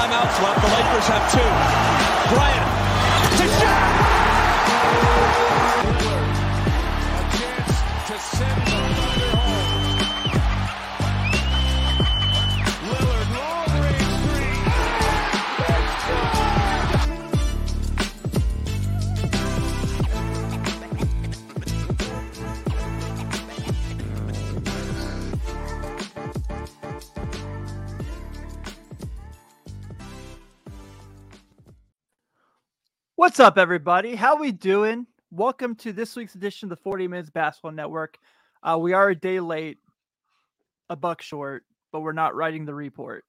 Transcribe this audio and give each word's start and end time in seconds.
timeouts 0.00 0.42
left. 0.42 0.60
The 0.62 0.68
Lakers 0.68 1.06
have 1.08 1.24
two. 1.30 2.34
Bryant 2.34 2.79
What's 33.30 33.38
up, 33.38 33.58
everybody? 33.58 34.16
How 34.16 34.34
we 34.34 34.50
doing? 34.50 35.06
Welcome 35.30 35.76
to 35.76 35.92
this 35.92 36.16
week's 36.16 36.34
edition 36.34 36.66
of 36.66 36.70
the 36.70 36.82
40 36.82 37.06
Minutes 37.06 37.30
Basketball 37.30 37.70
Network. 37.70 38.18
Uh, 38.60 38.76
we 38.76 38.92
are 38.92 39.10
a 39.10 39.14
day 39.14 39.38
late, 39.38 39.78
a 40.88 40.96
buck 40.96 41.22
short, 41.22 41.64
but 41.92 42.00
we're 42.00 42.10
not 42.10 42.34
writing 42.34 42.64
the 42.64 42.74
report. 42.74 43.24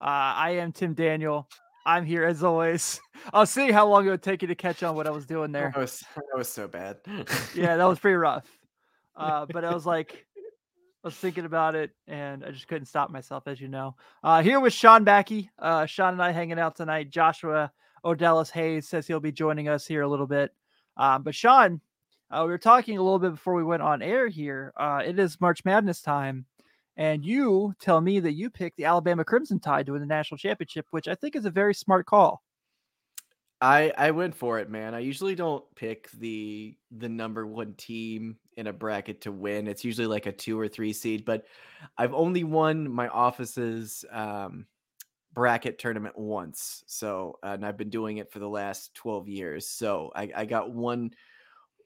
Uh, 0.00 0.34
I 0.34 0.50
am 0.56 0.72
Tim 0.72 0.94
Daniel. 0.94 1.48
I'm 1.86 2.04
here 2.04 2.24
as 2.24 2.42
always. 2.42 3.00
I'll 3.32 3.46
see 3.46 3.70
how 3.70 3.86
long 3.86 4.08
it 4.08 4.10
would 4.10 4.22
take 4.24 4.42
you 4.42 4.48
to 4.48 4.56
catch 4.56 4.82
on 4.82 4.96
what 4.96 5.06
I 5.06 5.10
was 5.10 5.26
doing 5.26 5.52
there. 5.52 5.70
That 5.72 5.80
was 5.80 6.02
that 6.16 6.36
was 6.36 6.48
so 6.48 6.66
bad. 6.66 6.96
Yeah, 7.54 7.76
that 7.76 7.84
was 7.84 8.00
pretty 8.00 8.16
rough. 8.16 8.48
Uh, 9.14 9.46
but 9.46 9.64
I 9.64 9.72
was 9.72 9.86
like, 9.86 10.26
I 10.36 11.06
was 11.06 11.14
thinking 11.14 11.44
about 11.44 11.76
it, 11.76 11.92
and 12.08 12.44
I 12.44 12.50
just 12.50 12.66
couldn't 12.66 12.86
stop 12.86 13.10
myself, 13.10 13.46
as 13.46 13.60
you 13.60 13.68
know. 13.68 13.94
Uh, 14.24 14.42
here 14.42 14.58
with 14.58 14.72
Sean 14.72 15.04
Backey. 15.04 15.50
Uh, 15.56 15.86
Sean 15.86 16.14
and 16.14 16.22
I 16.22 16.32
hanging 16.32 16.58
out 16.58 16.74
tonight. 16.74 17.10
Joshua 17.10 17.70
Odellis 18.04 18.50
Hayes 18.50 18.88
says 18.88 19.06
he'll 19.06 19.20
be 19.20 19.32
joining 19.32 19.68
us 19.68 19.86
here 19.86 20.02
a 20.02 20.08
little 20.08 20.26
bit. 20.26 20.52
Um, 20.96 21.22
but 21.22 21.34
Sean, 21.34 21.80
uh, 22.30 22.42
we 22.44 22.50
were 22.50 22.58
talking 22.58 22.98
a 22.98 23.02
little 23.02 23.18
bit 23.18 23.32
before 23.32 23.54
we 23.54 23.64
went 23.64 23.82
on 23.82 24.02
air 24.02 24.28
here. 24.28 24.72
Uh, 24.76 25.02
it 25.04 25.18
is 25.18 25.40
March 25.40 25.64
Madness 25.64 26.02
time, 26.02 26.44
and 26.96 27.24
you 27.24 27.74
tell 27.80 28.00
me 28.00 28.20
that 28.20 28.32
you 28.32 28.50
picked 28.50 28.76
the 28.76 28.84
Alabama 28.84 29.24
Crimson 29.24 29.60
Tide 29.60 29.86
to 29.86 29.92
win 29.92 30.00
the 30.00 30.06
national 30.06 30.38
championship, 30.38 30.86
which 30.90 31.08
I 31.08 31.14
think 31.14 31.36
is 31.36 31.44
a 31.44 31.50
very 31.50 31.74
smart 31.74 32.06
call. 32.06 32.42
I 33.60 33.92
I 33.96 34.10
went 34.10 34.34
for 34.34 34.58
it, 34.58 34.68
man. 34.68 34.94
I 34.94 34.98
usually 34.98 35.34
don't 35.34 35.64
pick 35.74 36.10
the 36.12 36.76
the 36.90 37.08
number 37.08 37.46
one 37.46 37.74
team 37.74 38.36
in 38.56 38.66
a 38.66 38.72
bracket 38.72 39.22
to 39.22 39.32
win. 39.32 39.66
It's 39.66 39.84
usually 39.84 40.06
like 40.06 40.26
a 40.26 40.32
two 40.32 40.60
or 40.60 40.68
three 40.68 40.92
seed, 40.92 41.24
but 41.24 41.46
I've 41.96 42.12
only 42.12 42.44
won 42.44 42.90
my 42.90 43.08
office's 43.08 44.04
um, 44.10 44.66
bracket 45.36 45.78
tournament 45.78 46.18
once. 46.18 46.82
So 46.86 47.38
and 47.44 47.64
I've 47.64 47.76
been 47.76 47.90
doing 47.90 48.16
it 48.16 48.32
for 48.32 48.40
the 48.40 48.48
last 48.48 48.94
twelve 48.94 49.28
years. 49.28 49.68
So 49.68 50.10
I, 50.16 50.32
I 50.34 50.44
got 50.46 50.72
one 50.72 51.12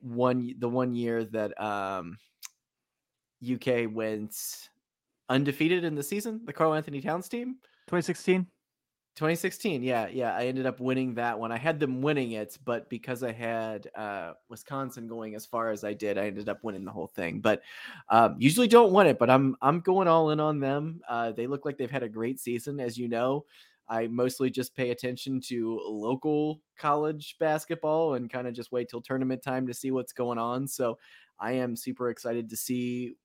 one 0.00 0.54
the 0.58 0.68
one 0.68 0.94
year 0.94 1.24
that 1.24 1.60
um, 1.60 2.16
UK 3.44 3.92
went 3.92 4.34
undefeated 5.28 5.84
in 5.84 5.94
the 5.94 6.02
season, 6.02 6.40
the 6.44 6.52
Karl-Anthony 6.52 7.00
Towns 7.02 7.28
team. 7.28 7.56
2016. 7.88 8.46
2016 9.20 9.82
yeah 9.82 10.08
yeah 10.08 10.34
i 10.34 10.46
ended 10.46 10.64
up 10.64 10.80
winning 10.80 11.12
that 11.14 11.38
one. 11.38 11.52
I 11.52 11.58
had 11.58 11.78
them 11.78 12.00
winning 12.00 12.32
it 12.32 12.56
but 12.64 12.88
because 12.88 13.22
i 13.22 13.30
had 13.30 13.86
uh 13.94 14.32
wisconsin 14.48 15.06
going 15.08 15.34
as 15.34 15.44
far 15.44 15.70
as 15.70 15.84
i 15.84 15.92
did 15.92 16.16
i 16.16 16.24
ended 16.24 16.48
up 16.48 16.64
winning 16.64 16.86
the 16.86 16.90
whole 16.90 17.08
thing. 17.08 17.40
But 17.40 17.60
um, 18.08 18.36
usually 18.38 18.66
don't 18.66 18.94
win 18.94 19.08
it 19.08 19.18
but 19.18 19.28
i'm 19.28 19.56
i'm 19.60 19.80
going 19.80 20.08
all 20.08 20.30
in 20.30 20.40
on 20.40 20.58
them. 20.58 21.02
Uh, 21.06 21.32
they 21.32 21.46
look 21.46 21.66
like 21.66 21.76
they've 21.76 21.90
had 21.90 22.02
a 22.02 22.08
great 22.08 22.40
season 22.40 22.80
as 22.80 22.96
you 22.96 23.08
know. 23.08 23.44
I 23.90 24.06
mostly 24.06 24.48
just 24.48 24.74
pay 24.74 24.90
attention 24.90 25.38
to 25.48 25.78
local 25.86 26.62
college 26.78 27.36
basketball 27.38 28.14
and 28.14 28.30
kind 28.32 28.46
of 28.46 28.54
just 28.54 28.72
wait 28.72 28.88
till 28.88 29.02
tournament 29.02 29.42
time 29.42 29.66
to 29.66 29.74
see 29.74 29.90
what's 29.90 30.14
going 30.14 30.38
on. 30.38 30.66
So 30.66 30.98
i 31.38 31.52
am 31.52 31.76
super 31.76 32.08
excited 32.08 32.48
to 32.48 32.56
see 32.56 33.16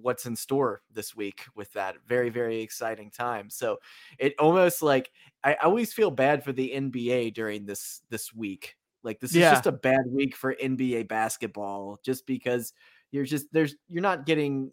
what's 0.00 0.26
in 0.26 0.34
store 0.36 0.82
this 0.92 1.14
week 1.14 1.44
with 1.54 1.72
that 1.74 1.96
very 2.06 2.30
very 2.30 2.60
exciting 2.62 3.10
time. 3.10 3.50
So 3.50 3.78
it 4.18 4.34
almost 4.38 4.82
like 4.82 5.10
i 5.44 5.54
always 5.54 5.92
feel 5.92 6.10
bad 6.10 6.42
for 6.44 6.52
the 6.52 6.72
nba 6.74 7.34
during 7.34 7.66
this 7.66 8.02
this 8.10 8.32
week. 8.34 8.76
Like 9.02 9.20
this 9.20 9.34
Yeah. 9.34 9.50
is 9.52 9.58
just 9.58 9.66
a 9.66 9.72
bad 9.72 10.02
week 10.06 10.34
for 10.36 10.54
nba 10.54 11.08
basketball 11.08 11.98
just 12.04 12.26
because 12.26 12.72
you're 13.10 13.24
just 13.24 13.46
there's 13.52 13.74
you're 13.88 14.02
not 14.02 14.26
getting 14.26 14.72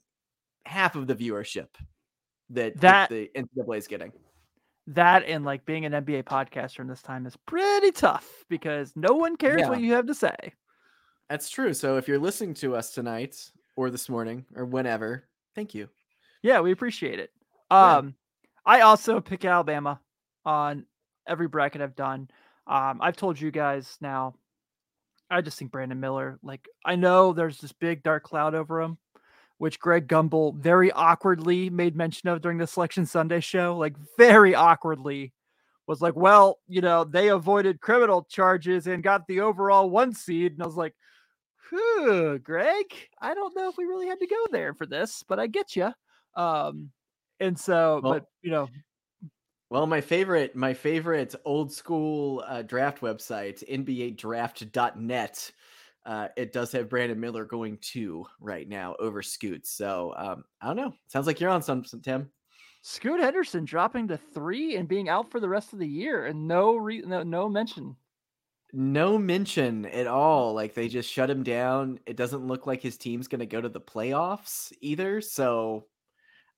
half 0.66 0.96
of 0.96 1.08
the 1.08 1.16
viewership 1.16 1.68
that, 2.52 2.78
That- 2.80 3.10
that 3.10 3.10
the 3.10 3.30
ncaa 3.36 3.78
is 3.78 3.88
getting. 3.88 4.12
That 4.88 5.24
and 5.26 5.46
like 5.46 5.66
being 5.66 5.86
an 5.86 5.92
NBA 5.94 6.24
podcaster 6.24 6.80
in 6.80 6.88
this 6.88 7.02
time 7.04 7.28
is 7.28 7.36
pretty 7.46 7.92
tough 7.92 8.28
because 8.50 8.92
no 8.96 9.14
one 9.14 9.36
cares 9.36 9.68
what 9.68 9.82
you 9.82 9.94
have 9.94 10.08
to 10.08 10.16
say. 10.16 10.36
that's 11.30 11.48
true. 11.50 11.76
So 11.76 11.98
if 11.98 12.08
you're 12.08 12.18
listening 12.18 12.56
to 12.56 12.76
us 12.76 12.92
tonight 12.92 13.52
or 13.80 13.90
this 13.90 14.10
morning 14.10 14.46
or 14.58 14.66
whenever 14.66 15.24
thank 15.56 15.74
you 15.74 15.88
Yeah, 16.42 16.60
we 16.60 16.74
appreciate 16.74 17.20
it. 17.20 17.32
Yeah. 17.72 17.98
Um, 17.98 18.16
I 18.66 18.82
also 18.82 19.22
pick 19.22 19.46
Alabama 19.46 20.02
on 20.44 20.86
every 21.26 21.48
bracket 21.48 21.82
I've 21.82 21.96
done. 21.96 22.30
Um, 22.68 23.00
I've 23.02 23.16
told 23.16 23.40
you 23.40 23.52
guys 23.52 23.98
now. 24.02 24.36
I 25.30 25.40
just 25.40 25.58
think 25.58 25.72
Brandon 25.72 26.00
Miller. 26.00 26.40
Like 26.44 26.68
I 26.86 26.98
know 26.98 27.32
there's 27.32 27.60
this 27.60 27.72
big 27.72 28.04
dark 28.04 28.24
cloud 28.24 28.54
over 28.54 28.82
him, 28.82 28.98
which 29.60 29.80
Greg 29.80 30.10
Gumbel 30.10 30.56
very 30.58 30.92
awkwardly 30.92 31.70
made 31.70 31.96
mention 31.96 32.28
of 32.28 32.42
during 32.42 32.58
the 32.58 32.68
Selection 32.68 33.06
Sunday 33.06 33.40
show. 33.40 33.78
Like 33.78 33.96
very 34.18 34.56
awkwardly 34.56 35.32
was 35.88 36.02
like, 36.02 36.18
well, 36.18 36.60
you 36.68 36.82
know, 36.82 37.06
they 37.06 37.30
avoided 37.30 37.80
criminal 37.80 38.28
charges 38.30 38.88
and 38.88 39.04
got 39.04 39.26
the 39.28 39.40
overall 39.40 39.90
one 39.90 40.14
seed, 40.14 40.52
and 40.52 40.64
I 40.64 40.66
was 40.66 40.76
like. 40.76 40.96
Whew, 41.70 42.40
Greg, 42.40 42.86
I 43.22 43.34
don't 43.34 43.56
know 43.56 43.70
if 43.70 43.78
we 43.78 43.86
really 43.86 44.08
had 44.08 44.20
to 44.20 44.28
go 44.28 44.46
there 44.52 44.74
for 44.74 44.86
this, 44.86 45.24
but 45.28 45.40
I 45.40 45.48
get 45.48 45.76
you. 45.76 45.92
Um, 46.36 46.92
and 47.40 47.58
so, 47.60 48.02
Well- 48.04 48.14
but 48.14 48.26
you 48.42 48.52
know, 48.52 48.70
Well, 49.70 49.86
my 49.86 50.02
favorite, 50.02 50.56
my 50.56 50.74
favorite 50.74 51.36
old 51.46 51.72
school 51.72 52.44
uh, 52.48 52.64
draft 52.64 53.02
website, 53.02 53.64
NBA 53.70 54.18
NBADraft.net, 54.18 55.52
uh, 56.06 56.28
it 56.36 56.52
does 56.52 56.72
have 56.72 56.90
Brandon 56.90 57.20
Miller 57.20 57.46
going 57.46 57.78
two 57.82 58.26
right 58.40 58.68
now 58.68 58.96
over 59.00 59.22
Scoot. 59.22 59.68
So 59.68 60.14
um, 60.18 60.44
I 60.60 60.68
don't 60.68 60.78
know. 60.78 60.94
Sounds 61.08 61.28
like 61.28 61.40
you're 61.40 61.52
on 61.52 61.62
some, 61.62 61.86
some 61.86 62.02
Tim. 62.02 62.32
Scoot 62.82 63.20
Henderson 63.20 63.66
dropping 63.66 64.08
to 64.08 64.18
three 64.18 64.78
and 64.78 64.88
being 64.88 65.10
out 65.10 65.30
for 65.30 65.40
the 65.40 65.50
rest 65.50 65.74
of 65.74 65.80
the 65.80 65.88
year, 65.88 66.26
and 66.26 66.48
no 66.48 66.78
re- 66.78 67.04
no, 67.06 67.24
no 67.24 67.50
mention. 67.50 67.96
No 68.72 69.18
mention 69.18 69.86
at 69.88 70.08
all. 70.08 70.54
Like 70.54 70.74
they 70.74 70.88
just 70.88 71.12
shut 71.12 71.30
him 71.30 71.44
down. 71.44 72.00
It 72.06 72.16
doesn't 72.16 72.48
look 72.48 72.68
like 72.68 72.82
his 72.82 72.98
team's 72.98 73.28
going 73.28 73.40
to 73.40 73.46
go 73.46 73.62
to 73.62 73.70
the 73.70 73.82
playoffs 73.82 74.72
either. 74.82 75.22
So 75.22 75.86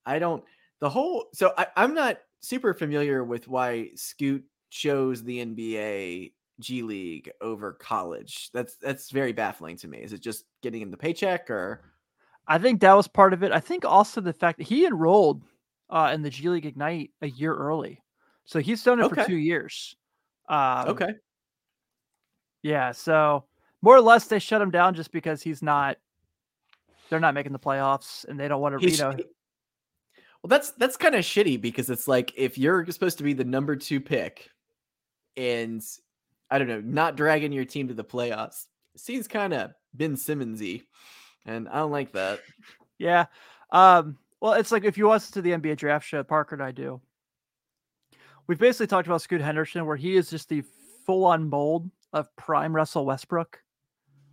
I 0.05 0.19
don't. 0.19 0.43
The 0.79 0.89
whole. 0.89 1.27
So 1.33 1.53
I, 1.57 1.67
I'm 1.77 1.93
not 1.93 2.17
super 2.41 2.73
familiar 2.73 3.23
with 3.23 3.47
why 3.47 3.91
Scoot 3.95 4.43
chose 4.69 5.23
the 5.23 5.45
NBA 5.45 6.33
G 6.59 6.81
League 6.81 7.31
over 7.39 7.73
college. 7.73 8.49
That's 8.53 8.75
that's 8.75 9.11
very 9.11 9.31
baffling 9.31 9.77
to 9.77 9.87
me. 9.87 9.99
Is 9.99 10.13
it 10.13 10.21
just 10.21 10.45
getting 10.61 10.81
him 10.81 10.91
the 10.91 10.97
paycheck 10.97 11.49
or? 11.49 11.81
I 12.47 12.57
think 12.57 12.81
that 12.81 12.93
was 12.93 13.07
part 13.07 13.33
of 13.33 13.43
it. 13.43 13.51
I 13.51 13.59
think 13.59 13.85
also 13.85 14.19
the 14.19 14.33
fact 14.33 14.57
that 14.57 14.67
he 14.67 14.85
enrolled 14.85 15.43
uh, 15.89 16.11
in 16.13 16.23
the 16.23 16.29
G 16.29 16.49
League 16.49 16.65
Ignite 16.65 17.11
a 17.21 17.29
year 17.29 17.55
early, 17.55 18.03
so 18.45 18.59
he's 18.59 18.83
done 18.83 18.99
it 18.99 19.07
for 19.07 19.23
two 19.25 19.37
years. 19.37 19.95
Um, 20.49 20.89
Okay. 20.89 21.13
Yeah, 22.63 22.91
so 22.91 23.45
more 23.81 23.95
or 23.95 24.01
less 24.01 24.25
they 24.25 24.39
shut 24.39 24.61
him 24.61 24.71
down 24.71 24.93
just 24.93 25.11
because 25.11 25.41
he's 25.41 25.61
not. 25.61 25.97
They're 27.09 27.19
not 27.19 27.33
making 27.33 27.51
the 27.51 27.59
playoffs, 27.59 28.25
and 28.25 28.39
they 28.39 28.47
don't 28.47 28.61
want 28.61 28.79
to. 28.79 28.85
He's- 28.85 28.99
You 28.99 29.05
know, 29.05 29.11
Well, 30.43 30.47
that's 30.49 30.71
that's 30.71 30.97
kind 30.97 31.15
of 31.15 31.23
shitty 31.23 31.59
because 31.61 31.89
it's 31.89 32.07
like 32.07 32.33
if 32.35 32.57
you're 32.57 32.85
supposed 32.87 33.17
to 33.17 33.23
be 33.23 33.33
the 33.33 33.43
number 33.43 33.75
two 33.75 33.99
pick, 33.99 34.49
and 35.37 35.81
I 36.49 36.57
don't 36.59 36.67
know, 36.67 36.81
not 36.81 37.15
dragging 37.15 37.51
your 37.51 37.65
team 37.65 37.87
to 37.89 37.93
the 37.93 38.03
playoffs, 38.03 38.65
seems 38.95 39.27
kind 39.27 39.53
of 39.53 39.71
Ben 39.93 40.15
Simmonsy, 40.15 40.83
and 41.45 41.67
I 41.69 41.79
don't 41.79 41.91
like 41.91 42.13
that. 42.13 42.39
Yeah. 42.97 43.25
Um, 43.71 44.17
well, 44.39 44.53
it's 44.53 44.71
like 44.71 44.83
if 44.83 44.97
you 44.97 45.07
watch 45.07 45.31
to 45.31 45.41
the 45.41 45.51
NBA 45.51 45.77
draft 45.77 46.05
show, 46.07 46.23
Parker 46.23 46.55
and 46.55 46.63
I 46.63 46.71
do. 46.71 47.01
We've 48.47 48.59
basically 48.59 48.87
talked 48.87 49.07
about 49.07 49.21
Scoot 49.21 49.41
Henderson, 49.41 49.85
where 49.85 49.95
he 49.95 50.15
is 50.15 50.29
just 50.29 50.49
the 50.49 50.63
full 51.05 51.25
on 51.25 51.49
mold 51.49 51.89
of 52.13 52.33
prime 52.35 52.75
Russell 52.75 53.05
Westbrook. 53.05 53.61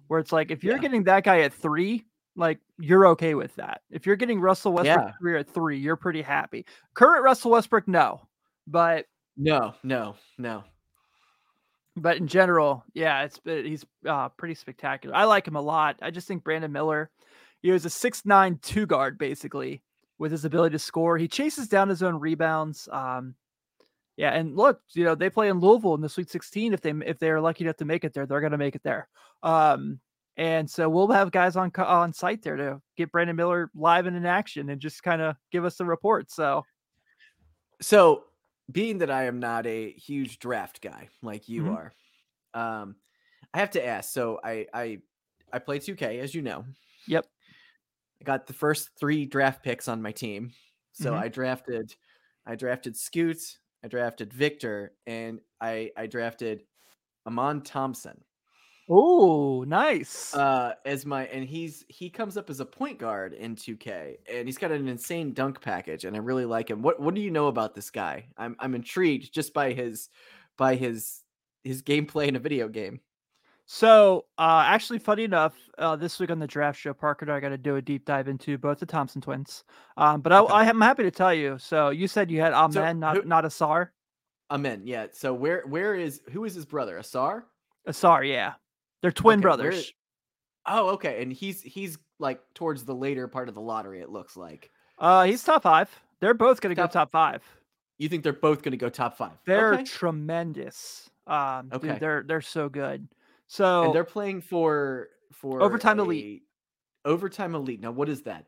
Where 0.09 0.21
it's 0.21 0.33
like 0.33 0.51
if 0.51 0.65
you're 0.65 0.77
Yeah. 0.77 0.81
getting 0.83 1.05
that 1.05 1.25
guy 1.25 1.41
at 1.41 1.53
three, 1.53 2.07
like 2.35 2.61
you're 2.79 3.07
okay 3.09 3.35
with 3.35 3.55
that. 3.57 3.83
If 3.91 4.07
you're 4.07 4.17
getting 4.17 4.41
Russell 4.41 4.73
Westbrook 4.73 5.07
Yeah. 5.09 5.13
career 5.21 5.37
at 5.39 5.49
three, 5.51 5.79
you're 5.79 5.97
pretty 5.97 6.23
happy. 6.23 6.65
Current 6.95 7.23
Russell 7.25 7.51
Westbrook, 7.51 7.87
no. 7.87 8.27
But 8.67 9.07
No, 9.37 9.75
no, 9.83 10.17
no. 10.39 10.65
but 11.97 12.17
in 12.17 12.27
general, 12.29 12.85
yeah, 12.95 13.25
it's 13.25 13.41
he's 13.45 13.85
uh, 14.07 14.29
pretty 14.31 14.55
spectacular. 14.55 15.15
I 15.17 15.25
like 15.25 15.47
him 15.47 15.57
a 15.57 15.61
lot. 15.61 15.97
I 16.01 16.11
just 16.11 16.29
think 16.29 16.45
Brandon 16.45 16.71
Miller, 16.73 17.11
he 17.61 17.71
was 17.71 17.85
a 17.85 17.91
six 17.91 18.25
nine 18.25 18.59
two 18.63 18.87
guard 18.87 19.19
basically 19.19 19.83
with 20.19 20.33
his 20.33 20.45
ability 20.45 20.73
to 20.75 20.79
score. 20.79 21.19
He 21.19 21.29
chases 21.29 21.69
down 21.69 21.89
his 21.89 22.03
own 22.03 22.19
rebounds. 22.21 22.89
Um, 22.93 23.35
yeah, 24.19 24.33
and 24.35 24.57
look, 24.57 24.83
you 24.95 25.05
know 25.05 25.15
they 25.17 25.31
play 25.31 25.49
in 25.49 25.61
Louisville 25.61 25.95
in 25.95 26.03
the 26.03 26.11
Sweet 26.11 26.31
16. 26.31 26.75
If 26.75 26.83
they 26.83 26.91
if 27.07 27.19
they're 27.21 27.41
lucky 27.41 27.65
enough 27.65 27.77
to 27.79 27.87
make 27.87 28.05
it 28.05 28.15
there, 28.15 28.27
they're 28.27 28.41
going 28.41 28.53
to 28.53 28.59
make 28.59 28.77
it 28.77 28.83
there. 28.85 29.09
Um, 29.45 30.01
and 30.37 30.71
so 30.71 30.89
we'll 30.91 31.09
have 31.13 31.31
guys 31.33 31.57
on 31.57 31.73
on 31.79 32.13
site 32.13 32.43
there 32.43 32.57
to 32.57 32.83
get 32.97 33.13
Brandon 33.13 33.37
Miller 33.37 33.71
live 33.75 34.07
and 34.07 34.17
in 34.17 34.27
action 34.27 34.71
and 34.71 34.81
just 34.81 35.03
kind 35.05 35.23
of 35.23 35.37
give 35.53 35.65
us 35.65 35.77
the 35.77 35.87
report. 35.87 36.31
So, 36.33 36.67
so 37.81 38.25
being 38.71 38.99
that 38.99 39.11
I 39.11 39.25
am 39.25 39.39
not 39.41 39.67
a 39.67 39.93
huge 39.93 40.39
draft 40.39 40.81
guy 40.83 41.09
like 41.23 41.49
you 41.49 41.65
Mhm. 41.65 41.71
are, 41.71 41.95
um, 42.55 42.97
I 43.55 43.59
have 43.61 43.73
to 43.73 43.87
ask. 43.87 44.13
So 44.13 44.41
I 44.45 44.67
I 44.75 44.99
I 45.53 45.61
play 45.61 45.81
2K, 45.81 46.21
as 46.21 46.35
you 46.35 46.43
know. 46.43 46.67
Yep. 47.07 47.29
I 48.21 48.25
got 48.25 48.47
the 48.47 48.53
first 48.53 48.91
three 48.99 49.27
draft 49.27 49.63
picks 49.63 49.89
on 49.89 50.03
my 50.03 50.13
team. 50.13 50.53
So 50.93 51.15
Mhm. 51.15 51.19
I 51.19 51.29
drafted 51.29 51.95
I 52.47 52.55
drafted 52.57 52.97
Scoot, 52.97 53.59
I 53.85 53.89
drafted 53.89 54.33
Victor, 54.33 54.93
and 55.07 55.41
I 55.61 55.91
I 55.97 56.07
drafted 56.07 56.65
Amen 57.27 57.63
Thompson 57.63 58.23
oh, 58.89 59.65
nice. 59.67 60.35
uh 60.35 60.75
as 60.85 61.05
my 61.05 61.27
and 61.27 61.49
he's 61.49 61.85
he 61.89 62.09
comes 62.11 62.37
up 62.37 62.51
as 62.51 62.61
a 62.61 62.65
point 62.65 62.99
guard 62.99 63.35
in 63.35 63.55
2K 63.55 64.17
and 64.33 64.49
he's 64.49 64.59
got 64.59 64.73
an 64.73 64.89
insane 64.89 65.33
dunk 65.35 65.61
package 65.61 66.05
and 66.05 66.17
I 66.17 66.21
really 66.21 66.47
like 66.47 66.71
him. 66.71 66.83
What 66.83 67.01
what 67.01 67.15
do 67.15 67.21
you 67.21 67.31
know 67.31 67.49
about 67.49 67.75
this 67.75 67.91
guy? 67.91 68.27
I'm 68.37 68.57
I'm 68.59 68.75
intrigued 68.75 69.33
just 69.33 69.53
by 69.53 69.73
his 69.73 70.09
by 70.57 70.77
his 70.77 71.23
his 71.65 71.83
gameplay 71.83 72.29
in 72.29 72.37
a 72.37 72.41
video 72.41 72.69
game. 72.69 73.01
So, 73.71 74.25
uh, 74.39 74.63
actually, 74.65 74.99
funny 74.99 75.25
enough, 75.25 75.55
uh, 75.77 75.95
this 75.95 76.19
week 76.19 76.31
on 76.31 76.39
the 76.39 76.47
draft 76.47 76.81
show, 76.81 76.95
Parker 76.95 77.27
and 77.27 77.33
I 77.33 77.39
got 77.39 77.51
to 77.51 77.59
do 77.59 77.77
a 77.77 77.83
deep 77.83 78.07
dive 78.07 78.27
into 78.27 78.57
both 78.57 78.79
the 78.81 78.87
Thompson 78.87 79.21
twins. 79.21 79.63
Um, 79.99 80.23
but 80.23 80.33
I, 80.33 80.39
Okay. 80.39 80.55
I 80.55 80.65
am 80.65 80.81
happy 80.81 81.03
to 81.03 81.11
tell 81.11 81.35
you. 81.35 81.59
So, 81.59 81.91
you 81.91 82.09
said 82.09 82.31
you 82.31 82.41
had 82.41 82.55
Amen, 82.55 82.73
So, 82.73 82.93
not 82.95 83.17
who- 83.19 83.23
not 83.25 83.45
Ausar. 83.45 83.89
Amen. 84.51 84.81
Yeah. 84.87 85.09
So 85.13 85.35
where 85.35 85.65
where 85.67 85.95
is 85.95 86.23
who 86.33 86.47
is 86.47 86.55
his 86.55 86.65
brother? 86.65 86.99
Ausar? 86.99 87.43
Ausar, 87.87 88.27
yeah, 88.27 88.55
they're 89.03 89.13
twin 89.13 89.41
Okay, 89.41 89.43
brothers. 89.43 89.93
Oh, 90.65 90.89
okay. 90.95 91.23
And 91.23 91.31
he's 91.31 91.61
he's 91.61 91.99
like 92.19 92.41
towards 92.55 92.87
the 92.87 92.95
later 92.95 93.29
part 93.29 93.51
of 93.51 93.55
the 93.55 93.61
lottery, 93.61 94.01
it 94.01 94.09
looks 94.09 94.35
like. 94.35 94.71
Uh, 94.99 95.25
he's 95.25 95.45
top 95.45 95.63
five. 95.65 95.91
They're 96.21 96.33
both 96.33 96.63
going 96.63 96.75
to 96.75 96.81
go 96.81 96.87
Top- 96.87 97.13
five. 97.13 97.43
You 97.99 98.09
think 98.09 98.23
they're 98.25 98.33
both 98.33 98.63
gonna 98.63 98.79
go 98.79 98.89
top 98.89 99.19
five? 99.19 99.33
They're 99.45 99.75
okay. 99.75 99.85
tremendous. 99.85 101.11
Um, 101.27 101.69
dude, 101.69 101.85
Okay. 101.85 101.99
they're 101.99 102.23
they're 102.27 102.41
so 102.41 102.71
good. 102.71 103.07
So 103.49 103.85
and 103.85 103.95
they're 103.95 104.05
playing 104.05 104.43
for 104.43 105.09
for 105.33 105.63
Overtime 105.63 105.99
Elite. 106.01 106.43
Overtime 107.05 107.55
elite. 107.55 107.81
Now, 107.81 107.91
what 107.91 108.09
is 108.09 108.23
that? 108.23 108.47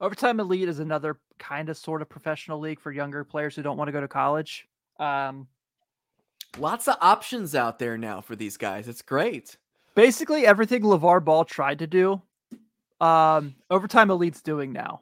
Overtime 0.00 0.40
Elite 0.40 0.68
is 0.68 0.78
another 0.78 1.18
kind 1.38 1.68
of 1.68 1.76
sort 1.76 2.00
of 2.00 2.08
professional 2.08 2.58
league 2.58 2.80
for 2.80 2.90
younger 2.90 3.22
players 3.24 3.54
who 3.54 3.62
don't 3.62 3.76
want 3.76 3.88
to 3.88 3.92
go 3.92 4.00
to 4.00 4.08
college. 4.08 4.66
Um, 4.98 5.46
Lots 6.58 6.88
of 6.88 6.96
options 7.00 7.54
out 7.54 7.78
there 7.78 7.96
now 7.98 8.20
for 8.20 8.34
these 8.34 8.56
guys. 8.56 8.88
It's 8.88 9.02
great. 9.02 9.56
basically 9.94 10.46
everything 10.46 10.82
LaVar 10.82 11.22
Ball 11.24 11.44
tried 11.44 11.78
to 11.80 11.86
do, 11.86 12.20
um, 13.00 13.54
Overtime 13.70 14.10
Elite's 14.10 14.40
doing 14.42 14.72
now. 14.72 15.00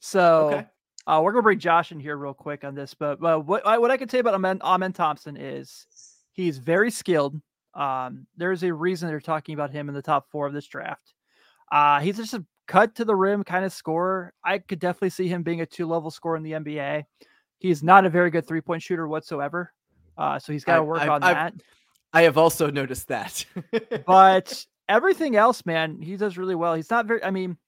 So 0.00 0.46
Okay. 0.46 0.66
uh, 1.06 1.20
we're 1.22 1.32
gonna 1.32 1.42
bring 1.42 1.58
Josh 1.58 1.92
in 1.92 2.00
here 2.00 2.16
real 2.16 2.34
quick 2.34 2.64
on 2.64 2.74
this, 2.74 2.94
but 2.94 3.20
but 3.20 3.40
what 3.46 3.66
I, 3.66 3.76
what 3.78 3.90
I 3.90 3.96
can 3.98 4.08
say 4.08 4.18
about 4.20 4.34
Amen, 4.34 4.58
Amen 4.62 4.92
Thompson 4.92 5.36
is 5.36 5.86
he's 6.32 6.56
very 6.58 6.90
skilled. 6.90 7.40
Um, 7.78 8.26
there's 8.36 8.62
a 8.64 8.74
reason 8.74 9.08
they're 9.08 9.20
talking 9.20 9.54
about 9.54 9.70
him 9.70 9.88
in 9.88 9.94
the 9.94 10.02
top 10.02 10.28
four 10.30 10.46
of 10.46 10.52
this 10.52 10.66
draft. 10.66 11.14
Uh, 11.70 12.00
he's 12.00 12.16
just 12.16 12.34
a 12.34 12.44
cut 12.66 12.96
to 12.96 13.04
the 13.04 13.14
rim 13.14 13.44
kind 13.44 13.64
of 13.64 13.72
scorer. 13.72 14.34
I 14.44 14.58
could 14.58 14.80
definitely 14.80 15.10
see 15.10 15.28
him 15.28 15.42
being 15.42 15.60
a 15.60 15.66
two 15.66 15.86
level 15.86 16.10
scorer 16.10 16.36
in 16.36 16.42
the 16.42 16.52
NBA. 16.52 17.04
He's 17.58 17.82
not 17.82 18.04
a 18.04 18.10
very 18.10 18.30
good 18.30 18.46
three 18.46 18.60
point 18.60 18.82
shooter 18.82 19.06
whatsoever. 19.06 19.72
Uh, 20.16 20.38
so 20.40 20.52
he's 20.52 20.64
got 20.64 20.76
to 20.76 20.82
work 20.84 21.00
I've- 21.00 21.10
on 21.10 21.22
I've- 21.22 21.34
that. 21.34 21.54
I 22.12 22.22
have 22.22 22.38
also 22.38 22.70
noticed 22.70 23.08
that. 23.08 23.44
but 24.06 24.64
everything 24.88 25.36
else, 25.36 25.66
man, 25.66 26.00
he 26.00 26.16
does 26.16 26.38
really 26.38 26.54
well. 26.54 26.74
He's 26.74 26.90
not 26.90 27.04
very. 27.06 27.22
I 27.22 27.30
mean, 27.30 27.58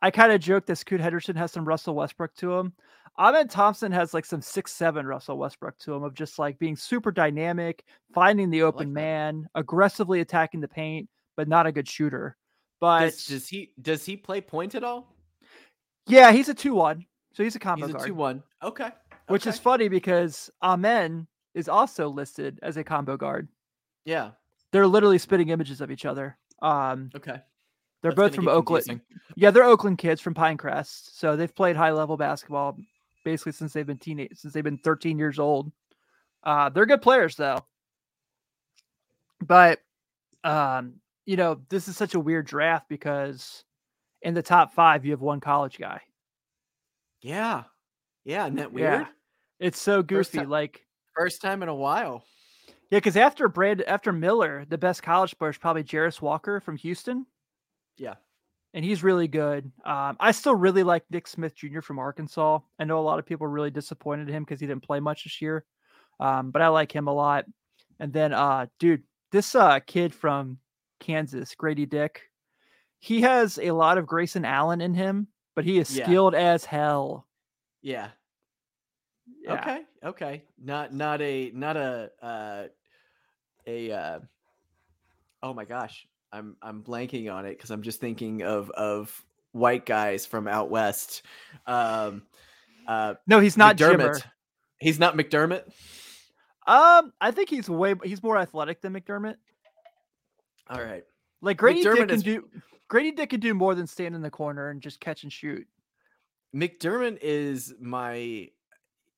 I 0.00 0.10
kind 0.10 0.32
of 0.32 0.40
joke 0.40 0.64
that 0.66 0.76
Scoot 0.76 0.98
Henderson 1.00 1.36
has 1.36 1.52
some 1.52 1.66
Russell 1.66 1.94
Westbrook 1.94 2.34
to 2.36 2.54
him. 2.54 2.72
Amen 3.18 3.48
Thompson 3.48 3.92
has 3.92 4.12
like 4.12 4.24
some 4.26 4.42
six 4.42 4.72
seven 4.72 5.06
Russell 5.06 5.38
Westbrook 5.38 5.78
to 5.78 5.94
him 5.94 6.02
of 6.02 6.14
just 6.14 6.38
like 6.38 6.58
being 6.58 6.76
super 6.76 7.10
dynamic, 7.10 7.84
finding 8.14 8.50
the 8.50 8.62
open 8.62 8.88
that. 8.88 9.00
man, 9.00 9.48
aggressively 9.54 10.20
attacking 10.20 10.60
the 10.60 10.68
paint, 10.68 11.08
but 11.36 11.48
not 11.48 11.66
a 11.66 11.72
good 11.72 11.88
shooter. 11.88 12.36
But 12.80 13.00
does, 13.00 13.26
does 13.26 13.48
he 13.48 13.72
does 13.80 14.04
he 14.04 14.16
play 14.16 14.40
point 14.42 14.74
at 14.74 14.84
all? 14.84 15.14
yeah, 16.06 16.30
he's 16.32 16.48
a 16.50 16.54
two 16.54 16.74
one, 16.74 17.06
so 17.32 17.42
he's 17.42 17.56
a 17.56 17.58
combo 17.58 17.86
He's 17.86 17.94
a 17.94 17.98
guard, 17.98 18.06
two 18.08 18.14
one. 18.14 18.42
Okay. 18.62 18.90
which 19.28 19.46
is 19.46 19.58
funny 19.58 19.88
because 19.88 20.50
Amen 20.62 21.26
is 21.54 21.68
also 21.68 22.08
listed 22.08 22.58
as 22.62 22.76
a 22.76 22.84
combo 22.84 23.16
guard. 23.16 23.48
yeah. 24.04 24.30
They're 24.72 24.86
literally 24.86 25.16
spitting 25.18 25.48
images 25.48 25.80
of 25.80 25.90
each 25.90 26.04
other. 26.04 26.36
Um, 26.60 27.08
Okay. 27.16 27.40
they're 28.02 28.10
That's 28.10 28.16
both 28.16 28.34
from 28.34 28.48
Oakland. 28.48 28.84
confusing. 28.84 29.00
Yeah, 29.36 29.50
they're 29.52 29.64
Oakland 29.64 29.96
kids 29.96 30.20
from 30.20 30.34
Pinecrest, 30.34 31.14
so 31.14 31.34
they've 31.34 31.54
played 31.54 31.76
high 31.76 31.92
level 31.92 32.16
basketball 32.18 32.76
basically 33.26 33.50
since 33.50 33.72
they've 33.72 33.86
been 33.86 33.98
teenage 33.98 34.30
since 34.34 34.54
they've 34.54 34.62
been 34.62 34.78
13 34.78 35.18
years 35.18 35.40
old. 35.40 35.72
Uh, 36.44 36.68
they're 36.70 36.86
good 36.86 37.02
players 37.02 37.34
though, 37.34 37.58
but 39.44 39.80
um, 40.44 40.94
you 41.26 41.36
know 41.36 41.60
this 41.68 41.88
is 41.88 41.96
such 41.96 42.14
a 42.14 42.20
weird 42.20 42.46
draft 42.46 42.88
because 42.88 43.64
in 44.22 44.32
the 44.32 44.42
top 44.42 44.72
five 44.74 45.04
you 45.04 45.10
have 45.10 45.20
one 45.20 45.40
college 45.40 45.76
guy. 45.76 46.00
Yeah. 47.20 47.64
Yeah. 48.24 48.44
Isn't 48.44 48.56
that 48.56 48.72
weird? 48.72 49.00
Yeah. 49.00 49.06
It's 49.58 49.80
so 49.80 49.96
First 50.02 50.32
goofy. 50.32 50.38
ti- 50.44 50.46
like 50.46 50.86
First 51.16 51.42
time 51.42 51.62
in 51.64 51.68
a 51.68 51.74
while. 51.74 52.24
yeah, 52.90 52.98
because 52.98 53.16
after 53.16 53.48
Brad 53.48 53.82
after 53.82 54.12
Miller, 54.12 54.64
the 54.68 54.78
best 54.78 55.02
college 55.02 55.36
player 55.36 55.50
is 55.50 55.58
probably 55.58 55.82
Jarace 55.82 56.20
Walker 56.20 56.60
from 56.60 56.76
Houston. 56.76 57.26
Yeah. 57.96 58.14
And 58.76 58.84
he's 58.84 59.02
really 59.02 59.26
good. 59.26 59.72
Um, 59.86 60.18
I 60.20 60.32
still 60.32 60.54
really 60.54 60.82
like 60.82 61.02
Nick 61.08 61.26
Smith 61.26 61.56
Jr. 61.56 61.80
from 61.80 61.98
Arkansas. 61.98 62.58
I 62.78 62.84
know 62.84 63.00
a 63.00 63.00
lot 63.00 63.18
of 63.18 63.24
people 63.24 63.46
are 63.46 63.50
really 63.50 63.70
disappointed 63.70 64.28
him 64.28 64.44
because 64.44 64.60
he 64.60 64.66
didn't 64.66 64.82
play 64.82 65.00
much 65.00 65.24
this 65.24 65.40
year, 65.40 65.64
um, 66.20 66.50
but 66.50 66.60
I 66.60 66.68
like 66.68 66.94
him 66.94 67.08
a 67.08 67.12
lot. 67.12 67.46
And 67.98 68.12
then, 68.12 68.34
uh, 68.34 68.66
dude, 68.78 69.02
this 69.32 69.54
uh, 69.54 69.80
kid 69.80 70.14
from 70.14 70.58
Kansas, 71.00 71.54
Grady 71.54 71.86
Dick, 71.86 72.20
he 72.98 73.22
has 73.22 73.58
a 73.58 73.70
lot 73.70 73.96
of 73.96 74.06
Grayson 74.06 74.44
Allen 74.44 74.82
in 74.82 74.92
him, 74.92 75.28
but 75.54 75.64
he 75.64 75.78
is 75.78 75.96
Yeah. 75.96 76.04
skilled 76.04 76.34
as 76.34 76.66
hell. 76.66 77.26
Yeah. 77.80 78.10
Yeah. 79.40 79.54
Okay. 79.54 79.84
Okay. 80.04 80.42
Not 80.62 80.92
not 80.92 81.22
a 81.22 81.50
not 81.54 81.78
a 81.78 82.10
uh 82.20 82.66
a 83.66 83.90
uh 83.90 84.20
oh 85.42 85.54
my 85.54 85.64
gosh. 85.64 86.06
I'm 86.32 86.56
I'm 86.62 86.82
blanking 86.82 87.32
on 87.32 87.46
it 87.46 87.56
because 87.56 87.70
I'm 87.70 87.82
just 87.82 88.00
thinking 88.00 88.42
of 88.42 88.70
of 88.70 89.24
white 89.52 89.86
guys 89.86 90.26
from 90.26 90.48
out 90.48 90.70
west. 90.70 91.22
Um 91.66 92.22
uh 92.86 93.14
No, 93.26 93.40
he's 93.40 93.56
not 93.56 93.76
McDermott. 93.76 93.98
Jimmer. 93.98 94.22
He's 94.78 94.98
not 94.98 95.16
McDermott. 95.16 95.64
Um, 96.66 97.12
I 97.20 97.30
think 97.30 97.48
he's 97.48 97.70
way 97.70 97.94
he's 98.04 98.22
more 98.22 98.36
athletic 98.36 98.80
than 98.80 98.92
McDermott. 98.92 99.36
All 100.68 100.82
right. 100.82 101.04
Like 101.40 101.56
Grady 101.58 101.82
Dick 101.82 101.92
McDermott 101.92 102.08
can 102.08 102.10
is- 102.10 102.22
do 102.22 102.48
Grady 102.88 103.12
Dick 103.12 103.30
can 103.30 103.40
do 103.40 103.54
more 103.54 103.74
than 103.74 103.86
stand 103.86 104.14
in 104.14 104.22
the 104.22 104.30
corner 104.30 104.70
and 104.70 104.80
just 104.80 105.00
catch 105.00 105.22
and 105.22 105.32
shoot. 105.32 105.66
McDermott 106.54 107.18
is 107.22 107.74
my 107.80 108.48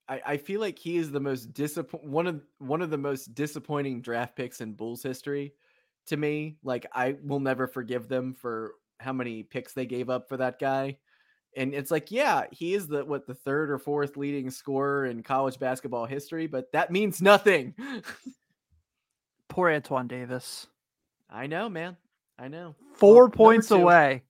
I, 0.09 0.21
I 0.27 0.37
feel 0.37 0.61
like 0.61 0.79
he 0.79 0.97
is 0.97 1.11
the 1.11 1.21
most 1.21 1.53
disappoint 1.53 2.05
one 2.05 2.27
of 2.27 2.43
one 2.59 2.83
of 2.83 2.91
the 2.91 2.99
most 2.99 3.35
disappointing 3.35 4.00
draft 4.00 4.37
picks 4.37 4.61
in 4.61 4.73
Bulls 4.73 5.03
history 5.03 5.55
to 6.09 6.17
me. 6.17 6.57
Like 6.62 6.87
I 6.93 7.17
will 7.23 7.41
never 7.41 7.67
forgive 7.67 8.09
them 8.09 8.35
for 8.35 8.75
how 9.00 9.12
many 9.12 9.43
picks 9.43 9.73
they 9.73 9.87
gave 9.87 10.11
up 10.11 10.29
for 10.29 10.37
that 10.38 10.59
guy. 10.59 10.99
And 11.57 11.75
it's 11.75 11.91
like, 11.91 12.11
yeah, 12.11 12.45
he 12.53 12.75
is 12.75 12.87
the 12.87 13.05
what 13.05 13.27
the 13.27 13.35
third 13.35 13.71
or 13.71 13.79
fourth 13.79 14.17
leading 14.17 14.50
scorer 14.50 15.07
in 15.07 15.23
college 15.23 15.59
basketball 15.59 16.07
history, 16.07 16.47
but 16.47 16.71
that 16.73 16.91
means 16.93 17.23
nothing. 17.23 17.75
Poor 19.49 19.71
Antoine 19.71 20.09
Davis. 20.09 20.67
I 21.31 21.47
know, 21.47 21.69
man. 21.69 21.97
I 22.38 22.49
know. 22.49 22.75
Four 22.95 23.25
Well, 23.25 23.31
points 23.31 23.71
away. 23.71 24.23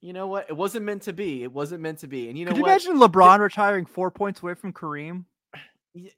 You 0.00 0.12
know 0.12 0.26
what? 0.26 0.46
It 0.50 0.56
wasn't 0.56 0.84
meant 0.84 1.02
to 1.02 1.12
be. 1.14 1.42
It 1.42 1.52
wasn't 1.52 1.80
meant 1.80 1.98
to 2.00 2.06
be. 2.06 2.28
And 2.28 2.38
you 2.38 2.44
know 2.44 2.50
Could 2.50 2.58
you 2.58 2.62
what? 2.64 2.70
imagine 2.70 2.98
LeBron 2.98 3.38
retiring 3.38 3.86
four 3.86 4.10
points 4.10 4.42
away 4.42 4.54
from 4.54 4.72
Kareem? 4.72 5.24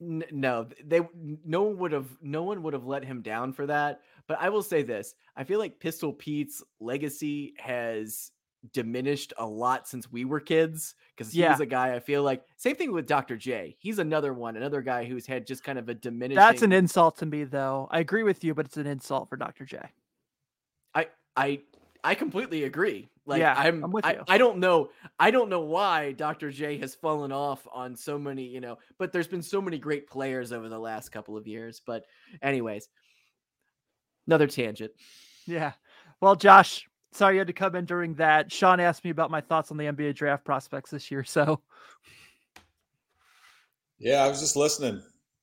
No 0.00 0.66
they 0.84 1.02
no 1.44 1.62
one 1.62 1.78
would 1.78 1.92
have 1.92 2.08
no 2.22 2.42
one 2.42 2.62
would 2.62 2.72
have 2.72 2.86
let 2.86 3.04
him 3.04 3.20
down 3.20 3.52
for 3.52 3.66
that 3.66 4.00
but 4.28 4.38
i 4.40 4.48
will 4.48 4.62
say 4.62 4.82
this 4.82 5.14
i 5.36 5.44
feel 5.44 5.58
like 5.58 5.78
pistol 5.80 6.12
pete's 6.12 6.62
legacy 6.80 7.54
has 7.58 8.30
diminished 8.72 9.32
a 9.38 9.46
lot 9.46 9.86
since 9.86 10.10
we 10.10 10.24
were 10.24 10.40
kids 10.40 10.94
because 11.14 11.32
he 11.32 11.40
Yeah. 11.40 11.52
was 11.52 11.60
a 11.60 11.66
guy 11.66 11.94
I 11.94 12.00
feel 12.00 12.22
like 12.24 12.44
same 12.56 12.74
thing 12.74 12.90
with 12.90 13.06
Dr. 13.06 13.36
J. 13.36 13.76
He's 13.78 14.00
another 14.00 14.32
one, 14.34 14.56
another 14.56 14.82
guy 14.82 15.04
who's 15.04 15.24
had 15.24 15.46
just 15.46 15.62
kind 15.62 15.78
of 15.78 15.88
a 15.88 15.94
diminishing. 15.94 16.36
That's 16.36 16.62
an 16.62 16.72
insult 16.72 17.16
to 17.18 17.26
me, 17.26 17.44
though. 17.44 17.86
I 17.92 18.00
agree 18.00 18.24
with 18.24 18.42
you, 18.42 18.54
but 18.54 18.66
it's 18.66 18.76
an 18.76 18.86
insult 18.88 19.28
for 19.28 19.36
Dr. 19.36 19.64
J. 19.64 19.78
I 20.94 21.08
I 21.36 21.60
I 22.02 22.14
completely 22.14 22.64
agree. 22.64 23.08
Like 23.24 23.40
Yeah, 23.40 23.54
I'm, 23.56 23.84
I'm 23.84 23.92
with 23.92 24.04
I, 24.04 24.14
you. 24.14 24.22
I 24.26 24.38
don't 24.38 24.58
know 24.58 24.90
I 25.20 25.30
don't 25.30 25.48
know 25.48 25.60
why 25.60 26.12
Dr. 26.12 26.50
J 26.50 26.78
has 26.78 26.94
fallen 26.94 27.30
off 27.30 27.66
on 27.72 27.94
so 27.94 28.18
many, 28.18 28.44
you 28.44 28.60
know, 28.60 28.78
but 28.98 29.12
there's 29.12 29.28
been 29.28 29.42
so 29.42 29.60
many 29.60 29.78
great 29.78 30.08
players 30.08 30.50
over 30.52 30.68
the 30.68 30.78
last 30.78 31.10
couple 31.10 31.36
of 31.36 31.46
years. 31.46 31.80
But 31.84 32.04
anyways, 32.42 32.88
another 34.26 34.46
tangent. 34.46 34.92
Yeah. 35.46 35.72
Well, 36.20 36.34
Josh, 36.36 36.88
sorry 37.12 37.34
you 37.34 37.38
had 37.40 37.46
to 37.46 37.52
come 37.52 37.74
in 37.76 37.84
during 37.84 38.14
that. 38.14 38.50
Sean 38.50 38.80
asked 38.80 39.04
me 39.04 39.10
about 39.10 39.30
my 39.30 39.40
thoughts 39.40 39.70
on 39.70 39.76
the 39.76 39.84
NBA 39.84 40.14
draft 40.14 40.44
prospects 40.44 40.90
this 40.90 41.10
year. 41.10 41.24
So, 41.24 41.60
Yeah, 43.98 44.24
I 44.24 44.28
was 44.28 44.40
just 44.40 44.56
listening. 44.56 45.02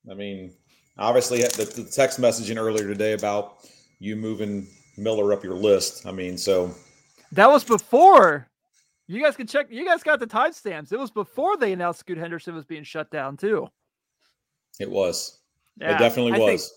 I 0.09 0.13
mean, 0.13 0.53
obviously, 0.97 1.43
uh, 1.43 1.49
the, 1.49 1.65
the 1.65 1.89
text 1.89 2.19
messaging 2.19 2.57
earlier 2.57 2.87
today 2.87 3.13
about 3.13 3.57
you 3.99 4.15
moving 4.15 4.67
Miller 4.97 5.33
up 5.33 5.43
your 5.43 5.55
list. 5.55 6.05
I 6.05 6.11
mean, 6.11 6.37
so 6.37 6.73
that 7.31 7.49
was 7.49 7.63
before 7.63 8.47
you 9.07 9.21
guys 9.23 9.35
can 9.35 9.47
check. 9.47 9.67
You 9.69 9.85
guys 9.85 10.03
got 10.03 10.19
the 10.19 10.27
timestamps. 10.27 10.91
It 10.91 10.99
was 10.99 11.09
before 11.11 11.57
they 11.57 11.73
announced 11.73 12.01
Scoot 12.01 12.17
Henderson 12.17 12.53
was 12.53 12.65
being 12.65 12.83
shut 12.83 13.09
down, 13.11 13.37
too. 13.37 13.67
it 14.79 14.89
was. 14.89 15.39
Yeah. 15.79 15.95
It 15.95 15.99
definitely 15.99 16.33
I 16.33 16.37
think- 16.37 16.51
was. 16.51 16.73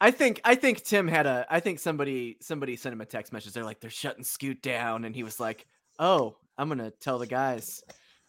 I 0.00 0.10
think 0.10 0.40
I 0.44 0.54
think 0.54 0.84
Tim 0.84 1.08
had 1.08 1.26
a 1.26 1.46
I 1.50 1.60
think 1.60 1.78
somebody 1.80 2.36
somebody 2.40 2.76
sent 2.76 2.92
him 2.92 3.00
a 3.00 3.06
text 3.06 3.32
message. 3.32 3.52
They're 3.52 3.64
like 3.64 3.80
they're 3.80 3.90
shutting 3.90 4.24
Scoot 4.24 4.62
down, 4.62 5.04
and 5.04 5.14
he 5.14 5.22
was 5.24 5.40
like, 5.40 5.66
"Oh, 5.98 6.36
I'm 6.56 6.68
gonna 6.68 6.90
tell 6.90 7.18
the 7.18 7.26
guys 7.26 7.82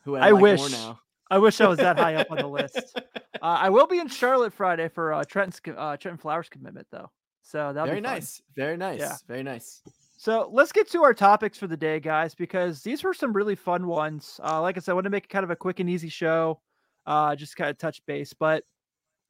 who 0.03 0.15
I, 0.15 0.27
I 0.27 0.31
like 0.31 0.41
wish. 0.41 0.59
more 0.59 0.69
now." 0.69 0.99
I 1.31 1.37
wish 1.37 1.61
I 1.61 1.67
was 1.67 1.77
that 1.77 1.99
high 1.99 2.15
up 2.15 2.31
on 2.31 2.37
the 2.37 2.47
list. 2.59 2.93
Uh, 2.95 2.99
I 3.41 3.69
will 3.69 3.85
be 3.85 3.99
in 3.99 4.07
Charlotte 4.07 4.51
Friday 4.51 4.89
for 4.89 5.13
uh, 5.13 5.23
Trenton's, 5.23 5.61
uh, 5.77 5.95
Trenton 5.95 6.17
Flowers 6.17 6.49
commitment, 6.49 6.87
though. 6.91 7.11
So 7.43 7.71
that'll 7.71 7.85
Very 7.85 7.97
be 7.97 8.01
nice, 8.01 8.41
very 8.55 8.75
nice, 8.77 8.99
Yeah. 8.99 9.15
very 9.27 9.43
nice. 9.43 9.83
So 10.17 10.49
let's 10.51 10.71
get 10.71 10.89
to 10.91 11.03
our 11.03 11.13
topics 11.13 11.57
for 11.57 11.67
the 11.67 11.77
day, 11.77 11.99
guys, 11.99 12.33
because 12.33 12.81
these 12.81 13.03
were 13.03 13.13
some 13.13 13.31
really 13.31 13.55
fun 13.55 13.85
ones. 13.85 14.39
Uh, 14.43 14.59
like 14.59 14.75
I 14.75 14.79
said, 14.79 14.91
I 14.91 14.95
want 14.95 15.03
to 15.05 15.09
make 15.11 15.25
it 15.25 15.29
kind 15.29 15.43
of 15.43 15.51
a 15.51 15.55
quick 15.55 15.79
and 15.79 15.89
easy 15.89 16.09
show, 16.09 16.59
uh, 17.05 17.35
just 17.35 17.55
kind 17.55 17.69
of 17.69 17.77
touch 17.77 18.03
base. 18.07 18.33
But 18.33 18.63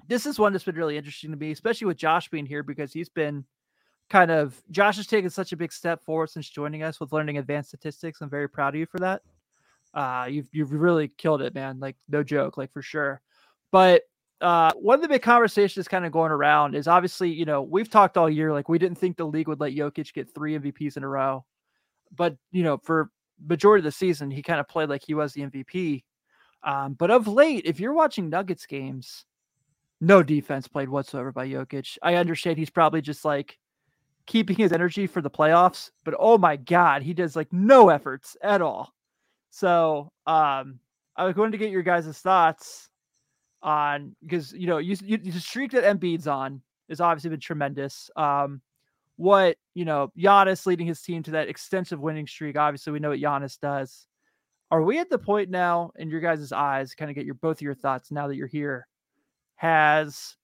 this 0.07 0.25
is 0.25 0.39
one 0.39 0.53
that's 0.53 0.65
been 0.65 0.75
really 0.75 0.97
interesting 0.97 1.31
to 1.31 1.37
me, 1.37 1.51
especially 1.51 1.87
with 1.87 1.97
Josh 1.97 2.29
being 2.29 2.45
here 2.45 2.63
because 2.63 2.93
he's 2.93 3.09
been 3.09 3.45
kind 4.09 4.31
of 4.31 4.61
Josh 4.71 4.97
has 4.97 5.07
taken 5.07 5.29
such 5.29 5.51
a 5.51 5.57
big 5.57 5.71
step 5.71 6.03
forward 6.03 6.29
since 6.29 6.49
joining 6.49 6.83
us 6.83 6.99
with 6.99 7.13
learning 7.13 7.37
advanced 7.37 7.69
statistics. 7.69 8.21
I'm 8.21 8.29
very 8.29 8.49
proud 8.49 8.73
of 8.73 8.79
you 8.79 8.85
for 8.85 8.99
that. 8.99 9.21
Uh, 9.93 10.27
you've 10.29 10.47
you've 10.51 10.71
really 10.71 11.07
killed 11.07 11.41
it, 11.41 11.53
man. 11.53 11.79
Like 11.79 11.95
no 12.07 12.23
joke, 12.23 12.57
like 12.57 12.71
for 12.71 12.81
sure. 12.81 13.21
But 13.71 14.03
uh, 14.41 14.71
one 14.75 14.95
of 14.95 15.01
the 15.01 15.09
big 15.09 15.21
conversations 15.21 15.87
kind 15.87 16.05
of 16.05 16.11
going 16.11 16.31
around 16.31 16.73
is 16.73 16.87
obviously, 16.87 17.29
you 17.29 17.45
know, 17.45 17.61
we've 17.61 17.89
talked 17.89 18.17
all 18.17 18.29
year 18.29 18.53
like 18.53 18.69
we 18.69 18.79
didn't 18.79 18.97
think 18.97 19.17
the 19.17 19.25
league 19.25 19.47
would 19.47 19.59
let 19.59 19.73
Jokic 19.73 20.13
get 20.13 20.33
three 20.33 20.57
MVPs 20.57 20.97
in 20.97 21.03
a 21.03 21.07
row, 21.07 21.45
but 22.15 22.35
you 22.51 22.63
know, 22.63 22.77
for 22.77 23.11
majority 23.45 23.81
of 23.81 23.85
the 23.85 23.91
season, 23.91 24.31
he 24.31 24.41
kind 24.41 24.59
of 24.59 24.67
played 24.67 24.89
like 24.89 25.03
he 25.05 25.13
was 25.13 25.33
the 25.33 25.41
MVP. 25.41 26.03
Um, 26.63 26.93
but 26.93 27.11
of 27.11 27.27
late, 27.27 27.65
if 27.65 27.79
you're 27.79 27.93
watching 27.93 28.29
Nuggets 28.29 28.65
games, 28.65 29.25
no 30.01 30.23
defense 30.23 30.67
played 30.67 30.89
whatsoever 30.89 31.31
by 31.31 31.47
Jokic. 31.47 31.97
I 32.01 32.15
understand 32.15 32.57
he's 32.57 32.69
probably 32.69 33.01
just 33.01 33.25
like 33.25 33.57
keeping 34.25 34.55
his 34.55 34.71
energy 34.71 35.07
for 35.07 35.21
the 35.21 35.29
playoffs, 35.29 35.91
but 36.05 36.15
oh 36.19 36.37
my 36.37 36.55
god, 36.55 37.01
he 37.01 37.13
does 37.13 37.35
like 37.35 37.51
no 37.51 37.89
efforts 37.89 38.37
at 38.41 38.61
all. 38.61 38.93
So 39.49 40.11
um 40.27 40.79
I 41.15 41.25
was 41.25 41.35
going 41.35 41.51
to 41.51 41.57
get 41.57 41.71
your 41.71 41.83
guys' 41.83 42.17
thoughts 42.19 42.89
on 43.61 44.15
because 44.23 44.53
you 44.53 44.67
know 44.67 44.77
you, 44.77 44.95
you 45.03 45.17
the 45.17 45.39
streak 45.39 45.71
that 45.71 45.83
Embiid's 45.83 46.27
on 46.27 46.61
has 46.89 47.01
obviously 47.01 47.29
been 47.29 47.39
tremendous. 47.39 48.09
Um, 48.15 48.61
what 49.17 49.57
you 49.73 49.83
know, 49.83 50.11
Giannis 50.17 50.65
leading 50.65 50.87
his 50.87 51.01
team 51.01 51.23
to 51.23 51.31
that 51.31 51.49
extensive 51.49 51.99
winning 51.99 52.25
streak. 52.25 52.57
Obviously, 52.57 52.93
we 52.93 52.99
know 52.99 53.09
what 53.09 53.19
Giannis 53.19 53.59
does. 53.59 54.07
Are 54.71 54.81
we 54.81 54.99
at 54.99 55.09
the 55.09 55.17
point 55.17 55.49
now, 55.49 55.91
in 55.97 56.09
your 56.09 56.21
guys' 56.21 56.51
eyes, 56.51 56.95
kind 56.95 57.11
of 57.11 57.15
get 57.15 57.25
your 57.25 57.35
both 57.35 57.57
of 57.57 57.61
your 57.61 57.75
thoughts 57.75 58.11
now 58.11 58.27
that 58.27 58.35
you're 58.35 58.47
here? 58.47 58.87
Has 59.59 60.37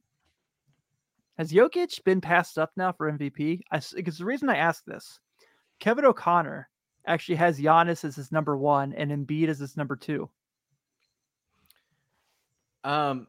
has 1.38 1.50
Jokic 1.50 2.04
been 2.04 2.20
passed 2.20 2.58
up 2.58 2.72
now 2.76 2.92
for 2.92 3.10
MVP? 3.10 3.62
I, 3.72 3.80
because 3.96 4.18
the 4.18 4.26
reason 4.26 4.50
I 4.50 4.58
ask 4.58 4.84
this, 4.84 5.22
Kevin 5.80 6.04
O'Connor 6.04 6.68
actually 7.08 7.36
has 7.36 7.58
Giannis 7.58 8.04
as 8.04 8.18
his 8.18 8.34
number 8.34 8.58
one 8.58 8.92
and 8.92 9.12
Embiid 9.12 9.48
as 9.48 9.60
his 9.60 9.78
number 9.78 9.96
two. 9.96 10.30
Um, 12.84 13.28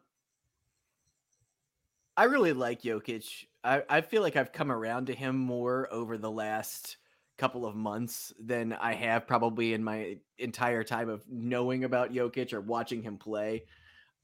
I 2.16 2.24
really 2.24 2.52
like 2.52 2.82
Jokic. 2.82 3.44
I, 3.62 3.84
I 3.88 4.00
feel 4.00 4.22
like 4.22 4.34
I've 4.34 4.52
come 4.52 4.72
around 4.72 5.06
to 5.06 5.14
him 5.14 5.36
more 5.36 5.86
over 5.92 6.18
the 6.18 6.30
last 6.32 6.96
couple 7.38 7.64
of 7.64 7.76
months 7.76 8.32
than 8.40 8.72
I 8.72 8.94
have 8.94 9.28
probably 9.28 9.72
in 9.72 9.84
my 9.84 10.16
entire 10.36 10.82
time 10.82 11.08
of 11.08 11.22
knowing 11.30 11.84
about 11.84 12.12
Jokic 12.12 12.52
or 12.52 12.60
watching 12.60 13.02
him 13.02 13.18
play. 13.18 13.62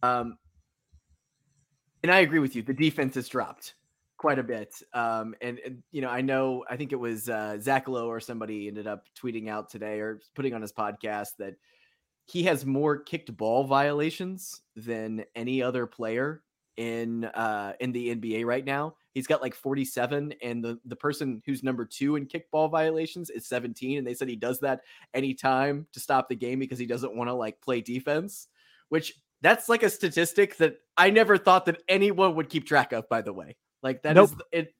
Um, 0.02 0.38
and 2.02 2.12
I 2.12 2.20
agree 2.20 2.38
with 2.38 2.56
you. 2.56 2.62
The 2.62 2.74
defense 2.74 3.14
has 3.14 3.28
dropped 3.28 3.74
quite 4.16 4.38
a 4.38 4.42
bit. 4.42 4.74
Um, 4.94 5.34
and, 5.40 5.58
and, 5.64 5.82
you 5.90 6.00
know, 6.00 6.08
I 6.08 6.20
know, 6.20 6.64
I 6.70 6.76
think 6.76 6.92
it 6.92 6.96
was 6.96 7.28
uh, 7.28 7.58
Zach 7.60 7.88
Lowe 7.88 8.06
or 8.06 8.20
somebody 8.20 8.68
ended 8.68 8.86
up 8.86 9.06
tweeting 9.20 9.48
out 9.48 9.68
today 9.68 9.98
or 9.98 10.20
putting 10.34 10.54
on 10.54 10.62
his 10.62 10.72
podcast 10.72 11.36
that 11.38 11.56
he 12.26 12.44
has 12.44 12.64
more 12.64 12.98
kicked 12.98 13.36
ball 13.36 13.64
violations 13.64 14.62
than 14.76 15.24
any 15.34 15.62
other 15.62 15.86
player 15.86 16.42
in 16.78 17.26
uh 17.26 17.74
in 17.80 17.92
the 17.92 18.14
NBA 18.14 18.46
right 18.46 18.64
now. 18.64 18.94
He's 19.12 19.26
got 19.26 19.42
like 19.42 19.54
47 19.54 20.34
and 20.42 20.64
the 20.64 20.78
the 20.86 20.96
person 20.96 21.42
who's 21.44 21.62
number 21.62 21.84
2 21.84 22.16
in 22.16 22.26
kickball 22.26 22.70
violations 22.70 23.28
is 23.28 23.46
17 23.46 23.98
and 23.98 24.06
they 24.06 24.14
said 24.14 24.28
he 24.28 24.36
does 24.36 24.60
that 24.60 24.80
anytime 25.12 25.86
to 25.92 26.00
stop 26.00 26.28
the 26.28 26.36
game 26.36 26.58
because 26.58 26.78
he 26.78 26.86
doesn't 26.86 27.14
want 27.14 27.28
to 27.28 27.34
like 27.34 27.60
play 27.60 27.82
defense, 27.82 28.48
which 28.88 29.14
that's 29.42 29.68
like 29.68 29.82
a 29.82 29.90
statistic 29.90 30.56
that 30.56 30.76
I 30.96 31.10
never 31.10 31.36
thought 31.36 31.66
that 31.66 31.82
anyone 31.88 32.34
would 32.36 32.48
keep 32.48 32.66
track 32.66 32.92
of 32.92 33.08
by 33.08 33.20
the 33.20 33.32
way. 33.32 33.56
Like 33.82 34.02
that 34.02 34.16
is 34.16 34.30
Nope. 34.30 34.42
it 34.52 34.74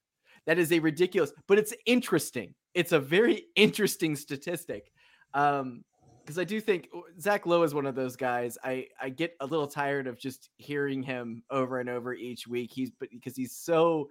that 0.47 0.59
is 0.59 0.73
a 0.73 0.78
ridiculous, 0.78 1.33
but 1.47 1.59
it's 1.59 1.75
interesting. 1.87 2.54
It's 2.75 2.92
a 2.92 3.00
very 3.00 3.47
interesting 3.57 4.16
statistic. 4.16 4.90
Um 5.35 5.85
because 6.25 6.38
I 6.38 6.45
do 6.45 6.61
think 6.61 6.88
Zach 7.21 7.47
Lowe 7.47 7.64
is 7.64 7.75
one 7.75 7.85
of 7.85 7.97
those 7.97 8.14
guys. 8.14 8.57
I 8.62 8.87
I 9.00 9.09
get 9.09 9.35
a 9.40 9.47
little 9.47 9.66
tired 9.66 10.07
of 10.07 10.19
just 10.19 10.50
hearing 10.57 11.02
him 11.02 11.42
over 11.50 11.81
and 11.81 11.90
over 11.90 12.14
each 12.14 12.47
week. 12.47 12.71
He's 12.73 12.90
but 12.90 13.11
because 13.11 13.37
he's 13.37 13.57
so 13.57 14.11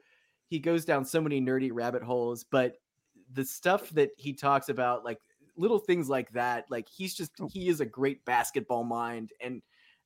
he 0.49 0.59
goes 0.59 0.83
down 0.83 1.05
so 1.05 1.21
many 1.21 1.39
nerdy 1.39 1.69
rabbit 1.71 2.03
holes, 2.03 2.43
but 2.43 2.75
the 3.31 3.45
stuff 3.45 3.89
that 3.91 4.09
he 4.17 4.33
talks 4.33 4.67
about, 4.67 5.05
like 5.05 5.19
little 5.55 5.79
things 5.79 6.09
like 6.09 6.29
that, 6.33 6.65
like 6.69 6.89
he's 6.89 7.13
just 7.15 7.31
he 7.49 7.69
is 7.69 7.79
a 7.79 7.85
great 7.85 8.25
basketball 8.25 8.83
mind, 8.83 9.31
and 9.39 9.61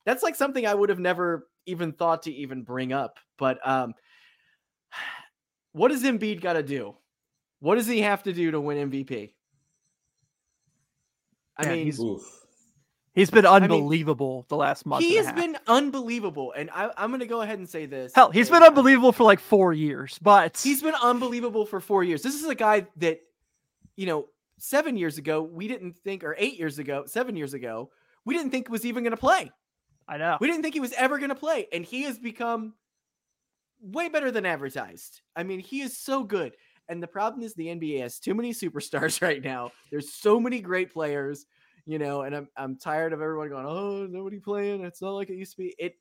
that's 0.06 0.24
like 0.24 0.36
something 0.36 0.66
I 0.66 0.74
would 0.74 0.90
have 0.90 1.00
never 1.00 1.48
even 1.66 1.92
thought 1.92 2.24
to 2.24 2.32
even 2.34 2.64
bring 2.64 2.94
up. 2.94 3.18
But 3.38 3.60
um, 3.68 3.94
what 5.74 5.90
does 5.90 6.04
Embiid 6.04 6.42
got 6.42 6.54
to 6.54 6.64
do? 6.64 6.96
What 7.60 7.76
does 7.76 7.88
he 7.88 8.02
have 8.02 8.24
to 8.24 8.34
do 8.34 8.52
to 8.52 8.62
win 8.62 8.90
MVP? 8.92 9.34
I 11.58 11.64
Yeah, 11.64 11.70
mean, 11.76 11.86
he's- 11.86 12.00
He's 13.14 13.30
been 13.32 13.46
mean, 13.46 13.54
unbelievable 13.54 14.46
the 14.50 14.58
last 14.58 14.86
month. 14.86 15.02
he 15.02 15.18
and 15.18 15.26
has 15.26 15.28
a 15.28 15.30
half. 15.30 15.36
been 15.38 15.58
unbelievable, 15.68 16.52
and 16.52 16.70
I, 16.72 16.92
I'm 16.98 17.12
going 17.12 17.22
to 17.22 17.26
go 17.26 17.40
ahead 17.44 17.58
and 17.60 17.68
say 17.70 17.86
this. 17.86 18.12
hell. 18.14 18.30
He's 18.30 18.50
been 18.50 18.62
unbelievable 18.62 19.14
for 19.14 19.24
like 19.24 19.40
four 19.40 19.72
years, 19.72 20.20
but 20.22 20.60
He's 20.62 20.82
been 20.84 20.96
unbelievable 21.02 21.66
for 21.66 21.80
four 21.80 22.04
years. 22.04 22.22
This 22.22 22.36
is 22.36 22.44
a 22.46 22.56
guy 22.56 22.88
that, 22.98 23.22
you 23.96 24.06
know, 24.06 24.28
seven 24.58 24.98
years 24.98 25.18
ago 25.18 25.42
we 25.42 25.70
didn't 25.70 25.96
think, 25.96 26.26
or 26.26 26.36
eight 26.38 26.60
years 26.60 26.78
ago, 26.78 27.06
seven 27.08 27.38
years 27.38 27.54
ago 27.54 27.90
we 28.26 28.36
didn't 28.36 28.52
think 28.52 28.68
was 28.68 28.86
even 28.86 29.04
going 29.04 29.12
to 29.12 29.18
play. 29.18 29.50
I 30.08 30.18
know. 30.18 30.38
We 30.40 30.48
didn't 30.48 30.62
think 30.62 30.76
he 30.76 30.80
was 30.80 30.94
ever 30.94 31.18
going 31.18 31.30
to 31.30 31.36
play, 31.36 31.68
and 31.74 31.84
he 31.84 32.04
has 32.04 32.18
become 32.18 32.74
way 33.82 34.10
better 34.10 34.32
than 34.32 34.46
advertised. 34.46 35.22
I 35.36 35.44
mean, 35.44 35.60
he 35.60 35.82
is 35.82 35.98
so 35.98 36.24
good. 36.24 36.56
And 36.88 37.02
the 37.02 37.08
problem 37.08 37.44
is 37.44 37.54
the 37.54 37.68
NBA 37.68 38.02
has 38.02 38.20
too 38.20 38.36
many 38.36 38.54
superstars 38.54 39.22
right 39.22 39.44
now. 39.44 39.72
There's 39.92 40.14
so 40.14 40.40
many 40.40 40.62
great 40.62 40.94
players, 40.94 41.46
you 41.86 41.98
know, 41.98 42.22
and 42.22 42.36
I'm 42.36 42.48
I'm 42.56 42.78
tired 42.78 43.14
of 43.14 43.22
everyone 43.22 43.50
going, 43.50 43.66
"Oh, 43.66 44.06
nobody 44.06 44.40
playing. 44.40 44.84
It's 44.86 45.02
not 45.02 45.12
like 45.12 45.30
it 45.30 45.36
used 45.36 45.54
to 45.54 45.58
be." 45.58 45.76
It 45.80 45.96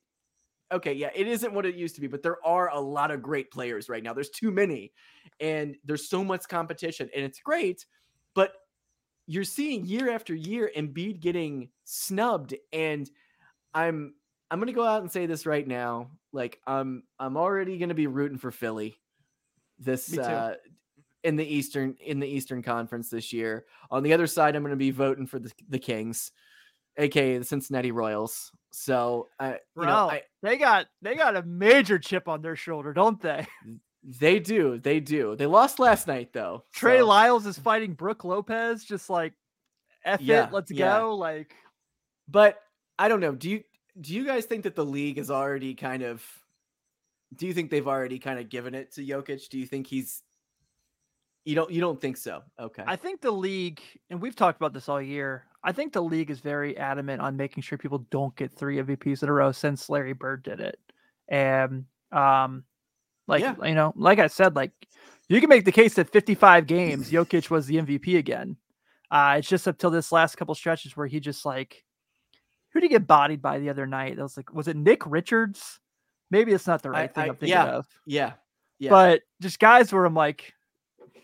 Okay, 0.73 0.92
yeah, 0.94 1.11
it 1.14 1.28
isn't 1.28 1.52
what 1.52 1.66
it 1.66 1.76
used 1.76 1.94
to 1.94 2.00
be, 2.00 2.06
but 2.06 2.23
there 2.23 2.44
are 2.44 2.70
a 2.70 2.80
lot 2.80 3.11
of 3.11 3.23
great 3.23 3.50
players 3.50 3.88
right 3.88 4.02
now. 4.02 4.12
There's 4.12 4.30
too 4.30 4.50
many. 4.50 4.92
And 5.40 5.76
there's 5.84 6.08
so 6.08 6.25
much 6.25 6.49
competition 6.49 7.11
and 7.14 7.25
it's 7.25 7.40
great, 7.40 7.87
but 8.34 8.54
you're 9.26 9.44
seeing 9.44 9.84
year 9.84 10.11
after 10.11 10.34
year 10.34 10.70
Embiid 10.76 11.20
getting 11.20 11.68
snubbed 11.84 12.54
and 12.73 13.11
I'm 13.75 14.14
I'm 14.50 14.59
going 14.59 14.69
to 14.69 14.73
go 14.73 14.87
out 14.87 15.02
and 15.02 15.11
say 15.11 15.26
this 15.26 15.47
right 15.47 15.66
now. 15.66 16.11
Like 16.33 16.61
I'm 16.66 17.02
I'm 17.19 17.37
already 17.37 17.78
going 17.78 17.88
to 17.88 17.95
be 17.95 18.07
rooting 18.07 18.38
for 18.38 18.50
Philly 18.50 18.97
this 19.78 20.16
uh 20.16 20.54
in 21.25 21.37
the 21.37 21.45
Eastern 21.45 21.97
in 22.04 22.21
the 22.21 22.28
Eastern 22.28 22.62
Conference 22.62 23.09
this 23.09 23.33
year. 23.33 23.64
On 23.90 24.02
the 24.02 24.12
other 24.12 24.26
side, 24.26 24.54
I'm 24.54 24.62
going 24.62 24.71
to 24.71 24.76
be 24.76 24.90
voting 24.90 25.26
for 25.26 25.38
the, 25.38 25.50
the 25.69 25.78
Kings, 25.78 26.31
aka 26.99 27.38
the 27.38 27.45
Cincinnati 27.45 27.90
Royals. 27.90 28.52
So, 28.71 29.28
uh, 29.40 29.54
you 29.76 29.87
know, 29.87 30.11
I, 30.11 30.23
they 30.43 30.57
got 30.57 30.87
they 31.02 31.16
got 31.16 31.37
a 31.37 31.43
major 31.43 31.99
chip 31.99 32.28
on 32.28 32.43
their 32.43 32.57
shoulder, 32.57 32.93
don't 32.93 33.21
they? 33.21 33.47
they 34.21 34.38
do, 34.38 34.78
they 34.78 35.00
do. 35.00 35.35
They 35.35 35.47
lost 35.47 35.78
last 35.78 36.07
night 36.07 36.33
though. 36.33 36.64
Trey 36.73 36.99
so- 36.99 37.07
Lyles 37.07 37.47
is 37.47 37.59
fighting 37.59 37.95
Brook 37.95 38.25
Lopez, 38.25 38.85
just 38.85 39.09
like 39.09 39.33
F 40.04 40.21
Yeah, 40.21 40.47
it, 40.47 40.52
let's 40.52 40.71
yeah. 40.71 40.99
go. 40.99 41.14
Like 41.16 41.54
But 42.28 42.59
I 42.98 43.08
don't 43.08 43.20
know. 43.20 43.32
Do 43.34 43.50
you 43.50 43.62
do 44.00 44.14
you 44.14 44.24
guys 44.26 44.44
think 44.46 44.64
that 44.64 44.74
the 44.74 44.84
league 44.84 45.18
is 45.18 45.30
already 45.30 45.74
kind 45.74 46.02
of 46.02 46.22
do 47.36 47.46
you 47.46 47.54
think 47.54 47.70
they've 47.70 47.88
already 47.88 48.18
kind 48.18 48.38
of 48.38 48.48
given 48.48 48.74
it 48.74 48.92
to 48.94 49.04
Jokic? 49.04 49.48
Do 49.48 49.58
you 49.58 49.66
think 49.66 49.86
he's 49.86 50.22
you 51.44 51.54
don't 51.54 51.70
you 51.70 51.80
don't 51.80 52.00
think 52.00 52.16
so? 52.16 52.42
Okay. 52.58 52.84
I 52.86 52.96
think 52.96 53.20
the 53.20 53.30
league, 53.30 53.80
and 54.10 54.20
we've 54.20 54.36
talked 54.36 54.58
about 54.58 54.72
this 54.72 54.88
all 54.88 55.02
year. 55.02 55.44
I 55.62 55.72
think 55.72 55.92
the 55.92 56.02
league 56.02 56.30
is 56.30 56.40
very 56.40 56.76
adamant 56.76 57.22
on 57.22 57.36
making 57.36 57.62
sure 57.62 57.78
people 57.78 58.06
don't 58.10 58.34
get 58.36 58.52
three 58.52 58.76
MVPs 58.76 59.22
in 59.22 59.28
a 59.28 59.32
row 59.32 59.50
since 59.52 59.88
Larry 59.88 60.12
Bird 60.12 60.42
did 60.42 60.60
it. 60.60 60.78
And 61.28 61.86
um, 62.12 62.64
like 63.26 63.42
Yeah. 63.42 63.54
you 63.64 63.74
know, 63.74 63.92
like 63.96 64.18
I 64.18 64.26
said, 64.26 64.56
like 64.56 64.72
you 65.28 65.40
can 65.40 65.48
make 65.48 65.64
the 65.64 65.72
case 65.72 65.94
that 65.94 66.10
55 66.10 66.66
games, 66.66 67.10
Jokic 67.10 67.50
was 67.50 67.66
the 67.66 67.76
MVP 67.76 68.18
again. 68.18 68.56
Uh, 69.10 69.36
it's 69.38 69.48
just 69.48 69.68
up 69.68 69.78
till 69.78 69.90
this 69.90 70.12
last 70.12 70.36
couple 70.36 70.54
stretches 70.54 70.96
where 70.96 71.06
he 71.06 71.20
just 71.20 71.44
like 71.44 71.83
who 72.75 72.81
did 72.81 72.87
he 72.90 72.95
get 72.95 73.07
bodied 73.07 73.40
by 73.40 73.59
the 73.59 73.71
other 73.71 73.87
night? 73.87 74.16
That 74.16 74.23
was 74.23 74.37
like, 74.37 74.52
was 74.52 74.69
it 74.69 74.76
Nick 74.76 75.07
Richards? 75.07 75.81
Maybe 76.31 76.52
it's 76.52 76.66
not 76.66 76.83
the 76.83 76.90
I- 76.90 76.93
right 76.93 77.14
thing 77.14 77.23
I- 77.23 77.26
I, 77.26 77.28
am 77.31 77.37
thinking 77.37 77.49
yeah. 77.50 77.64
of 77.66 77.87
yeah. 78.04 78.33
Yeah. 78.81 78.90
but 78.90 79.23
just 79.40 79.59
guys 79.61 79.93
where 79.93 80.04
I'm 80.04 80.14
like, 80.14 80.52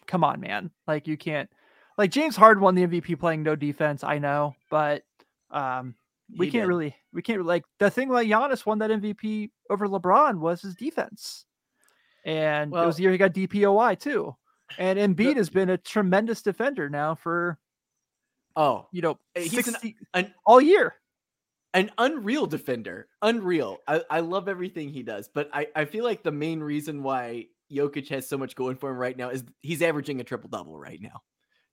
come 0.06 0.24
on, 0.24 0.40
man. 0.40 0.70
Like 0.86 1.06
you 1.08 1.16
can't 1.18 1.50
like 1.98 2.10
James 2.12 2.36
Harden 2.36 2.62
won 2.62 2.74
the 2.76 2.86
MVP 2.86 3.18
playing 3.18 3.42
no 3.42 3.56
defense, 3.56 4.02
I 4.04 4.18
know, 4.18 4.54
but 4.70 5.02
um 5.50 5.94
we 6.38 6.46
He 6.46 6.52
can't 6.52 6.62
did. 6.62 6.68
really 6.68 6.96
we 7.12 7.22
can't 7.22 7.44
like 7.44 7.64
the 7.80 7.90
thing 7.90 8.08
why 8.08 8.24
Giannis 8.24 8.64
won 8.64 8.78
that 8.78 8.90
MVP 8.90 9.50
over 9.68 9.88
LeBron 9.88 10.38
was 10.38 10.62
his 10.62 10.76
defense. 10.76 11.44
And 12.24 12.70
it 12.70 12.74
Well- 12.74 12.86
was 12.86 12.96
the 12.96 13.02
year 13.02 13.12
he 13.12 13.18
got 13.18 13.32
DPOY 13.34 13.98
too. 13.98 14.36
And 14.78 14.96
Embiid 15.00 15.36
has 15.36 15.50
been 15.50 15.70
a 15.70 15.76
tremendous 15.78 16.42
defender 16.42 16.88
now 16.88 17.16
for 17.16 17.58
Oh, 18.56 18.86
you 18.92 19.00
know 19.02 19.18
Uh, 19.36 19.40
he's 19.40 19.66
an- 19.68 19.94
an- 20.14 20.34
all 20.44 20.60
year. 20.60 20.94
An 21.74 21.90
unreal 21.98 22.46
defender. 22.46 23.08
Unreal. 23.22 23.78
I, 23.86 24.02
I 24.10 24.20
love 24.20 24.48
everything 24.48 24.90
he 24.90 25.02
does, 25.02 25.28
but 25.32 25.48
I, 25.52 25.68
I 25.74 25.84
feel 25.84 26.04
like 26.04 26.22
the 26.22 26.32
main 26.32 26.60
reason 26.60 27.02
why 27.02 27.46
Jokic 27.70 28.08
has 28.08 28.28
so 28.28 28.36
much 28.36 28.54
going 28.54 28.76
for 28.76 28.90
him 28.90 28.98
right 28.98 29.16
now 29.16 29.30
is 29.30 29.44
he's 29.60 29.82
averaging 29.82 30.20
a 30.20 30.24
triple 30.24 30.50
double 30.50 30.78
right 30.78 31.00
now. 31.00 31.22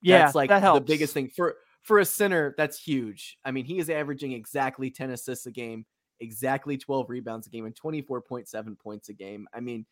Yeah, 0.02 0.20
that's 0.20 0.36
like 0.36 0.50
that 0.50 0.62
helps. 0.62 0.80
the 0.80 0.86
biggest 0.86 1.14
thing 1.14 1.30
for 1.36 1.56
for 1.82 2.00
a 2.00 2.06
center. 2.06 2.54
That's 2.58 2.80
huge. 2.80 3.38
I 3.44 3.52
mean, 3.52 3.66
he 3.66 3.80
is 3.80 3.90
averaging 3.90 4.34
exactly 4.34 4.92
10 4.92 5.10
assists 5.10 5.48
a 5.48 5.52
game, 5.52 5.86
exactly 6.20 6.78
12 6.78 7.10
rebounds 7.10 7.48
a 7.48 7.50
game, 7.50 7.66
and 7.66 7.76
24.7 7.76 8.80
points 8.80 9.10
a 9.10 9.14
game. 9.14 9.48
I 9.54 9.60
mean, 9.60 9.86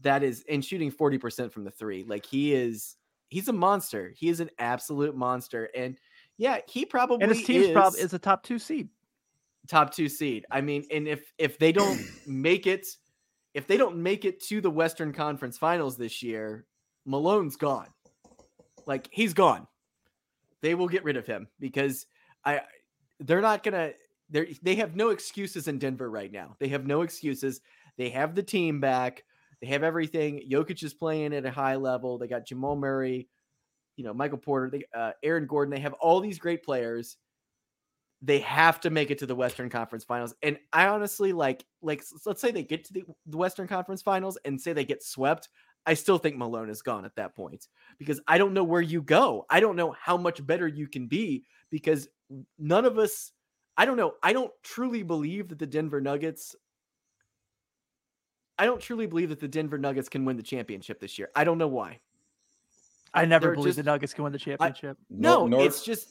that 0.00 0.24
is 0.24 0.44
and 0.48 0.64
shooting 0.64 0.90
40% 0.90 1.52
from 1.52 1.64
the 1.64 1.70
three. 1.70 2.02
Like 2.02 2.26
he 2.26 2.52
is 2.52 2.96
he's 3.28 3.48
a 3.48 3.52
monster. 3.52 4.12
He 4.16 4.28
is 4.28 4.40
an 4.40 4.50
absolute 4.58 5.16
monster. 5.16 5.70
And 5.74 5.96
yeah, 6.36 6.58
he 6.66 6.84
probably 6.84 7.22
And 7.22 7.32
his 7.32 7.44
team's 7.44 7.66
is 7.66 7.72
probably 7.72 8.00
is 8.00 8.12
a 8.14 8.18
top 8.18 8.42
two 8.42 8.58
seed. 8.58 8.88
Top 9.68 9.94
two 9.94 10.08
seed. 10.08 10.44
I 10.50 10.60
mean, 10.60 10.84
and 10.90 11.08
if 11.08 11.32
if 11.38 11.58
they 11.58 11.72
don't 11.72 12.00
make 12.26 12.66
it, 12.66 12.86
if 13.54 13.66
they 13.66 13.76
don't 13.76 13.96
make 13.96 14.24
it 14.24 14.42
to 14.44 14.60
the 14.60 14.70
Western 14.70 15.12
Conference 15.12 15.58
Finals 15.58 15.96
this 15.96 16.22
year, 16.22 16.66
Malone's 17.06 17.56
gone. 17.56 17.88
Like 18.86 19.08
he's 19.10 19.34
gone. 19.34 19.66
They 20.62 20.74
will 20.74 20.88
get 20.88 21.04
rid 21.04 21.16
of 21.16 21.26
him 21.26 21.48
because 21.60 22.06
I 22.44 22.62
they're 23.20 23.40
not 23.40 23.62
gonna 23.62 23.92
they 24.30 24.56
they 24.62 24.74
have 24.76 24.96
no 24.96 25.10
excuses 25.10 25.68
in 25.68 25.78
Denver 25.78 26.10
right 26.10 26.32
now. 26.32 26.56
They 26.58 26.68
have 26.68 26.86
no 26.86 27.02
excuses. 27.02 27.60
They 27.96 28.10
have 28.10 28.34
the 28.34 28.42
team 28.42 28.80
back. 28.80 29.22
They 29.60 29.68
have 29.68 29.82
everything. 29.82 30.46
Jokic 30.50 30.82
is 30.82 30.92
playing 30.92 31.32
at 31.34 31.46
a 31.46 31.50
high 31.50 31.76
level. 31.76 32.18
They 32.18 32.26
got 32.26 32.46
Jamal 32.46 32.76
Murray, 32.76 33.28
you 33.96 34.04
know, 34.04 34.12
Michael 34.12 34.38
Porter, 34.38 34.68
they, 34.70 34.84
uh, 34.98 35.12
Aaron 35.22 35.46
Gordon. 35.46 35.72
They 35.72 35.80
have 35.80 35.94
all 35.94 36.20
these 36.20 36.38
great 36.38 36.62
players 36.64 37.16
they 38.24 38.38
have 38.38 38.80
to 38.80 38.88
make 38.90 39.10
it 39.10 39.18
to 39.18 39.26
the 39.26 39.34
Western 39.34 39.68
Conference 39.68 40.02
Finals. 40.02 40.34
And 40.42 40.58
I 40.72 40.86
honestly 40.88 41.32
like 41.32 41.64
like 41.82 42.02
let's 42.24 42.40
say 42.40 42.50
they 42.50 42.62
get 42.62 42.84
to 42.86 42.92
the, 42.94 43.04
the 43.26 43.36
Western 43.36 43.68
Conference 43.68 44.00
Finals 44.00 44.38
and 44.44 44.58
say 44.60 44.72
they 44.72 44.84
get 44.84 45.02
swept. 45.02 45.50
I 45.86 45.92
still 45.92 46.16
think 46.16 46.36
Malone 46.36 46.70
is 46.70 46.80
gone 46.80 47.04
at 47.04 47.14
that 47.16 47.36
point 47.36 47.68
because 47.98 48.18
I 48.26 48.38
don't 48.38 48.54
know 48.54 48.64
where 48.64 48.80
you 48.80 49.02
go. 49.02 49.44
I 49.50 49.60
don't 49.60 49.76
know 49.76 49.94
how 50.00 50.16
much 50.16 50.44
better 50.46 50.66
you 50.66 50.88
can 50.88 51.06
be 51.06 51.44
because 51.70 52.08
none 52.58 52.86
of 52.86 52.98
us 52.98 53.30
I 53.76 53.84
don't 53.84 53.96
know. 53.98 54.14
I 54.22 54.32
don't 54.32 54.52
truly 54.62 55.02
believe 55.02 55.48
that 55.48 55.58
the 55.58 55.66
Denver 55.66 56.00
Nuggets 56.00 56.56
I 58.58 58.64
don't 58.64 58.80
truly 58.80 59.06
believe 59.06 59.28
that 59.30 59.40
the 59.40 59.48
Denver 59.48 59.76
Nuggets 59.76 60.08
can 60.08 60.24
win 60.24 60.36
the 60.38 60.42
championship 60.42 60.98
this 61.00 61.18
year. 61.18 61.28
I 61.34 61.44
don't 61.44 61.58
know 61.58 61.68
why. 61.68 61.98
I 63.12 63.26
never 63.26 63.48
They're 63.48 63.54
believed 63.56 63.76
just- 63.76 63.84
the 63.84 63.90
Nuggets 63.90 64.14
can 64.14 64.24
win 64.24 64.32
the 64.32 64.38
championship. 64.38 64.96
No, 65.10 65.40
Nor, 65.40 65.48
nor, 65.50 65.66
it's 65.66 65.84
just 65.84 66.08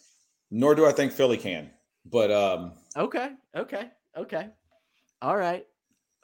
nor 0.52 0.76
do 0.76 0.86
I 0.86 0.92
think 0.92 1.12
Philly 1.12 1.38
can. 1.38 1.72
But 2.06 2.32
um, 2.32 2.74
okay, 2.98 3.32
okay, 3.56 3.90
okay. 4.18 4.48
All 5.22 5.38
right. 5.38 5.66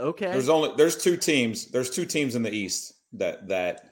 Okay. 0.02 0.32
there's 0.32 0.50
only 0.50 0.72
there's 0.78 0.96
two 1.02 1.18
teams. 1.18 1.72
There's 1.72 1.89
two 1.89 2.06
teams 2.06 2.36
in 2.36 2.44
the 2.44 2.52
East 2.52 2.94
that 3.13 3.48
that 3.50 3.86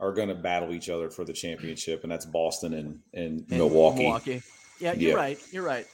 are 0.00 0.12
going 0.12 0.28
to 0.28 0.34
battle 0.34 0.72
each 0.74 0.90
other 0.90 1.10
for 1.10 1.24
the 1.24 1.32
championship, 1.32 2.02
and 2.02 2.10
that's 2.10 2.26
Boston 2.26 2.74
and 2.74 3.00
and 3.12 3.44
in 3.50 3.58
Milwaukee. 3.58 4.02
Milwaukee. 4.04 4.42
Yeah, 4.80 4.92
you're 4.92 5.10
Yeah. 5.12 5.16
right. 5.16 5.38
You're 5.52 5.64
right. 5.64 5.86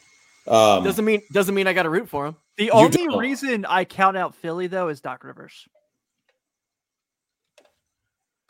Um, 0.47 0.85
Doesn't 0.85 1.05
mean 1.05 1.21
doesn't 1.33 1.55
mean 1.55 1.67
I 1.67 1.75
got 1.75 1.83
to 1.83 1.91
root 1.91 2.09
for 2.09 2.25
them. 2.25 2.37
The 2.57 2.71
only 2.71 2.91
don't. 3.07 3.19
reason 3.19 3.65
I 3.67 3.85
count 3.85 4.17
out 4.17 4.35
Philly 4.35 4.67
though 4.67 4.89
is 4.89 5.01
Doc 5.01 5.23
Rivers. 5.25 5.67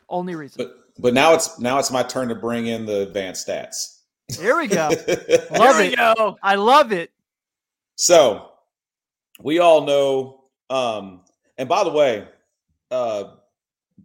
Only 0.09 0.35
reason. 0.35 0.65
but 0.65 0.75
but 1.01 1.13
now 1.13 1.33
it's 1.33 1.59
now 1.59 1.79
it's 1.79 1.91
my 1.91 2.03
turn 2.03 2.29
to 2.29 2.35
bring 2.35 2.67
in 2.67 2.85
the 2.85 3.01
advanced 3.01 3.47
stats. 3.47 3.99
There 4.29 4.57
we 4.57 4.67
go. 4.67 4.89
Love 5.51 5.75
Here 5.75 5.77
we 5.77 5.93
it. 5.93 5.97
go. 5.97 6.37
I 6.41 6.55
love 6.55 6.91
it. 6.91 7.11
So 7.95 8.51
we 9.41 9.59
all 9.59 9.85
know. 9.85 10.43
Um, 10.69 11.21
and 11.57 11.67
by 11.67 11.83
the 11.83 11.91
way, 11.91 12.27
uh, 12.89 13.35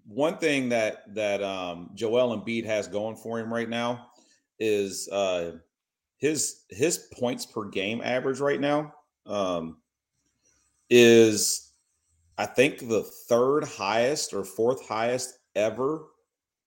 one 0.06 0.38
thing 0.38 0.68
that 0.70 1.14
that 1.14 1.42
um, 1.42 1.90
Joel 1.94 2.36
Embiid 2.36 2.64
has 2.64 2.88
going 2.88 3.16
for 3.16 3.38
him 3.38 3.52
right 3.52 3.68
now 3.68 4.08
is 4.58 5.08
uh, 5.08 5.52
his 6.18 6.62
his 6.70 6.98
points 7.18 7.46
per 7.46 7.64
game 7.64 8.00
average 8.02 8.40
right 8.40 8.60
now 8.60 8.92
um, 9.26 9.78
is 10.90 11.72
I 12.38 12.46
think 12.46 12.88
the 12.88 13.02
third 13.02 13.64
highest 13.64 14.34
or 14.34 14.44
fourth 14.44 14.86
highest 14.86 15.38
ever 15.54 16.06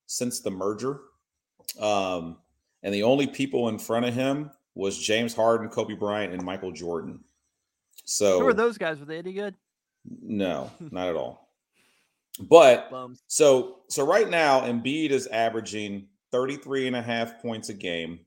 since 0.08 0.40
the 0.40 0.52
merger. 0.52 1.02
Um, 1.80 2.38
and 2.84 2.94
the 2.94 3.04
only 3.04 3.28
people 3.28 3.70
in 3.70 3.78
front 3.78 4.06
of 4.06 4.14
him 4.14 4.52
was 4.76 4.98
James 4.98 5.36
Harden, 5.36 5.70
Kobe 5.70 5.96
Bryant, 5.96 6.34
and 6.34 6.44
Michael 6.44 6.72
Jordan. 6.72 7.20
So 8.06 8.40
Who 8.40 8.48
are 8.48 8.54
those 8.54 8.78
guys? 8.78 9.00
Were 9.00 9.06
they 9.06 9.18
any 9.18 9.34
good? 9.34 9.56
no, 10.22 10.72
not 10.92 11.10
at 11.10 11.16
all. 11.16 11.50
But 12.40 12.90
Bums. 12.90 13.22
so 13.28 13.80
so 13.90 14.06
right 14.06 14.30
now, 14.30 14.62
Embiid 14.62 15.10
is 15.10 15.28
averaging 15.28 16.08
33 16.32 16.88
and 16.88 16.96
a 16.96 17.02
half 17.02 17.42
points 17.42 17.70
a 17.70 17.74
game, 17.74 18.20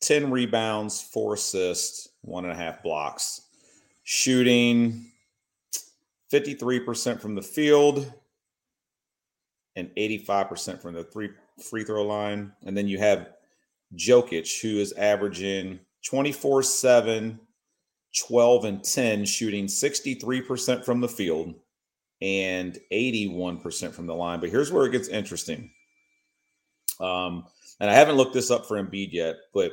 10 0.00 0.30
rebounds, 0.30 1.00
four 1.00 1.34
assists, 1.34 2.08
one 2.22 2.44
and 2.44 2.52
a 2.52 2.56
half 2.56 2.82
blocks, 2.82 3.42
shooting 4.02 5.10
53% 6.32 7.20
from 7.20 7.34
the 7.34 7.42
field 7.42 8.12
and 9.76 9.90
85% 9.96 10.80
from 10.82 10.94
the 10.94 11.04
three 11.04 11.30
free 11.62 11.84
throw 11.84 12.04
line. 12.04 12.52
And 12.64 12.76
then 12.76 12.88
you 12.88 12.98
have 12.98 13.28
Jokic, 13.94 14.60
who 14.60 14.78
is 14.78 14.92
averaging 14.92 15.80
24 16.04 16.62
7, 16.62 17.40
12 18.26 18.64
and 18.64 18.82
10, 18.82 19.24
shooting 19.24 19.66
63% 19.66 20.84
from 20.84 21.00
the 21.00 21.08
field 21.08 21.54
and 22.22 22.78
81% 22.92 23.92
from 23.92 24.06
the 24.06 24.14
line. 24.14 24.40
But 24.40 24.50
here's 24.50 24.72
where 24.72 24.86
it 24.86 24.92
gets 24.92 25.08
interesting. 25.08 25.70
Um, 26.98 27.44
and 27.80 27.90
I 27.90 27.94
haven't 27.94 28.16
looked 28.16 28.34
this 28.34 28.50
up 28.50 28.66
for 28.66 28.82
Embiid 28.82 29.12
yet, 29.12 29.36
but 29.52 29.72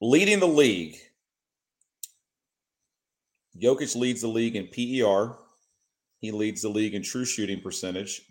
leading 0.00 0.40
the 0.40 0.46
league, 0.46 0.96
Jokic 3.60 3.94
leads 3.94 4.20
the 4.20 4.28
league 4.28 4.56
in 4.56 4.66
PER. 4.66 5.36
He 6.18 6.32
leads 6.32 6.62
the 6.62 6.68
league 6.68 6.94
in 6.94 7.02
true 7.02 7.24
shooting 7.24 7.60
percentage. 7.60 8.22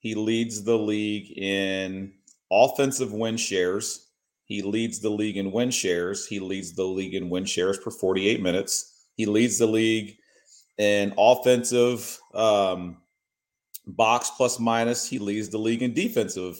He 0.00 0.14
leads 0.14 0.64
the 0.64 0.76
league 0.76 1.38
in 1.38 2.12
offensive 2.50 3.12
win 3.12 3.36
shares. 3.36 4.08
He 4.44 4.62
leads 4.62 4.98
the 5.00 5.10
league 5.10 5.36
in 5.36 5.52
win 5.52 5.70
shares. 5.70 6.26
He 6.26 6.40
leads 6.40 6.72
the 6.74 6.84
league 6.84 7.14
in 7.14 7.30
win 7.30 7.44
shares 7.44 7.78
per 7.78 7.90
48 7.90 8.42
minutes. 8.42 9.06
He 9.14 9.26
leads 9.26 9.58
the 9.58 9.66
league 9.66 10.16
in 10.78 11.14
offensive 11.16 12.18
um, 12.34 12.98
box 13.86 14.30
plus 14.36 14.58
minus. 14.58 15.08
He 15.08 15.18
leads 15.18 15.48
the 15.48 15.58
league 15.58 15.82
in 15.82 15.94
defensive 15.94 16.56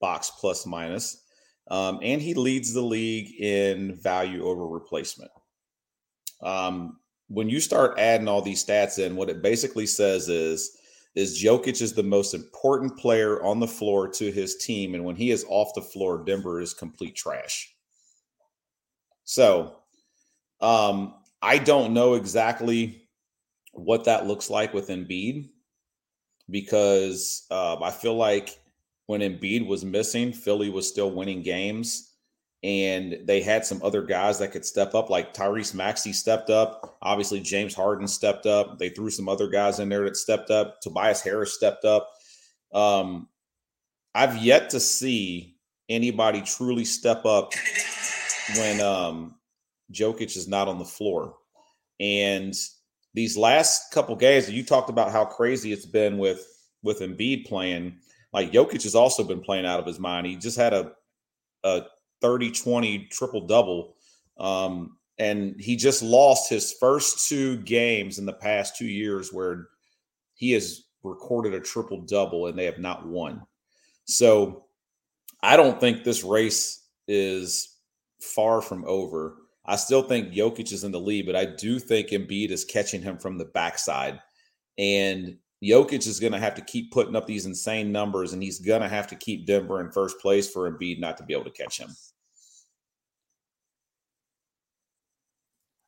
box 0.00 0.30
plus 0.38 0.64
minus. 0.64 1.22
Um, 1.70 1.98
and 2.02 2.22
he 2.22 2.34
leads 2.34 2.72
the 2.72 2.80
league 2.80 3.40
in 3.40 3.96
value 3.96 4.44
over 4.44 4.66
replacement. 4.66 5.30
Um, 6.42 6.98
when 7.28 7.50
you 7.50 7.60
start 7.60 7.98
adding 7.98 8.26
all 8.28 8.40
these 8.40 8.64
stats 8.64 8.98
in, 8.98 9.16
what 9.16 9.28
it 9.28 9.42
basically 9.42 9.86
says 9.86 10.28
is 10.30 10.77
is 11.18 11.42
Jokic 11.42 11.82
is 11.82 11.92
the 11.92 12.02
most 12.02 12.32
important 12.32 12.96
player 12.96 13.42
on 13.42 13.58
the 13.58 13.66
floor 13.66 14.08
to 14.08 14.30
his 14.30 14.56
team, 14.56 14.94
and 14.94 15.04
when 15.04 15.16
he 15.16 15.30
is 15.30 15.44
off 15.48 15.74
the 15.74 15.82
floor, 15.82 16.22
Denver 16.24 16.60
is 16.60 16.72
complete 16.72 17.16
trash. 17.16 17.74
So, 19.24 19.76
um, 20.60 21.14
I 21.42 21.58
don't 21.58 21.92
know 21.92 22.14
exactly 22.14 23.08
what 23.72 24.04
that 24.04 24.26
looks 24.26 24.48
like 24.48 24.72
with 24.72 24.88
Embiid 24.88 25.50
because 26.50 27.46
uh, 27.50 27.82
I 27.82 27.90
feel 27.90 28.14
like 28.14 28.58
when 29.06 29.20
Embiid 29.20 29.66
was 29.66 29.84
missing, 29.84 30.32
Philly 30.32 30.70
was 30.70 30.88
still 30.88 31.10
winning 31.10 31.42
games 31.42 32.07
and 32.64 33.20
they 33.24 33.40
had 33.40 33.64
some 33.64 33.80
other 33.84 34.02
guys 34.02 34.38
that 34.40 34.50
could 34.50 34.64
step 34.64 34.94
up, 34.94 35.10
like 35.10 35.32
Tyrese 35.32 35.74
Maxey 35.74 36.12
stepped 36.12 36.50
up. 36.50 36.98
Obviously, 37.02 37.40
James 37.40 37.74
Harden 37.74 38.08
stepped 38.08 38.46
up. 38.46 38.78
They 38.78 38.88
threw 38.88 39.10
some 39.10 39.28
other 39.28 39.48
guys 39.48 39.78
in 39.78 39.88
there 39.88 40.04
that 40.04 40.16
stepped 40.16 40.50
up. 40.50 40.80
Tobias 40.80 41.22
Harris 41.22 41.54
stepped 41.54 41.84
up. 41.84 42.10
Um, 42.74 43.28
I've 44.14 44.38
yet 44.38 44.70
to 44.70 44.80
see 44.80 45.56
anybody 45.88 46.42
truly 46.42 46.84
step 46.84 47.24
up 47.24 47.52
when 48.56 48.80
um, 48.80 49.36
Jokic 49.92 50.36
is 50.36 50.48
not 50.48 50.66
on 50.66 50.78
the 50.78 50.84
floor. 50.84 51.34
And 52.00 52.54
these 53.14 53.36
last 53.36 53.92
couple 53.92 54.16
games, 54.16 54.50
you 54.50 54.64
talked 54.64 54.90
about 54.90 55.12
how 55.12 55.24
crazy 55.24 55.72
it's 55.72 55.86
been 55.86 56.18
with 56.18 56.44
with 56.82 57.00
Embiid 57.00 57.46
playing. 57.46 57.98
Like 58.32 58.50
Jokic 58.50 58.82
has 58.82 58.94
also 58.94 59.22
been 59.22 59.40
playing 59.40 59.66
out 59.66 59.80
of 59.80 59.86
his 59.86 60.00
mind. 60.00 60.26
He 60.26 60.36
just 60.36 60.56
had 60.56 60.72
a 60.72 60.92
a 61.64 61.82
30 62.20 62.50
20 62.52 63.08
triple 63.10 63.46
double. 63.46 63.94
Um, 64.38 64.96
and 65.18 65.60
he 65.60 65.76
just 65.76 66.02
lost 66.02 66.48
his 66.48 66.72
first 66.72 67.28
two 67.28 67.56
games 67.58 68.18
in 68.18 68.26
the 68.26 68.32
past 68.32 68.76
two 68.76 68.86
years 68.86 69.32
where 69.32 69.68
he 70.34 70.52
has 70.52 70.84
recorded 71.02 71.54
a 71.54 71.60
triple 71.60 72.02
double 72.02 72.46
and 72.46 72.58
they 72.58 72.64
have 72.64 72.78
not 72.78 73.06
won. 73.06 73.42
So 74.04 74.66
I 75.42 75.56
don't 75.56 75.80
think 75.80 76.04
this 76.04 76.22
race 76.22 76.84
is 77.08 77.76
far 78.20 78.60
from 78.62 78.84
over. 78.86 79.36
I 79.66 79.76
still 79.76 80.02
think 80.02 80.32
Jokic 80.32 80.72
is 80.72 80.84
in 80.84 80.92
the 80.92 81.00
lead, 81.00 81.26
but 81.26 81.36
I 81.36 81.44
do 81.44 81.78
think 81.78 82.08
Embiid 82.08 82.50
is 82.50 82.64
catching 82.64 83.02
him 83.02 83.18
from 83.18 83.38
the 83.38 83.44
backside. 83.44 84.20
And 84.78 85.36
Jokic 85.62 86.06
is 86.06 86.20
going 86.20 86.32
to 86.32 86.38
have 86.38 86.54
to 86.54 86.62
keep 86.62 86.92
putting 86.92 87.16
up 87.16 87.26
these 87.26 87.46
insane 87.46 87.90
numbers, 87.90 88.32
and 88.32 88.42
he's 88.42 88.60
going 88.60 88.82
to 88.82 88.88
have 88.88 89.08
to 89.08 89.16
keep 89.16 89.46
Denver 89.46 89.80
in 89.80 89.90
first 89.90 90.20
place 90.20 90.48
for 90.48 90.70
Embiid 90.70 91.00
not 91.00 91.16
to 91.16 91.24
be 91.24 91.34
able 91.34 91.44
to 91.44 91.50
catch 91.50 91.78
him. 91.78 91.90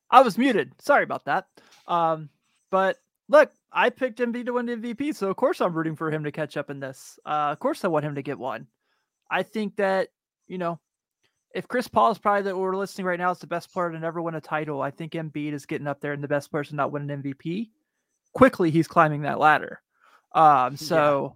I 0.09 0.21
was 0.21 0.37
muted. 0.37 0.73
Sorry 0.81 1.03
about 1.03 1.23
that. 1.25 1.47
Um, 1.87 2.29
but 2.69 2.97
look, 3.29 3.51
I 3.71 3.89
picked 3.89 4.19
Embiid 4.19 4.47
to 4.47 4.53
win 4.53 4.65
the 4.65 4.75
MVP, 4.75 5.15
so 5.15 5.29
of 5.29 5.37
course 5.37 5.61
I'm 5.61 5.73
rooting 5.73 5.95
for 5.95 6.11
him 6.11 6.25
to 6.25 6.31
catch 6.31 6.57
up 6.57 6.69
in 6.69 6.81
this. 6.81 7.17
Uh, 7.25 7.49
of 7.51 7.59
course 7.59 7.85
I 7.85 7.87
want 7.87 8.05
him 8.05 8.15
to 8.15 8.21
get 8.21 8.37
one. 8.37 8.67
I 9.29 9.43
think 9.43 9.77
that 9.77 10.09
you 10.47 10.57
know, 10.57 10.81
if 11.55 11.67
Chris 11.69 11.87
Paul 11.87 12.11
is 12.11 12.17
probably 12.17 12.43
that 12.43 12.57
we're 12.57 12.75
listening 12.75 13.07
right 13.07 13.19
now 13.19 13.31
is 13.31 13.39
the 13.39 13.47
best 13.47 13.71
player 13.71 13.89
to 13.89 13.99
never 13.99 14.21
win 14.21 14.35
a 14.35 14.41
title, 14.41 14.81
I 14.81 14.91
think 14.91 15.13
Embiid 15.13 15.53
is 15.53 15.65
getting 15.65 15.87
up 15.87 16.01
there 16.01 16.11
and 16.11 16.21
the 16.21 16.27
best 16.27 16.51
to 16.51 16.75
not 16.75 16.91
win 16.91 17.09
an 17.09 17.23
MVP. 17.23 17.69
Quickly, 18.33 18.71
he's 18.71 18.87
climbing 18.87 19.23
that 19.23 19.39
ladder. 19.39 19.81
Um, 20.33 20.77
so, 20.77 21.35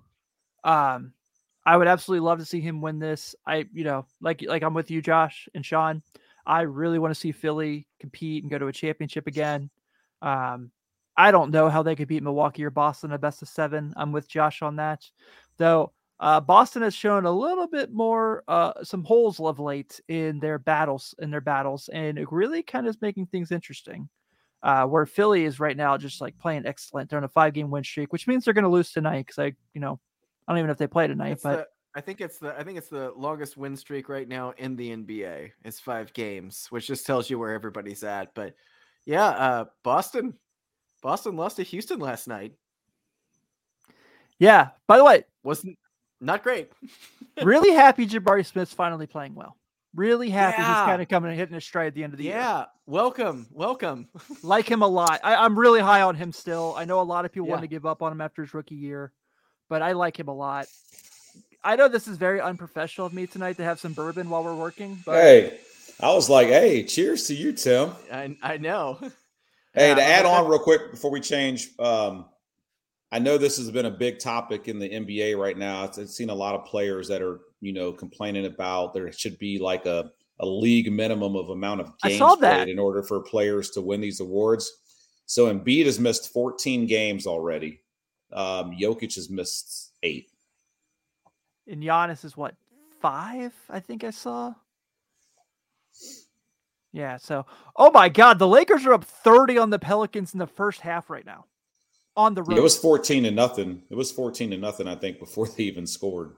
yeah. 0.66 0.96
um, 0.96 1.14
I 1.66 1.78
would 1.78 1.88
absolutely 1.88 2.26
love 2.26 2.40
to 2.40 2.46
see 2.46 2.62
him 2.62 2.82
win 2.82 3.00
this. 3.00 3.36
I, 3.46 3.66
you 3.74 3.84
know, 3.84 4.06
like 4.22 4.44
like 4.48 4.64
I'm 4.64 4.74
with 4.74 4.92
you, 4.92 5.02
Josh 5.02 5.50
and 5.56 5.66
Sean. 5.66 6.04
I 6.46 6.62
really 6.62 7.00
want 7.00 7.14
to 7.14 7.20
see 7.20 7.32
Philly 7.32 7.88
compete 8.00 8.44
and 8.44 8.52
go 8.52 8.60
to 8.60 8.68
a 8.68 8.74
championship 8.74 9.26
again. 9.26 9.72
Um, 10.22 10.72
I 11.18 11.32
don't 11.32 11.52
know 11.52 11.70
how 11.70 11.82
they 11.82 11.96
could 11.96 12.08
beat 12.08 12.24
Milwaukee 12.24 12.64
or 12.66 12.70
Boston 12.70 13.14
a 13.14 13.18
best 13.18 13.42
of 13.42 13.48
seven. 13.48 13.94
I'm 13.96 14.12
with 14.12 14.28
Josh 14.28 14.62
on 14.62 14.76
that, 14.76 15.04
though. 15.58 15.92
Uh, 16.20 16.40
Boston 16.40 16.82
has 16.82 16.94
shown 16.94 17.26
a 17.26 17.32
little 17.32 17.68
bit 17.68 17.92
more, 17.92 18.44
uh, 18.48 18.72
some 18.84 19.04
holes 19.04 19.40
of 19.40 19.60
late 19.60 20.00
in 20.08 20.40
their 20.40 20.58
battles, 20.58 21.14
in 21.20 21.30
their 21.30 21.42
battles, 21.42 21.90
and 21.90 22.18
it 22.18 22.32
really 22.32 22.64
kind 22.64 22.86
of 22.86 22.96
is 22.96 23.02
making 23.02 23.26
things 23.26 23.52
interesting. 23.52 24.08
Uh, 24.64 24.86
where 24.86 25.06
Philly 25.06 25.46
is 25.46 25.60
right 25.60 25.78
now, 25.78 25.96
just 25.96 26.22
like 26.22 26.38
playing 26.40 26.66
excellent. 26.66 27.10
They're 27.10 27.18
on 27.18 27.24
a 27.24 27.28
five-game 27.28 27.70
win 27.70 27.84
streak, 27.84 28.12
which 28.12 28.26
means 28.28 28.46
they're 28.46 28.54
going 28.54 28.64
to 28.64 28.70
lose 28.70 28.92
tonight. 28.92 29.28
Because 29.28 29.38
I, 29.38 29.54
you 29.76 29.82
know, 29.82 30.00
I 30.48 30.52
don't 30.52 30.58
even 30.58 30.68
know 30.68 30.72
if 30.72 30.80
they 30.80 30.88
play 30.88 31.06
tonight, 31.06 31.34
it's 31.34 31.44
but 31.44 31.68
I 31.96 32.02
think 32.02 32.20
it's 32.20 32.40
the 32.40 32.58
I 32.58 32.64
think 32.64 32.78
it's 32.78 32.90
the 32.90 33.14
longest 33.16 33.58
win 33.58 33.78
streak 33.78 34.10
right 34.10 34.28
now 34.28 34.54
in 34.58 34.76
the 34.76 34.90
NBA. 34.90 35.52
It's 35.64 35.80
five 35.80 36.12
games, 36.14 36.68
which 36.70 36.88
just 36.88 37.06
tells 37.06 37.30
you 37.30 37.40
where 37.40 37.54
everybody's 37.54 38.04
at. 38.04 38.34
But 38.36 38.56
yeah, 39.06 39.28
uh, 39.28 39.66
Boston, 39.84 40.34
Boston 41.02 41.38
lost 41.38 41.58
to 41.58 41.64
Houston 41.64 42.00
last 42.00 42.28
night. 42.28 42.54
Yeah. 44.40 44.70
By 44.88 44.98
the 44.98 45.06
way, 45.06 45.24
wasn't 45.44 45.78
not 46.20 46.44
great. 46.44 46.72
really 47.44 47.74
happy 47.74 48.06
Jabari 48.08 48.46
Smith's 48.46 48.74
finally 48.74 49.08
playing 49.08 49.36
well. 49.36 49.56
Really 49.96 50.30
happy 50.30 50.62
yeah. 50.62 50.68
he's 50.68 50.86
kind 50.90 51.02
of 51.02 51.08
coming 51.08 51.32
and 51.32 51.40
hitting 51.40 51.56
a 51.56 51.62
stride 51.62 51.88
at 51.88 51.94
the 51.96 52.04
end 52.04 52.14
of 52.14 52.18
the 52.18 52.26
yeah. 52.26 52.32
year. 52.32 52.40
Yeah, 52.42 52.66
welcome, 52.86 53.48
welcome. 53.52 54.10
like 54.44 54.70
him 54.70 54.82
a 54.82 54.88
lot. 54.88 55.22
I, 55.24 55.46
am 55.46 55.58
really 55.58 55.80
high 55.80 56.02
on 56.02 56.16
him 56.16 56.34
still. 56.34 56.76
I 56.78 56.84
know 56.84 57.00
a 57.00 57.04
lot 57.04 57.24
of 57.24 57.32
people 57.32 57.48
yeah. 57.48 57.54
want 57.54 57.64
to 57.64 57.70
give 57.70 57.86
up 57.86 58.02
on 58.02 58.12
him 58.12 58.20
after 58.20 58.42
his 58.42 58.54
rookie 58.54 58.76
year, 58.76 59.14
but 59.70 59.82
I 59.82 59.94
like 59.94 60.20
him 60.20 60.28
a 60.28 60.34
lot. 60.34 60.68
I 61.64 61.78
know 61.78 61.88
this 61.88 62.08
is 62.08 62.18
very 62.18 62.42
unprofessional 62.42 63.08
of 63.08 63.14
me 63.14 63.26
tonight 63.26 63.58
to 63.58 63.64
have 63.64 63.80
some 63.80 63.94
bourbon 63.94 64.30
while 64.30 64.44
we're 64.44 64.54
working. 64.54 65.00
But 65.06 65.22
hey, 65.22 65.60
I 66.02 66.14
was 66.14 66.30
like, 66.30 66.48
hey, 66.48 66.84
cheers 66.84 67.26
to 67.28 67.34
you, 67.34 67.54
Tim. 67.54 67.92
I, 68.12 68.38
I 68.42 68.58
know. 68.58 69.00
Hey, 69.78 69.90
yeah, 69.90 69.96
to 69.96 70.02
add 70.02 70.26
on 70.26 70.50
real 70.50 70.58
quick 70.58 70.90
before 70.90 71.12
we 71.12 71.20
change, 71.20 71.68
um, 71.80 72.28
I 73.16 73.20
know 73.20 73.38
this 73.38 73.56
has 73.56 73.72
been 73.72 73.86
a 73.86 73.92
big 73.92 74.20
topic 74.20 74.68
in 74.68 74.78
the 74.78 74.90
NBA 74.90 75.38
right 75.38 75.58
now. 75.58 75.84
I've 75.84 76.10
seen 76.10 76.30
a 76.30 76.36
lot 76.36 76.54
of 76.54 76.66
players 76.66 77.08
that 77.08 77.22
are, 77.22 77.40
you 77.62 77.72
know, 77.72 77.94
complaining 77.94 78.46
about 78.46 78.94
there 78.94 79.10
should 79.14 79.40
be 79.40 79.58
like 79.58 79.86
a, 79.86 80.12
a 80.42 80.46
league 80.46 80.92
minimum 80.92 81.38
of 81.38 81.48
amount 81.48 81.80
of 81.80 81.98
games 82.04 82.22
played 82.40 82.68
in 82.68 82.78
order 82.78 83.02
for 83.02 83.22
players 83.22 83.70
to 83.70 83.82
win 83.82 84.02
these 84.02 84.20
awards. 84.20 84.70
So 85.28 85.46
Embiid 85.46 85.86
has 85.86 85.98
missed 85.98 86.34
14 86.34 86.88
games 86.88 87.26
already. 87.26 87.80
Um, 88.34 88.76
Jokic 88.78 89.16
has 89.16 89.30
missed 89.30 89.94
eight. 90.04 90.28
And 91.70 91.82
Giannis 91.82 92.26
is 92.26 92.36
what 92.36 92.56
five? 93.00 93.54
I 93.70 93.80
think 93.80 94.04
I 94.04 94.10
saw. 94.10 94.54
Yeah. 96.92 97.16
So, 97.16 97.46
oh 97.78 97.92
my 97.92 98.10
God, 98.10 98.40
the 98.40 98.48
Lakers 98.48 98.86
are 98.86 98.94
up 98.94 99.06
thirty 99.06 99.58
on 99.58 99.70
the 99.70 99.80
Pelicans 99.80 100.34
in 100.34 100.38
the 100.40 100.48
first 100.48 100.82
half 100.82 101.10
right 101.10 101.26
now. 101.26 101.46
On 102.18 102.34
the 102.34 102.44
road, 102.44 102.58
it 102.58 102.64
was 102.64 102.78
fourteen 102.78 103.24
to 103.24 103.32
nothing. 103.32 103.82
It 103.90 103.96
was 103.96 104.12
fourteen 104.12 104.52
to 104.52 104.58
nothing, 104.58 104.88
I 104.88 104.96
think, 104.96 105.20
before 105.20 105.48
they 105.58 105.64
even 105.64 105.86
scored. 105.86 106.36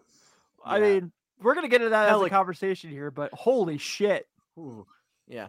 I 0.65 0.77
yeah. 0.77 0.83
mean, 0.83 1.11
we're 1.41 1.55
gonna 1.55 1.67
get 1.67 1.81
into 1.81 1.91
that 1.91 2.09
Pelic- 2.09 2.21
as 2.21 2.27
a 2.27 2.29
conversation 2.29 2.89
here, 2.89 3.11
but 3.11 3.31
holy 3.33 3.77
shit! 3.77 4.27
Ooh, 4.57 4.85
yeah. 5.27 5.47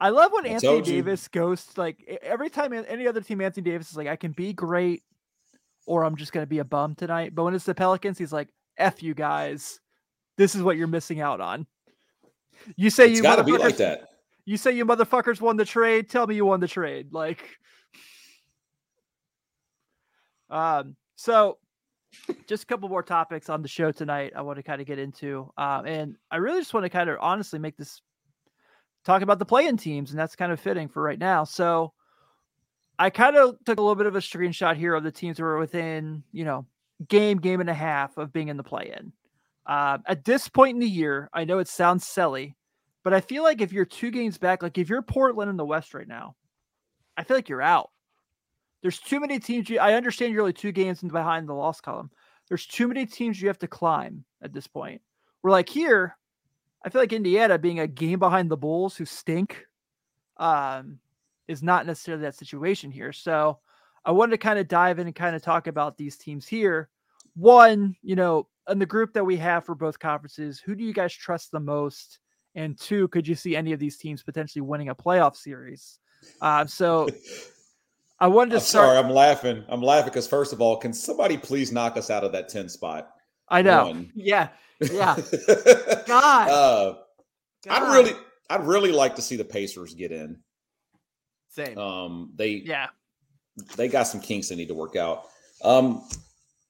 I 0.00 0.10
love 0.10 0.32
when 0.32 0.44
I 0.44 0.50
Anthony 0.50 0.82
Davis 0.82 1.28
goes 1.28 1.66
like 1.76 2.20
every 2.22 2.50
time 2.50 2.72
any 2.72 3.06
other 3.06 3.20
team 3.20 3.40
Anthony 3.40 3.70
Davis 3.70 3.90
is 3.90 3.96
like, 3.96 4.08
I 4.08 4.16
can 4.16 4.32
be 4.32 4.52
great 4.52 5.02
or 5.86 6.04
I'm 6.04 6.16
just 6.16 6.32
going 6.32 6.42
to 6.42 6.48
be 6.48 6.58
a 6.58 6.64
bum 6.64 6.94
tonight. 6.94 7.34
But 7.34 7.44
when 7.44 7.54
it's 7.54 7.64
the 7.64 7.74
Pelicans, 7.74 8.18
he's 8.18 8.32
like, 8.32 8.48
F 8.76 9.02
you 9.02 9.14
guys. 9.14 9.80
This 10.36 10.54
is 10.54 10.62
what 10.62 10.76
you're 10.76 10.88
missing 10.88 11.20
out 11.20 11.40
on. 11.40 11.66
You 12.76 12.90
say 12.90 13.06
it's 13.06 13.16
you 13.16 13.22
got 13.22 13.36
to 13.36 13.44
be 13.44 13.52
like 13.52 13.76
that. 13.76 14.08
You 14.44 14.56
say 14.56 14.72
you 14.72 14.84
motherfuckers 14.84 15.40
won 15.40 15.56
the 15.56 15.64
trade. 15.64 16.10
Tell 16.10 16.26
me 16.26 16.34
you 16.34 16.44
won 16.44 16.60
the 16.60 16.68
trade. 16.68 17.12
Like, 17.12 17.58
um, 20.54 20.96
so 21.16 21.58
just 22.46 22.62
a 22.62 22.66
couple 22.66 22.88
more 22.88 23.02
topics 23.02 23.50
on 23.50 23.62
the 23.62 23.68
show 23.68 23.90
tonight. 23.90 24.32
I 24.36 24.42
want 24.42 24.56
to 24.58 24.62
kind 24.62 24.80
of 24.80 24.86
get 24.86 24.98
into, 24.98 25.52
um, 25.58 25.86
and 25.86 26.16
I 26.30 26.36
really 26.36 26.60
just 26.60 26.72
want 26.72 26.84
to 26.84 26.90
kind 26.90 27.10
of 27.10 27.18
honestly 27.20 27.58
make 27.58 27.76
this 27.76 28.00
talk 29.04 29.22
about 29.22 29.38
the 29.38 29.44
playing 29.44 29.76
teams, 29.76 30.10
and 30.10 30.18
that's 30.18 30.36
kind 30.36 30.52
of 30.52 30.60
fitting 30.60 30.88
for 30.88 31.02
right 31.02 31.18
now. 31.18 31.44
So, 31.44 31.92
I 32.98 33.10
kind 33.10 33.36
of 33.36 33.56
took 33.66 33.78
a 33.78 33.82
little 33.82 33.96
bit 33.96 34.06
of 34.06 34.14
a 34.14 34.20
screenshot 34.20 34.76
here 34.76 34.94
of 34.94 35.02
the 35.02 35.10
teams 35.10 35.38
who 35.38 35.44
are 35.44 35.58
within, 35.58 36.22
you 36.30 36.44
know, 36.44 36.66
game, 37.08 37.38
game 37.38 37.60
and 37.60 37.68
a 37.68 37.74
half 37.74 38.16
of 38.16 38.32
being 38.32 38.48
in 38.48 38.56
the 38.56 38.62
play 38.62 38.94
in. 38.96 39.12
Uh, 39.66 39.98
at 40.06 40.24
this 40.24 40.48
point 40.48 40.74
in 40.74 40.80
the 40.80 40.88
year, 40.88 41.28
I 41.32 41.44
know 41.44 41.58
it 41.58 41.66
sounds 41.66 42.06
silly, 42.06 42.56
but 43.02 43.12
I 43.12 43.20
feel 43.20 43.42
like 43.42 43.60
if 43.60 43.72
you're 43.72 43.84
two 43.84 44.12
games 44.12 44.38
back, 44.38 44.62
like 44.62 44.78
if 44.78 44.88
you're 44.88 45.02
Portland 45.02 45.50
in 45.50 45.56
the 45.56 45.64
West 45.64 45.92
right 45.92 46.06
now, 46.06 46.36
I 47.16 47.24
feel 47.24 47.36
like 47.36 47.48
you're 47.48 47.62
out. 47.62 47.90
There's 48.84 48.98
too 48.98 49.18
many 49.18 49.38
teams. 49.38 49.70
You, 49.70 49.78
I 49.78 49.94
understand 49.94 50.34
you're 50.34 50.42
only 50.42 50.52
two 50.52 50.70
games 50.70 51.00
behind 51.00 51.48
the 51.48 51.54
loss 51.54 51.80
column. 51.80 52.10
There's 52.48 52.66
too 52.66 52.86
many 52.86 53.06
teams 53.06 53.40
you 53.40 53.48
have 53.48 53.58
to 53.60 53.66
climb 53.66 54.26
at 54.42 54.52
this 54.52 54.66
point. 54.66 55.00
We're 55.42 55.52
like 55.52 55.70
here, 55.70 56.18
I 56.84 56.90
feel 56.90 57.00
like 57.00 57.14
Indiana 57.14 57.58
being 57.58 57.80
a 57.80 57.86
game 57.86 58.18
behind 58.18 58.50
the 58.50 58.58
Bulls 58.58 58.94
who 58.94 59.06
stink. 59.06 59.64
Um, 60.36 60.98
is 61.48 61.62
not 61.62 61.86
necessarily 61.86 62.24
that 62.24 62.34
situation 62.34 62.90
here. 62.90 63.10
So 63.12 63.58
I 64.04 64.12
wanted 64.12 64.32
to 64.32 64.38
kind 64.38 64.58
of 64.58 64.68
dive 64.68 64.98
in 64.98 65.06
and 65.06 65.16
kind 65.16 65.34
of 65.34 65.40
talk 65.40 65.66
about 65.66 65.96
these 65.96 66.18
teams 66.18 66.46
here. 66.46 66.90
One, 67.36 67.96
you 68.02 68.16
know, 68.16 68.48
in 68.68 68.78
the 68.78 68.86
group 68.86 69.14
that 69.14 69.24
we 69.24 69.38
have 69.38 69.64
for 69.64 69.74
both 69.74 69.98
conferences, 69.98 70.60
who 70.60 70.74
do 70.74 70.84
you 70.84 70.92
guys 70.92 71.14
trust 71.14 71.52
the 71.52 71.60
most? 71.60 72.18
And 72.54 72.78
two, 72.78 73.08
could 73.08 73.26
you 73.26 73.34
see 73.34 73.56
any 73.56 73.72
of 73.72 73.80
these 73.80 73.96
teams 73.96 74.22
potentially 74.22 74.62
winning 74.62 74.90
a 74.90 74.94
playoff 74.94 75.36
series? 75.36 75.98
Uh, 76.40 76.66
so 76.66 77.08
I 78.24 78.26
wanted 78.26 78.52
to 78.52 78.56
I'm 78.56 78.62
start. 78.62 78.86
sorry, 78.86 78.96
I'm 78.96 79.10
laughing. 79.10 79.64
I'm 79.68 79.82
laughing 79.82 80.08
because 80.08 80.26
first 80.26 80.54
of 80.54 80.62
all, 80.62 80.78
can 80.78 80.94
somebody 80.94 81.36
please 81.36 81.70
knock 81.72 81.98
us 81.98 82.08
out 82.08 82.24
of 82.24 82.32
that 82.32 82.48
10 82.48 82.70
spot? 82.70 83.10
I 83.50 83.60
know. 83.60 83.84
One. 83.88 84.12
Yeah, 84.14 84.48
yeah. 84.80 85.14
God. 86.06 86.48
uh, 86.48 86.94
I'd 87.68 87.92
really 87.94 88.12
I'd 88.48 88.64
really 88.64 88.92
like 88.92 89.16
to 89.16 89.22
see 89.22 89.36
the 89.36 89.44
Pacers 89.44 89.92
get 89.92 90.10
in. 90.10 90.38
same. 91.50 91.76
Um 91.76 92.32
they 92.34 92.62
Yeah. 92.64 92.86
they 93.76 93.88
got 93.88 94.04
some 94.04 94.20
kinks 94.22 94.48
they 94.48 94.56
need 94.56 94.68
to 94.68 94.74
work 94.74 94.96
out. 94.96 95.26
Um 95.62 96.08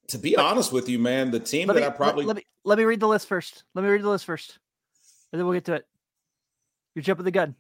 to 0.08 0.18
be 0.18 0.36
honest 0.36 0.72
with 0.72 0.88
you, 0.88 0.98
man, 0.98 1.30
the 1.30 1.38
team 1.38 1.68
that 1.68 1.76
me, 1.76 1.84
I 1.84 1.90
probably 1.90 2.24
let, 2.24 2.34
let 2.34 2.36
me 2.38 2.46
let 2.64 2.78
me 2.78 2.84
read 2.84 2.98
the 2.98 3.06
list 3.06 3.28
first. 3.28 3.62
Let 3.76 3.82
me 3.82 3.90
read 3.90 4.02
the 4.02 4.10
list 4.10 4.24
first, 4.24 4.58
and 5.32 5.38
then 5.38 5.46
we'll 5.46 5.54
get 5.54 5.66
to 5.66 5.74
it. 5.74 5.86
You're 6.96 7.04
jumping 7.04 7.24
the 7.24 7.30
gun. 7.30 7.54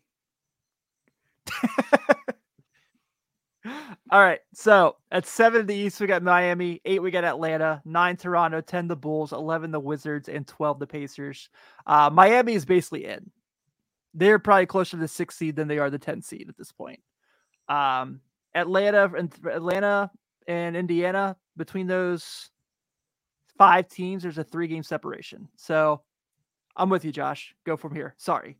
All 4.10 4.20
right. 4.20 4.40
So 4.52 4.96
at 5.10 5.26
seven 5.26 5.62
in 5.62 5.66
the 5.66 5.74
East, 5.74 6.00
we 6.00 6.06
got 6.06 6.22
Miami. 6.22 6.80
Eight, 6.84 7.02
we 7.02 7.10
got 7.10 7.24
Atlanta. 7.24 7.80
Nine, 7.84 8.16
Toronto. 8.16 8.60
Ten, 8.60 8.88
the 8.88 8.96
Bulls. 8.96 9.32
Eleven, 9.32 9.70
the 9.70 9.80
Wizards, 9.80 10.28
and 10.28 10.46
twelve, 10.46 10.78
the 10.78 10.86
Pacers. 10.86 11.48
Uh, 11.86 12.10
Miami 12.12 12.54
is 12.54 12.64
basically 12.64 13.06
in. 13.06 13.30
They're 14.12 14.38
probably 14.38 14.66
closer 14.66 14.92
to 14.92 14.96
the 14.98 15.08
six 15.08 15.36
seed 15.36 15.56
than 15.56 15.68
they 15.68 15.78
are 15.78 15.90
the 15.90 15.98
ten 15.98 16.22
seed 16.22 16.48
at 16.48 16.56
this 16.56 16.72
point. 16.72 17.00
Um, 17.68 18.20
Atlanta 18.54 19.10
and 19.16 19.34
Atlanta 19.50 20.10
and 20.46 20.76
Indiana 20.76 21.36
between 21.56 21.86
those 21.86 22.50
five 23.56 23.88
teams, 23.88 24.22
there's 24.22 24.38
a 24.38 24.44
three 24.44 24.68
game 24.68 24.82
separation. 24.82 25.48
So 25.56 26.02
I'm 26.76 26.90
with 26.90 27.04
you, 27.04 27.12
Josh. 27.12 27.54
Go 27.64 27.76
from 27.76 27.94
here. 27.94 28.14
Sorry. 28.18 28.58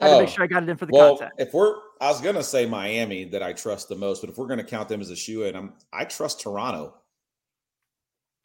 I 0.00 0.08
had 0.08 0.14
to 0.14 0.20
make 0.20 0.28
Oh, 0.28 0.32
sure 0.32 0.44
I 0.44 0.46
got 0.46 0.62
it 0.62 0.68
in 0.68 0.76
for 0.76 0.86
the 0.86 0.92
well, 0.92 1.16
content. 1.18 1.32
if 1.38 1.52
we're 1.52 1.74
I 2.00 2.08
was 2.08 2.20
gonna 2.20 2.42
say 2.42 2.66
Miami 2.66 3.24
that 3.24 3.42
I 3.42 3.52
trust 3.52 3.88
the 3.88 3.96
most, 3.96 4.20
but 4.22 4.30
if 4.30 4.38
we're 4.38 4.46
gonna 4.46 4.64
count 4.64 4.88
them 4.88 5.00
as 5.00 5.10
a 5.10 5.16
shoe 5.16 5.42
in, 5.44 5.54
I'm 5.54 5.74
I 5.92 6.04
trust 6.04 6.40
Toronto. 6.40 6.94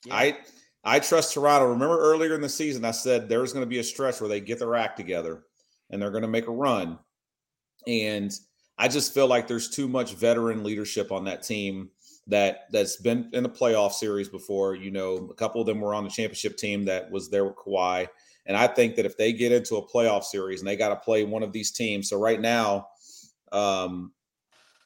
Yeah. 0.05 0.15
I 0.15 0.37
I 0.83 0.99
trust 0.99 1.33
Toronto. 1.33 1.67
Remember 1.67 1.97
earlier 1.99 2.35
in 2.35 2.41
the 2.41 2.49
season, 2.49 2.85
I 2.85 2.91
said 2.91 3.27
there's 3.27 3.51
going 3.53 3.63
to 3.65 3.69
be 3.69 3.79
a 3.79 3.83
stretch 3.83 4.21
where 4.21 4.29
they 4.29 4.39
get 4.39 4.59
their 4.59 4.75
act 4.75 4.97
together 4.97 5.45
and 5.89 5.99
they're 5.99 6.11
going 6.11 6.21
to 6.21 6.27
make 6.27 6.45
a 6.47 6.51
run. 6.51 6.99
And 7.87 8.31
I 8.77 8.87
just 8.87 9.11
feel 9.11 9.25
like 9.25 9.47
there's 9.47 9.67
too 9.69 9.87
much 9.87 10.13
veteran 10.13 10.63
leadership 10.63 11.11
on 11.11 11.23
that 11.23 11.41
team 11.41 11.89
that 12.27 12.65
that's 12.71 12.97
been 12.97 13.31
in 13.33 13.41
the 13.41 13.49
playoff 13.49 13.93
series 13.93 14.29
before. 14.29 14.75
You 14.75 14.91
know, 14.91 15.27
a 15.31 15.33
couple 15.33 15.59
of 15.59 15.65
them 15.65 15.81
were 15.81 15.95
on 15.95 16.03
the 16.03 16.09
championship 16.11 16.55
team 16.55 16.85
that 16.85 17.09
was 17.09 17.31
there 17.31 17.45
with 17.45 17.55
Kawhi. 17.55 18.07
And 18.45 18.55
I 18.55 18.67
think 18.67 18.95
that 18.95 19.05
if 19.05 19.17
they 19.17 19.33
get 19.33 19.51
into 19.51 19.77
a 19.77 19.87
playoff 19.87 20.23
series 20.23 20.59
and 20.61 20.67
they 20.67 20.75
got 20.75 20.89
to 20.89 20.95
play 20.97 21.23
one 21.23 21.41
of 21.43 21.51
these 21.51 21.71
teams, 21.71 22.09
so 22.09 22.19
right 22.19 22.39
now, 22.39 22.89
um, 23.51 24.11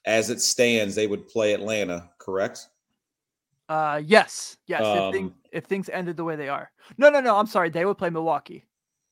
as 0.06 0.30
it 0.30 0.40
stands, 0.42 0.96
they 0.96 1.08
would 1.08 1.28
play 1.28 1.54
Atlanta, 1.54 2.10
correct? 2.20 2.68
Uh, 3.68 4.02
yes, 4.06 4.58
yes. 4.66 4.82
if, 4.82 5.14
thing, 5.14 5.26
Um, 5.26 5.36
if 5.52 5.66
things 5.66 5.90
ended 5.90 6.18
the 6.18 6.24
way 6.24 6.36
they 6.36 6.50
are, 6.50 6.72
no, 6.98 7.10
no, 7.10 7.20
no. 7.20 7.36
I'm 7.38 7.46
sorry. 7.48 7.70
They 7.70 7.86
would 7.86 7.98
play 7.98 8.10
Milwaukee. 8.10 8.66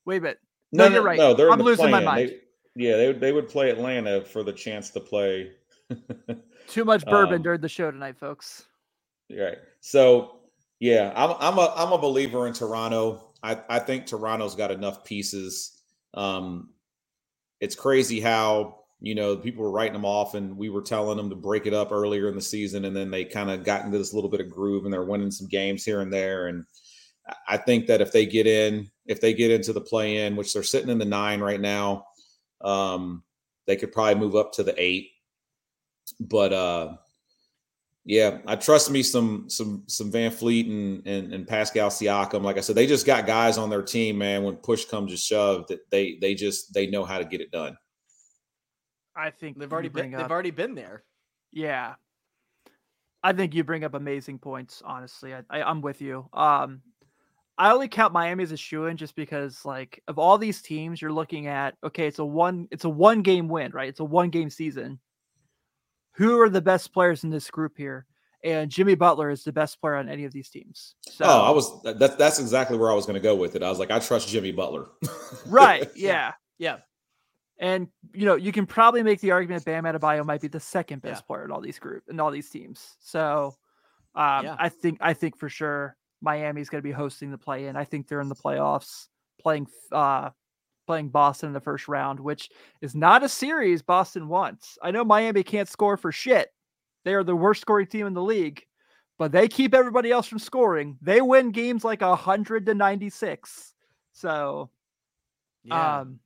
Wait 0.06 0.18
a 0.18 0.22
minute. 0.22 0.40
No, 0.72 0.88
No, 0.88 0.94
you're 0.96 1.04
right. 1.04 1.18
No, 1.18 1.34
they're 1.34 1.52
I'm 1.52 1.58
the 1.60 1.64
losing 1.66 1.86
my 1.92 2.02
play-in. 2.02 2.06
mind. 2.06 2.30
They- 2.30 2.40
yeah, 2.80 2.96
they 2.96 3.08
would 3.08 3.20
they 3.20 3.32
would 3.32 3.50
play 3.50 3.72
Atlanta 3.72 4.22
for 4.24 4.44
the 4.44 4.54
chance 4.54 4.92
to 4.92 5.00
play. 5.00 5.52
Too 6.68 6.86
much 6.86 7.04
bourbon 7.06 7.38
Um, 7.38 7.42
during 7.42 7.60
the 7.62 7.68
show 7.70 7.90
tonight, 7.90 8.18
folks. 8.20 8.66
right. 9.32 9.58
So 9.80 10.42
yeah, 10.80 11.12
I'm 11.16 11.32
I'm 11.40 11.58
a 11.58 11.74
I'm 11.76 11.92
a 11.92 11.98
believer 11.98 12.46
in 12.46 12.54
Toronto. 12.54 13.27
I 13.48 13.62
I 13.70 13.80
think 13.80 14.06
Toronto's 14.06 14.56
got 14.56 14.72
enough 14.72 15.04
pieces. 15.06 15.82
Um, 16.14 16.70
it's 17.60 17.76
crazy 17.76 18.20
how 18.20 18.80
you 19.00 19.16
know 19.16 19.38
people 19.38 19.64
were 19.64 19.72
writing 19.72 19.94
them 19.94 20.06
off, 20.06 20.34
and 20.36 20.58
we 20.58 20.70
were 20.70 20.82
telling 20.82 21.18
them 21.18 21.30
to 21.30 21.36
break 21.36 21.66
it 21.66 21.74
up 21.74 21.92
earlier 21.92 22.28
in 22.30 22.36
the 22.36 22.42
season, 22.42 22.86
and 22.86 22.96
then 22.96 23.12
they 23.12 23.26
kind 23.26 23.50
of 23.50 23.64
got 23.64 23.86
into 23.86 23.98
this 23.98 24.14
little 24.14 24.30
bit 24.30 24.42
of 24.42 24.50
groove, 24.50 24.86
and 24.86 24.94
they're 24.94 25.04
winning 25.04 25.32
some 25.32 25.48
games 25.48 25.86
here 25.86 26.02
and 26.02 26.12
there. 26.12 26.48
And 26.48 26.66
I- 27.48 27.58
think 27.58 27.88
that 27.88 28.02
if 28.02 28.12
they 28.12 28.26
get 28.26 28.48
in, 28.48 28.90
if 29.06 29.20
they 29.22 29.34
get 29.34 29.52
into 29.52 29.74
the 29.74 29.82
play 29.82 30.26
in, 30.26 30.36
which 30.36 30.54
they're 30.54 30.64
sitting 30.64 30.90
in 30.90 30.98
the 30.98 31.06
nine 31.06 31.42
right 31.42 31.60
now, 31.60 32.06
um, 32.62 33.24
they 33.66 33.76
could 33.76 33.92
probably 33.92 34.16
move 34.16 34.36
up 34.36 34.54
to 34.54 34.64
the 34.64 34.74
eight. 34.82 35.12
But 36.20 36.54
uh, 36.54 36.98
yeah, 38.08 38.38
I 38.48 38.56
trust 38.56 38.89
me 38.89 39.04
some 39.04 39.50
some 39.50 39.84
some 39.88 40.10
VanVleet 40.10 40.70
and, 40.70 41.06
and 41.06 41.34
and 41.34 41.46
Pascal 41.46 41.89
Siakam. 41.89 42.41
Like 42.41 42.58
I 42.58 42.62
said, 42.62 42.76
they 42.76 42.88
just 42.88 43.06
got 43.06 43.28
guys 43.28 43.58
on 43.58 43.70
their 43.70 43.82
team, 43.82 44.17
man. 44.17 44.43
When 44.43 44.56
push 44.56 44.86
comes 44.86 45.12
to 45.12 45.17
shove, 45.17 45.67
that 45.67 45.82
they 45.91 46.17
they 46.22 46.34
just 46.34 46.74
they 46.74 46.88
know 46.88 47.04
how 47.04 47.17
to 47.17 47.26
get 47.26 47.41
it 47.41 47.52
done. 47.52 47.78
I 49.13 49.30
think 49.32 49.60
they've 49.60 49.72
already 49.72 49.89
been, 49.89 50.13
up, 50.13 50.22
they've 50.22 50.32
already 50.32 50.52
been 50.52 50.74
there. 50.74 51.04
Yeah. 51.52 51.96
I 53.24 53.34
think 53.34 53.54
you 53.54 53.65
bring 53.65 53.84
up 53.84 53.93
amazing 53.93 54.39
points, 54.39 54.82
honestly. 54.86 55.34
I, 55.34 55.41
I 55.50 55.63
I'm 55.63 55.82
with 55.82 56.02
you. 56.02 56.30
Um 56.32 56.82
I 57.58 57.72
only 57.74 57.89
count 57.89 58.13
Miami 58.13 58.43
as 58.43 58.54
a 58.54 58.58
shoe 58.58 58.86
in 58.86 58.96
just 58.96 59.17
because 59.17 59.65
like 59.65 60.02
of 60.08 60.17
all 60.17 60.38
these 60.38 60.62
teams 60.62 61.02
you're 61.02 61.12
looking 61.12 61.48
at, 61.48 61.76
okay, 61.84 62.08
it's 62.08 62.20
a 62.20 62.26
one 62.26 62.70
it's 62.72 62.86
a 62.86 62.89
one 62.89 63.22
game 63.22 63.50
win, 63.50 63.72
right? 63.74 63.89
It's 63.89 64.00
a 64.00 64.06
one 64.06 64.30
game 64.30 64.50
season. 64.50 65.00
Who 66.17 66.39
are 66.41 66.49
the 66.49 66.62
best 66.62 66.93
players 66.93 67.23
in 67.23 67.30
this 67.30 67.49
group 67.49 67.77
here? 67.77 68.06
And 68.43 68.69
Jimmy 68.71 68.95
Butler 68.95 69.30
is 69.30 69.43
the 69.43 69.51
best 69.51 69.82
player 69.82 69.95
on 69.95 70.10
any 70.10 70.23
of 70.23 70.32
these 70.32 70.49
teams. 70.49 70.95
So 71.01 71.25
oh, 71.25 71.41
I 71.41 71.49
was 71.49 71.82
that's 71.84 72.15
that's 72.15 72.39
exactly 72.39 72.77
where 72.77 72.91
I 72.91 72.93
was 72.93 73.06
going 73.06 73.15
to 73.15 73.19
go 73.21 73.36
with 73.36 73.56
it. 73.56 73.63
I 73.63 73.69
was 73.69 73.80
like, 73.80 73.91
I 73.91 73.99
trust 73.99 74.27
Jimmy 74.30 74.51
Butler. 74.51 74.88
right, 75.47 75.89
yeah. 75.95 76.34
Yeah. 76.60 76.77
And 77.60 77.88
you 78.13 78.25
know, 78.25 78.36
you 78.36 78.51
can 78.51 78.65
probably 78.67 79.01
make 79.03 79.19
the 79.21 79.32
argument 79.32 79.65
Bam 79.65 79.84
Adebayo 79.86 80.23
might 80.25 80.41
be 80.41 80.47
the 80.47 80.60
second 80.60 81.01
best 81.01 81.23
Yeah. 81.23 81.25
player 81.27 81.45
in 81.45 81.51
all 81.51 81.62
these 81.62 81.80
group 81.80 82.03
and 82.08 82.21
all 82.21 82.30
these 82.32 82.49
teams. 82.49 82.95
So 82.99 83.56
um, 84.15 84.45
Yeah. 84.45 84.56
I 84.60 84.69
think 84.69 84.99
I 85.01 85.13
think 85.13 85.38
for 85.38 85.49
sure 85.49 85.95
Miami's 86.21 86.69
going 86.69 86.82
to 86.82 86.88
be 86.88 86.91
hosting 86.91 87.32
the 87.32 87.38
play 87.38 87.65
in. 87.67 87.75
I 87.75 87.84
think 87.84 88.08
they're 88.08 88.21
in 88.21 88.30
the 88.30 88.36
playoffs 88.36 89.08
playing 89.41 89.67
uh 89.91 90.30
playing 90.88 91.10
Boston 91.10 91.47
in 91.47 91.54
the 91.54 91.60
first 91.62 91.88
round, 91.88 92.19
which 92.19 92.50
is 92.82 92.95
not 92.95 93.23
a 93.23 93.30
series 93.30 93.82
Boston 93.84 94.28
wants. 94.28 94.78
I 94.82 94.89
know 94.89 95.04
Miami 95.06 95.43
can't 95.43 95.69
score 95.69 95.97
for 95.97 96.12
shit. 96.12 96.52
They 97.06 97.13
are 97.13 97.23
the 97.23 97.36
worst 97.36 97.62
scoring 97.62 97.86
team 97.88 98.08
in 98.08 98.13
the 98.13 98.23
league, 98.23 98.63
but 99.19 99.32
they 99.32 99.47
keep 99.47 99.73
everybody 99.76 100.12
else 100.12 100.26
from 100.28 100.39
scoring. 100.39 100.97
They 101.02 101.21
win 101.21 101.52
games 101.52 101.84
like 101.84 102.02
100 102.02 102.65
to 102.65 102.73
96. 102.73 103.73
So 104.13 104.69
Yeah. 105.63 106.00
um 106.00 106.19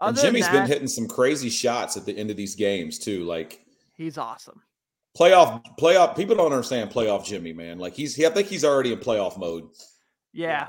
and 0.00 0.16
Jimmy's 0.16 0.48
been 0.48 0.66
hitting 0.66 0.86
some 0.88 1.08
crazy 1.08 1.50
shots 1.50 1.96
at 1.96 2.06
the 2.06 2.16
end 2.16 2.30
of 2.30 2.36
these 2.36 2.54
games 2.54 2.98
too. 2.98 3.24
Like 3.24 3.60
He's 3.94 4.16
awesome. 4.18 4.62
playoff 5.18 5.62
playoff. 5.78 6.16
People 6.16 6.36
don't 6.36 6.52
understand 6.52 6.90
playoff 6.90 7.24
Jimmy, 7.24 7.52
man. 7.52 7.78
Like 7.78 7.94
he's 7.94 8.14
he, 8.14 8.24
I 8.26 8.30
think 8.30 8.48
he's 8.48 8.64
already 8.64 8.92
in 8.92 8.98
playoff 9.00 9.38
mode. 9.38 9.68
Yeah. 10.32 10.68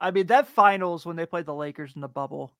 I 0.00 0.10
mean, 0.10 0.26
that 0.28 0.48
finals 0.48 1.04
when 1.06 1.16
they 1.16 1.26
played 1.26 1.46
the 1.46 1.54
Lakers 1.54 1.92
in 1.94 2.00
the 2.00 2.08
bubble, 2.08 2.52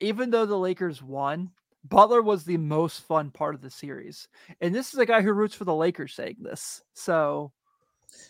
even 0.00 0.30
though 0.30 0.46
the 0.46 0.58
Lakers 0.58 1.02
won, 1.02 1.50
Butler 1.84 2.22
was 2.22 2.44
the 2.44 2.56
most 2.56 3.02
fun 3.02 3.30
part 3.30 3.54
of 3.54 3.62
the 3.62 3.70
series. 3.70 4.28
And 4.60 4.74
this 4.74 4.92
is 4.92 4.98
a 4.98 5.06
guy 5.06 5.22
who 5.22 5.32
roots 5.32 5.54
for 5.54 5.64
the 5.64 5.74
Lakers 5.74 6.14
saying 6.14 6.36
this. 6.40 6.82
So, 6.94 7.52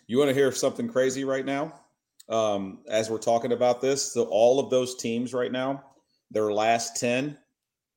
You 0.06 0.18
want 0.18 0.28
to 0.28 0.34
hear 0.34 0.52
something 0.52 0.88
crazy 0.88 1.24
right 1.24 1.44
now? 1.44 1.72
Um, 2.28 2.78
as 2.88 3.10
we're 3.10 3.18
talking 3.18 3.52
about 3.52 3.80
this, 3.80 4.12
so 4.12 4.24
all 4.24 4.60
of 4.60 4.70
those 4.70 4.94
teams 4.96 5.34
right 5.34 5.50
now, 5.50 5.82
their 6.30 6.52
last 6.52 6.96
ten, 6.96 7.36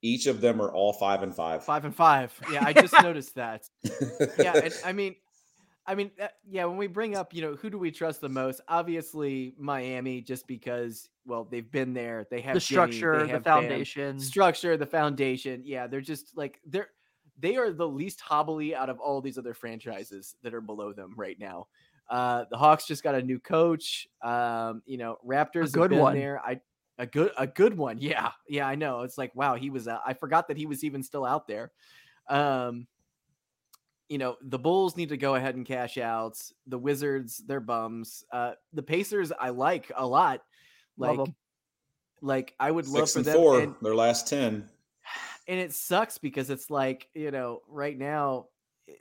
each 0.02 0.26
of 0.26 0.42
them 0.42 0.60
are 0.60 0.72
all 0.72 0.92
five 0.94 1.22
and 1.22 1.36
five. 1.36 1.64
Five 1.64 1.86
and 1.86 1.96
five. 1.96 2.34
Yeah, 2.52 2.66
I 2.66 2.74
just 2.74 2.94
noticed 3.04 3.36
that. 3.36 3.70
Yeah, 4.40 4.54
and 4.56 4.74
I 4.84 4.92
mean, 4.92 5.16
I 5.86 5.96
mean, 5.96 6.12
uh, 6.22 6.28
yeah. 6.50 6.66
When 6.66 6.78
we 6.78 6.88
bring 6.88 7.16
up, 7.16 7.34
you 7.34 7.42
know, 7.42 7.56
who 7.56 7.70
do 7.70 7.78
we 7.78 7.92
trust 7.92 8.22
the 8.22 8.30
most? 8.30 8.62
Obviously, 8.68 9.54
Miami, 9.58 10.22
just 10.22 10.48
because, 10.48 11.10
well, 11.26 11.46
they've 11.50 11.70
been 11.70 11.94
there. 11.94 12.26
They 12.32 12.42
have 12.42 12.54
the 12.54 12.60
Jimmy, 12.62 12.94
structure, 12.94 13.26
the 13.26 13.34
have 13.34 13.44
Bam. 13.44 13.64
foundation. 13.64 14.20
structure, 14.20 14.78
the 14.78 14.86
foundation. 14.86 15.62
Yeah, 15.66 15.88
they're 15.88 16.02
just 16.02 16.38
like 16.38 16.60
they're 16.66 16.90
they 17.40 17.58
are 17.58 17.72
the 17.72 17.88
least 17.88 18.22
hobbly 18.22 18.76
out 18.76 18.90
of 18.90 19.00
all 19.00 19.20
these 19.22 19.38
other 19.38 19.54
franchises 19.54 20.36
that 20.44 20.54
are 20.54 20.62
below 20.62 20.94
them 20.94 21.14
right 21.18 21.38
now. 21.40 21.68
Uh, 22.10 22.46
the 22.50 22.58
Hawks 22.58 22.86
just 22.86 23.04
got 23.04 23.16
a 23.16 23.22
new 23.22 23.40
coach. 23.40 24.08
Um, 24.22 24.82
you 24.86 24.98
know, 24.98 25.18
Raptors 25.26 25.64
have 25.64 25.72
good 25.74 25.90
been 25.90 26.00
one. 26.00 26.16
there. 26.16 26.40
I 26.40 26.62
a 26.98 27.06
good 27.06 27.32
a 27.38 27.48
good 27.48 27.78
one. 27.78 27.98
Yeah, 28.00 28.32
yeah, 28.48 28.68
I 28.68 28.76
know. 28.76 29.02
It's 29.02 29.18
like 29.18 29.36
wow, 29.36 29.56
he 29.56 29.70
was. 29.70 29.88
Uh, 29.88 30.00
I 30.06 30.14
forgot 30.14 30.48
that 30.48 30.58
he 30.58 30.66
was 30.66 30.84
even 30.84 31.04
still 31.04 31.26
out 31.26 31.48
there. 31.48 31.72
Um, 32.30 32.88
you 34.14 34.20
know, 34.20 34.38
the 34.44 34.60
Bulls 34.60 34.96
need 34.96 35.10
to 35.10 35.18
go 35.18 35.34
ahead 35.34 35.56
and 35.56 35.66
cash 35.66 35.98
out. 35.98 36.40
The 36.68 36.78
Wizards, 36.78 37.42
they're 37.48 37.60
bums. 37.60 38.24
Uh, 38.32 38.52
the 38.72 38.84
Pacers, 38.84 39.32
I 39.32 39.50
like 39.50 39.92
a 39.96 40.06
lot. 40.06 40.42
Love 40.98 41.18
Like, 41.18 41.28
'em. 41.30 41.36
like 42.22 42.56
I 42.60 42.70
would 42.70 42.88
love 42.88 43.10
Six 43.10 43.14
for 43.14 43.20
and 43.20 43.26
them. 43.26 43.36
four, 43.36 43.60
and- 43.62 43.76
their 43.82 43.96
last 43.96 44.28
ten. 44.28 44.70
and 45.48 45.60
it 45.60 45.74
sucks 45.74 46.20
because 46.20 46.52
it's 46.52 46.70
like 46.70 47.10
you 47.16 47.32
know 47.32 47.62
right 47.68 47.98
now 47.98 48.50
eh, 48.88 48.94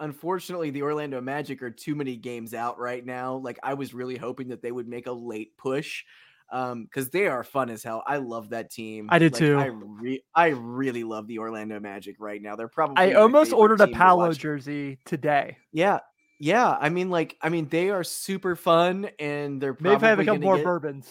unfortunately, 0.00 0.68
the 0.70 0.82
Orlando 0.82 1.20
Magic 1.22 1.62
are 1.62 1.70
too 1.70 1.94
many 1.94 2.16
games 2.16 2.52
out 2.52 2.78
right 2.78 3.04
now. 3.04 3.36
Like 3.36 3.58
I 3.62 3.72
was 3.72 3.94
really 3.94 4.16
hoping 4.16 4.48
that 4.48 4.60
they 4.60 4.70
would 4.72 4.86
make 4.86 5.06
a 5.06 5.12
late 5.12 5.56
push 5.56 6.04
um 6.52 6.84
because 6.84 7.10
they 7.10 7.26
are 7.26 7.42
fun 7.42 7.68
as 7.70 7.82
hell 7.82 8.02
i 8.06 8.16
love 8.18 8.50
that 8.50 8.70
team 8.70 9.08
I 9.10 9.18
did 9.18 9.32
Like, 9.32 9.38
too. 9.40 9.58
i 9.58 9.64
re- 9.66 10.24
i 10.34 10.46
really 10.48 11.02
love 11.04 11.26
the 11.26 11.38
orlando 11.38 11.80
magic 11.80 12.16
right 12.18 12.40
now 12.40 12.54
they're 12.56 12.68
probably 12.68 12.96
I 12.96 13.14
almost 13.14 13.52
ordered 13.52 13.80
a 13.80 13.86
team 13.86 13.94
to 13.96 14.34
jersey 14.38 14.98
today. 15.04 15.56
yeah 15.72 15.98
yeah 16.38 16.76
i 16.80 16.88
mean 16.88 17.10
like 17.10 17.36
i 17.42 17.48
mean 17.48 17.66
they 17.68 17.90
are 17.90 18.04
super 18.04 18.54
fun 18.56 19.08
and 19.18 19.60
they're 19.60 19.76
Maybe 19.80 19.96
if 19.96 20.02
I 20.04 20.08
have 20.08 20.20
a 20.20 20.24
couple 20.24 20.42
more 20.42 20.56
get- 20.56 20.64
bourbons. 20.64 21.08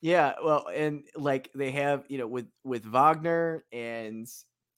yeah 0.00 0.34
well 0.44 0.66
and 0.74 1.04
like 1.16 1.50
they 1.54 1.70
have 1.72 2.04
you 2.08 2.18
know 2.18 2.26
with 2.26 2.46
with 2.64 2.84
wagner 2.86 3.64
and 3.72 4.26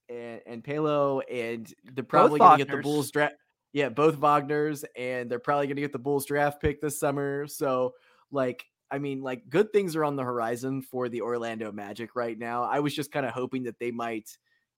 and, 0.08 0.40
and 0.44 0.64
Paolo 0.64 1.20
and 1.20 1.72
they're 1.94 2.02
probably 2.04 2.38
gonna 2.40 2.58
get 2.58 2.68
the 2.70 2.78
bulls 2.82 3.10
draft 3.12 3.34
yeah 3.72 3.88
both 3.88 4.16
wagners 4.16 4.84
and 4.96 5.30
they're 5.30 5.38
probably 5.38 5.68
gonna 5.68 5.80
get 5.80 5.92
the 5.92 5.98
bulls 6.00 6.26
draft 6.26 6.60
pick 6.60 6.80
this 6.80 6.98
summer 6.98 7.46
so 7.46 7.94
like 8.32 8.64
I 8.90 8.98
mean, 8.98 9.22
like 9.22 9.48
good 9.48 9.72
things 9.72 9.96
are 9.96 10.04
on 10.04 10.16
the 10.16 10.24
horizon 10.24 10.82
for 10.82 11.08
the 11.08 11.22
Orlando 11.22 11.72
Magic 11.72 12.16
right 12.16 12.38
now. 12.38 12.64
I 12.64 12.80
was 12.80 12.94
just 12.94 13.12
kind 13.12 13.26
of 13.26 13.32
hoping 13.32 13.64
that 13.64 13.78
they 13.78 13.90
might 13.90 14.28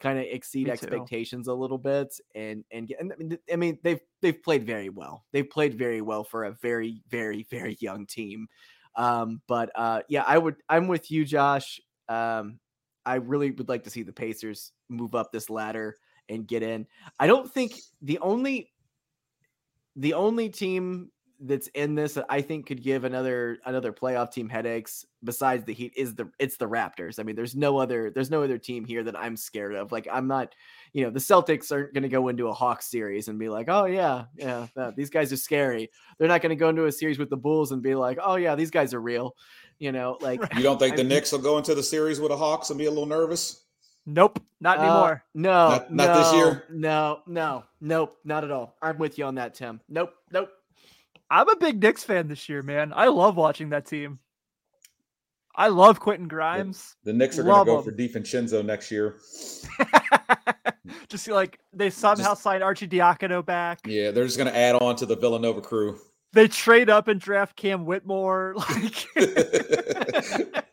kind 0.01 0.19
of 0.19 0.27
exceed 0.29 0.69
expectations 0.69 1.47
a 1.49 1.55
little 1.55 1.79
bit 1.79 2.13
and 2.35 2.65
and 2.71 2.89
get. 2.89 3.01
And 3.01 3.13
I 3.13 3.17
mean, 3.17 3.39
I 3.53 3.57
mean, 3.57 3.79
they've 3.83 4.01
they've 4.21 4.43
played 4.43 4.67
very 4.67 4.89
well. 4.89 5.25
They've 5.33 5.49
played 5.49 5.79
very 5.79 6.03
well 6.03 6.25
for 6.25 6.45
a 6.45 6.53
very 6.53 7.03
very 7.09 7.47
very 7.51 7.77
young 7.81 8.07
team. 8.07 8.49
Um, 8.97 9.41
but 9.47 9.71
uh, 9.75 10.03
yeah, 10.09 10.25
I 10.27 10.39
would. 10.39 10.57
I'm 10.69 10.89
with 10.89 11.11
you, 11.11 11.25
Josh. 11.25 11.81
Um, 12.09 12.59
I 13.07 13.17
really 13.17 13.51
would 13.51 13.69
like 13.69 13.85
to 13.85 13.91
see 13.91 14.03
the 14.03 14.13
Pacers 14.13 14.73
move 14.89 15.15
up 15.15 15.33
this 15.33 15.49
ladder 15.49 15.97
and 16.29 16.47
get 16.47 16.63
in. 16.63 16.87
I 17.19 17.27
don't 17.27 17.51
think 17.51 17.73
the 18.03 18.19
only 18.19 18.71
the 19.97 20.15
only 20.15 20.49
team 20.49 21.11
that's 21.45 21.67
in 21.69 21.95
this 21.97 22.15
that 22.15 22.27
I 22.29 22.41
think 22.41 22.67
could 22.67 22.83
give 22.83 23.05
another 23.05 23.59
another 23.65 23.93
playoff 23.93 24.31
team 24.33 24.49
headaches 24.49 25.05
besides 25.25 25.65
the 25.65 25.75
Heat 25.75 25.93
is 25.97 26.15
the 26.15 26.31
it's 26.39 26.57
the 26.57 26.69
Raptors. 26.69 27.19
I 27.19 27.25
mean, 27.25 27.35
there's 27.37 27.57
no 27.57 27.79
other 27.79 28.11
there's 28.11 28.31
no 28.31 28.43
other 28.45 28.59
team 28.59 28.85
here 28.85 29.03
that 29.03 29.19
I'm 29.19 29.37
scared 29.37 29.75
of. 29.75 29.91
Like 29.91 30.07
I'm 30.11 30.29
not, 30.29 30.55
you 30.93 31.05
know, 31.05 31.11
the 31.11 31.19
Celtics 31.19 31.73
aren't 31.73 31.93
going 31.95 32.03
to 32.05 32.09
go 32.09 32.29
into 32.29 32.47
a 32.49 32.53
Hawks 32.53 32.87
series 32.87 33.29
and 33.29 33.39
be 33.39 33.49
like, 33.49 33.69
"Oh 33.69 33.87
yeah, 33.87 34.25
yeah, 34.37 34.67
these 34.97 35.11
guys 35.11 35.33
are 35.33 35.37
scary." 35.37 35.91
They're 36.19 36.29
not 36.29 36.43
going 36.43 36.51
to 36.51 36.57
go 36.57 36.69
into 36.69 36.87
a 36.87 36.93
series 36.93 37.19
with 37.19 37.29
the 37.31 37.37
Bulls 37.37 37.73
and 37.73 37.83
be 37.83 37.95
like, 37.95 38.19
"Oh 38.23 38.37
yeah, 38.37 38.55
these 38.55 38.71
guys 38.71 38.95
are 38.95 39.01
real." 39.01 39.35
You 39.79 39.91
know, 39.91 40.19
like 40.23 40.41
You 40.55 40.63
don't 40.63 40.79
think 40.79 40.93
I 40.95 40.97
the 40.97 41.03
mean- 41.03 41.09
Knicks 41.09 41.33
will 41.33 41.41
go 41.41 41.59
into 41.59 41.75
the 41.75 41.83
series 41.83 42.21
with 42.21 42.31
the 42.31 42.37
Hawks 42.37 42.71
and 42.71 42.79
be 42.79 42.87
a 42.87 42.91
little 42.91 43.07
nervous? 43.07 43.65
Nope, 44.07 44.41
not 44.61 44.79
Uh, 44.79 44.83
anymore. 44.83 45.25
no, 45.35 45.69
Not- 45.69 45.93
not 45.93 46.17
this 46.17 46.33
year? 46.35 46.65
No, 46.71 47.21
no, 47.27 47.65
nope, 47.81 48.17
not 48.25 48.43
at 48.45 48.51
all. 48.51 48.77
I'm 48.83 48.99
with 48.99 49.17
you 49.19 49.25
on 49.25 49.37
that, 49.37 49.55
Tim. 49.55 49.81
Nope, 49.89 50.13
nope. 50.33 50.51
I'm 51.33 51.49
a 51.49 51.57
big 51.57 51.83
Knicks 51.83 52.05
fan 52.05 52.29
this 52.29 52.47
year, 52.51 52.63
man. 52.63 52.93
I 52.95 53.09
love 53.09 53.37
watching 53.37 53.71
that 53.71 53.87
team. 53.87 54.19
I 55.57 55.69
love 55.69 55.99
Quentin 55.99 56.29
Grimes. 56.29 56.95
The 57.05 57.13
Knicks 57.15 57.39
are 57.39 57.43
going 57.43 57.65
to 57.65 57.73
go 57.73 57.79
'em. 57.79 57.85
for 57.85 57.91
DiVincenzo 57.93 58.63
next 58.63 58.91
year. 58.91 59.17
just 61.09 61.27
like 61.29 61.59
they 61.73 61.89
somehow 61.89 62.33
Just- 62.33 62.43
signed 62.43 62.63
Arcidiacono 62.63 63.45
back. 63.45 63.81
Yeah, 63.87 64.11
they're 64.11 64.27
just 64.27 64.37
going 64.37 64.51
to 64.53 64.57
add 64.57 64.75
on 64.77 64.95
to 64.97 65.07
the 65.07 65.17
Villanova 65.17 65.63
crew. 65.63 65.99
They 66.35 66.49
trade 66.49 66.91
up 66.91 67.09
and 67.09 67.19
draft 67.19 67.57
Cam 67.57 67.87
Whitmore. 67.87 68.55
Like, 68.71 69.07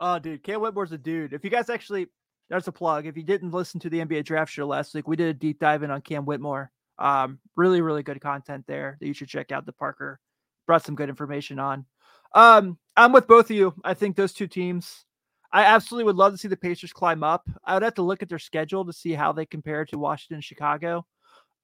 oh, 0.00 0.18
dude, 0.20 0.42
Cam 0.44 0.60
Whitmore's 0.60 0.92
a 0.92 0.98
dude. 0.98 1.32
If 1.32 1.42
you 1.42 1.50
guys 1.50 1.68
actually, 1.68 2.06
that's 2.48 2.68
a 2.68 2.72
plug. 2.72 3.06
If 3.06 3.16
you 3.16 3.24
didn't 3.24 3.50
listen 3.50 3.80
to 3.80 3.90
the 3.90 3.98
NBA 3.98 4.24
draft 4.24 4.52
show 4.52 4.66
last 4.68 4.94
week, 4.94 5.08
we 5.08 5.16
did 5.16 5.28
a 5.28 5.34
deep 5.34 5.58
dive 5.58 5.82
in 5.82 5.90
on 5.90 6.00
Cam 6.00 6.24
Whitmore. 6.26 6.70
Um, 7.00 7.38
really, 7.56 7.80
really 7.80 8.02
good 8.02 8.20
content 8.20 8.64
there 8.68 8.96
that 9.00 9.06
you 9.06 9.14
should 9.14 9.28
check 9.28 9.50
out. 9.50 9.66
The 9.66 9.72
Parker 9.72 10.20
brought 10.66 10.84
some 10.84 10.94
good 10.94 11.08
information 11.08 11.58
on. 11.58 11.86
Um, 12.34 12.78
I'm 12.96 13.12
with 13.12 13.26
both 13.26 13.46
of 13.46 13.56
you. 13.56 13.74
I 13.82 13.94
think 13.94 14.14
those 14.14 14.32
two 14.32 14.46
teams. 14.46 15.04
I 15.52 15.64
absolutely 15.64 16.04
would 16.04 16.16
love 16.16 16.32
to 16.32 16.38
see 16.38 16.46
the 16.46 16.56
Pacers 16.56 16.92
climb 16.92 17.24
up. 17.24 17.48
I 17.64 17.74
would 17.74 17.82
have 17.82 17.94
to 17.94 18.02
look 18.02 18.22
at 18.22 18.28
their 18.28 18.38
schedule 18.38 18.84
to 18.84 18.92
see 18.92 19.14
how 19.14 19.32
they 19.32 19.46
compare 19.46 19.84
to 19.86 19.98
Washington 19.98 20.40
Chicago. 20.40 21.04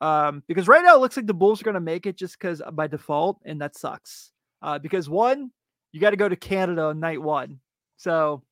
Um, 0.01 0.42
because 0.49 0.66
right 0.66 0.83
now 0.83 0.96
it 0.96 1.01
looks 1.01 1.16
like 1.16 1.27
the 1.27 1.35
Bulls 1.35 1.61
are 1.61 1.64
going 1.64 1.75
to 1.75 1.81
make 1.81 2.07
it 2.07 2.16
just 2.16 2.38
because 2.38 2.61
by 2.72 2.87
default, 2.87 3.38
and 3.44 3.61
that 3.61 3.77
sucks. 3.77 4.33
Uh, 4.61 4.79
because 4.79 5.09
one, 5.09 5.51
you 5.92 6.01
got 6.01 6.11
to 6.11 6.16
go 6.16 6.29
to 6.29 6.37
Canada 6.37 6.87
on 6.87 6.99
night 7.01 7.22
one, 7.22 7.61
so 7.96 8.42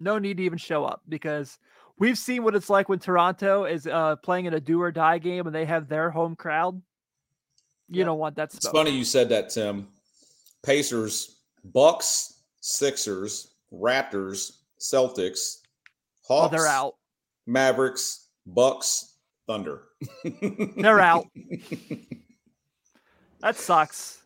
no 0.00 0.18
need 0.18 0.38
to 0.38 0.42
even 0.42 0.58
show 0.58 0.84
up 0.84 1.02
because 1.08 1.58
we've 2.00 2.18
seen 2.18 2.42
what 2.42 2.56
it's 2.56 2.68
like 2.68 2.88
when 2.88 2.98
Toronto 2.98 3.64
is 3.64 3.86
uh, 3.86 4.16
playing 4.16 4.46
in 4.46 4.54
a 4.54 4.60
do 4.60 4.82
or 4.82 4.90
die 4.90 5.18
game 5.18 5.46
and 5.46 5.54
they 5.54 5.64
have 5.66 5.86
their 5.88 6.10
home 6.10 6.34
crowd. 6.34 6.74
You 7.88 7.98
Yep. 7.98 8.06
don't 8.06 8.18
want 8.18 8.36
that. 8.36 8.52
It's 8.54 8.68
funny 8.68 8.90
you 8.90 9.04
said 9.04 9.28
that, 9.28 9.50
Tim. 9.50 9.86
Pacers, 10.64 11.36
Bucks, 11.64 12.42
Sixers, 12.60 13.54
Raptors, 13.72 14.52
Celtics, 14.80 15.58
Oh, 16.32 16.48
they're 16.48 16.66
out. 16.66 16.94
Mavericks, 17.46 18.28
Bucks, 18.46 19.16
Thunder. 19.48 19.82
They're 20.76 21.00
out. 21.00 21.26
That 23.40 23.56
sucks. 23.56 24.22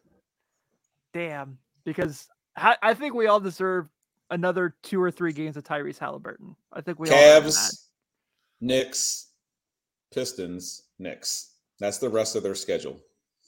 Damn. 1.12 1.58
Because 1.84 2.26
I, 2.56 2.76
I 2.82 2.94
think 2.94 3.14
we 3.14 3.28
all 3.28 3.38
deserve 3.40 3.88
another 4.30 4.74
two 4.82 5.00
or 5.00 5.10
three 5.10 5.32
games 5.32 5.56
of 5.56 5.64
Tyrese 5.64 5.98
Halliburton. 5.98 6.56
I 6.72 6.80
think 6.80 6.98
we. 6.98 7.08
Cavs, 7.08 7.88
Knicks, 8.60 9.28
Pistons, 10.12 10.82
Knicks. 10.98 11.52
That's 11.80 11.98
the 11.98 12.08
rest 12.08 12.37
of 12.37 12.42
their 12.42 12.54
schedule. 12.54 13.00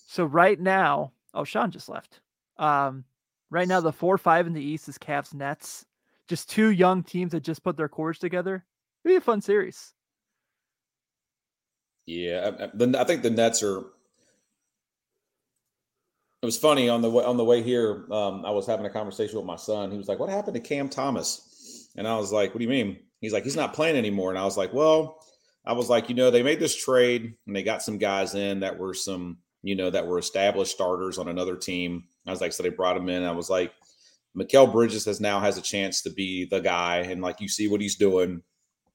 So 0.08 0.24
right 0.24 0.58
now, 0.58 1.12
oh, 1.34 1.44
Sean 1.44 1.70
just 1.70 1.88
left. 1.88 2.20
Um, 2.58 3.04
right 3.50 3.68
now 3.68 3.80
the 3.80 3.92
four 3.92 4.18
five 4.18 4.46
in 4.46 4.52
the 4.52 4.62
East 4.62 4.88
is 4.88 4.98
Cavs 4.98 5.34
Nets. 5.34 5.84
Just 6.28 6.50
two 6.50 6.70
young 6.70 7.02
teams 7.02 7.32
that 7.32 7.44
just 7.44 7.62
put 7.62 7.76
their 7.76 7.88
cores 7.88 8.18
together. 8.18 8.64
It'd 9.04 9.14
be 9.14 9.16
a 9.16 9.20
fun 9.20 9.40
series. 9.40 9.92
Yeah, 12.06 12.50
I, 12.60 13.00
I 13.00 13.04
think 13.04 13.22
the 13.22 13.30
Nets 13.30 13.62
are. 13.62 13.84
It 16.42 16.46
was 16.46 16.58
funny 16.58 16.88
on 16.88 17.02
the 17.02 17.10
way 17.10 17.24
on 17.24 17.36
the 17.36 17.44
way 17.44 17.62
here. 17.62 18.06
Um, 18.12 18.44
I 18.44 18.50
was 18.50 18.66
having 18.66 18.86
a 18.86 18.90
conversation 18.90 19.36
with 19.36 19.46
my 19.46 19.56
son. 19.56 19.90
He 19.90 19.96
was 19.96 20.08
like, 20.08 20.18
"What 20.18 20.28
happened 20.28 20.54
to 20.54 20.60
Cam 20.60 20.88
Thomas?" 20.88 21.90
And 21.96 22.06
I 22.06 22.16
was 22.16 22.32
like, 22.32 22.50
"What 22.50 22.58
do 22.58 22.64
you 22.64 22.70
mean?" 22.70 22.98
He's 23.20 23.32
like, 23.32 23.44
"He's 23.44 23.56
not 23.56 23.74
playing 23.74 23.96
anymore." 23.96 24.30
And 24.30 24.38
I 24.38 24.44
was 24.44 24.56
like, 24.56 24.72
"Well," 24.72 25.18
I 25.64 25.72
was 25.72 25.88
like, 25.88 26.08
"You 26.08 26.14
know, 26.14 26.30
they 26.30 26.42
made 26.42 26.60
this 26.60 26.76
trade 26.76 27.34
and 27.46 27.56
they 27.56 27.62
got 27.62 27.82
some 27.82 27.98
guys 27.98 28.34
in 28.34 28.60
that 28.60 28.78
were 28.78 28.94
some, 28.94 29.38
you 29.62 29.74
know, 29.74 29.90
that 29.90 30.06
were 30.06 30.18
established 30.18 30.72
starters 30.72 31.18
on 31.18 31.28
another 31.28 31.56
team." 31.56 32.04
I 32.26 32.30
was 32.30 32.40
like, 32.40 32.52
"So 32.52 32.62
they 32.62 32.68
brought 32.68 32.98
him 32.98 33.08
in." 33.08 33.22
I 33.24 33.32
was 33.32 33.48
like, 33.48 33.72
"Mikal 34.36 34.70
Bridges 34.70 35.06
has 35.06 35.20
now 35.20 35.40
has 35.40 35.56
a 35.56 35.62
chance 35.62 36.02
to 36.02 36.10
be 36.10 36.44
the 36.44 36.60
guy, 36.60 36.98
and 36.98 37.22
like 37.22 37.40
you 37.40 37.48
see 37.48 37.66
what 37.66 37.80
he's 37.80 37.96
doing." 37.96 38.42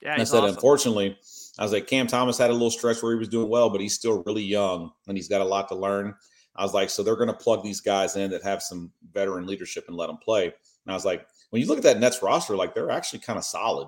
Yeah, 0.02 0.16
I 0.20 0.24
said, 0.24 0.44
awesome. 0.44 0.56
unfortunately, 0.56 1.18
I 1.60 1.64
was 1.64 1.72
like, 1.72 1.88
Cam 1.88 2.08
Thomas 2.08 2.38
had 2.38 2.50
a 2.50 2.54
little 2.54 2.72
stretch 2.72 3.04
where 3.04 3.14
he 3.14 3.20
was 3.20 3.28
doing 3.28 3.50
well, 3.50 3.70
but 3.70 3.82
he's 3.82 3.94
still 3.94 4.24
really 4.26 4.44
young 4.44 4.92
and 5.08 5.16
he's 5.16 5.28
got 5.28 5.42
a 5.42 5.46
lot 5.46 5.68
to 5.70 5.76
learn. 5.76 6.16
I 6.56 6.64
was 6.64 6.74
like, 6.74 6.90
so 6.90 7.04
they're 7.04 7.16
going 7.16 7.28
to 7.28 7.34
plug 7.34 7.64
these 7.64 7.82
guys 7.82 8.16
in 8.16 8.32
that 8.32 8.44
have 8.44 8.62
some 8.62 8.92
veteran 9.14 9.46
leadership 9.46 9.86
and 9.88 9.96
let 9.96 10.08
them 10.08 10.18
play. 10.18 10.46
And 10.46 10.54
I 10.88 10.94
was 10.94 11.06
like, 11.06 11.26
when 11.50 11.62
you 11.62 11.68
look 11.68 11.78
at 11.78 11.84
that 11.84 12.00
Nets 12.00 12.22
roster, 12.22 12.56
like 12.56 12.74
they're 12.74 12.92
actually 12.92 13.20
kind 13.20 13.38
of 13.38 13.46
solid. 13.46 13.88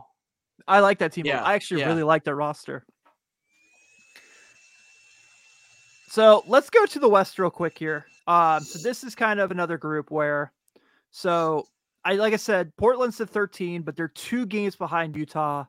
I 0.68 0.80
like 0.80 1.00
that 1.00 1.12
team. 1.12 1.26
Yeah, 1.26 1.44
I 1.44 1.56
actually 1.56 1.82
yeah. 1.82 1.88
really 1.88 2.04
like 2.04 2.24
their 2.24 2.36
roster. 2.36 2.86
So 6.08 6.44
let's 6.48 6.70
go 6.70 6.86
to 6.86 7.00
the 7.00 7.10
West 7.10 7.40
real 7.40 7.50
quick 7.50 7.78
here. 7.78 8.06
Um, 8.28 8.64
so 8.64 8.80
this 8.80 9.04
is 9.04 9.16
kind 9.16 9.40
of 9.40 9.52
another 9.52 9.78
group 9.78 10.12
where, 10.12 10.54
so 11.12 11.68
I 12.06 12.14
like 12.14 12.34
I 12.34 12.38
said, 12.38 12.76
Portland's 12.78 13.20
at 13.20 13.30
13, 13.30 13.82
but 13.82 13.96
they're 13.96 14.08
two 14.08 14.46
games 14.46 14.76
behind 14.76 15.16
Utah. 15.16 15.66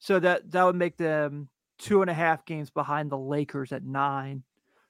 So 0.00 0.18
that 0.18 0.50
that 0.50 0.64
would 0.64 0.74
make 0.74 0.96
them 0.96 1.48
two 1.78 2.02
and 2.02 2.10
a 2.10 2.14
half 2.14 2.44
games 2.44 2.70
behind 2.70 3.10
the 3.10 3.18
Lakers 3.18 3.72
at 3.72 3.84
nine. 3.84 4.42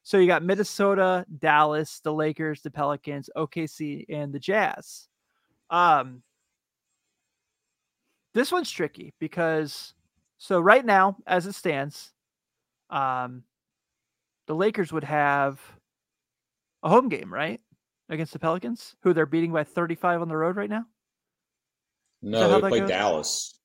So 0.03 0.19
you 0.19 0.27
got 0.27 0.43
Minnesota, 0.43 1.25
Dallas, 1.39 2.01
the 2.01 2.13
Lakers, 2.13 2.63
the 2.63 2.71
Pelicans, 2.71 3.31
OKC, 3.37 4.05
and 4.09 4.33
the 4.33 4.41
Jazz. 4.41 5.09
Um, 5.71 6.23
this 8.35 8.51
one's 8.51 8.71
tricky 8.71 9.15
because 9.21 9.95
so 10.39 10.61
right 10.61 10.85
now, 10.85 11.17
as 11.27 11.47
it 11.47 11.55
stands, 11.55 12.13
um, 12.91 13.45
the 14.47 14.55
Lakers 14.55 14.93
would 14.93 15.05
have 15.05 15.61
a 16.83 16.89
home 16.89 17.09
game, 17.09 17.33
right? 17.33 17.61
Against 18.09 18.33
the 18.33 18.39
Pelicans, 18.39 18.97
who 19.03 19.13
they're 19.13 19.25
beating 19.25 19.53
by 19.53 19.65
35 19.65 20.21
on 20.21 20.29
the 20.29 20.37
road 20.37 20.57
right 20.57 20.69
now. 20.69 20.85
No, 22.23 22.49
they 22.49 22.55
would 22.55 22.69
play 22.69 22.81
goes? 22.81 22.89
Dallas. 22.89 23.61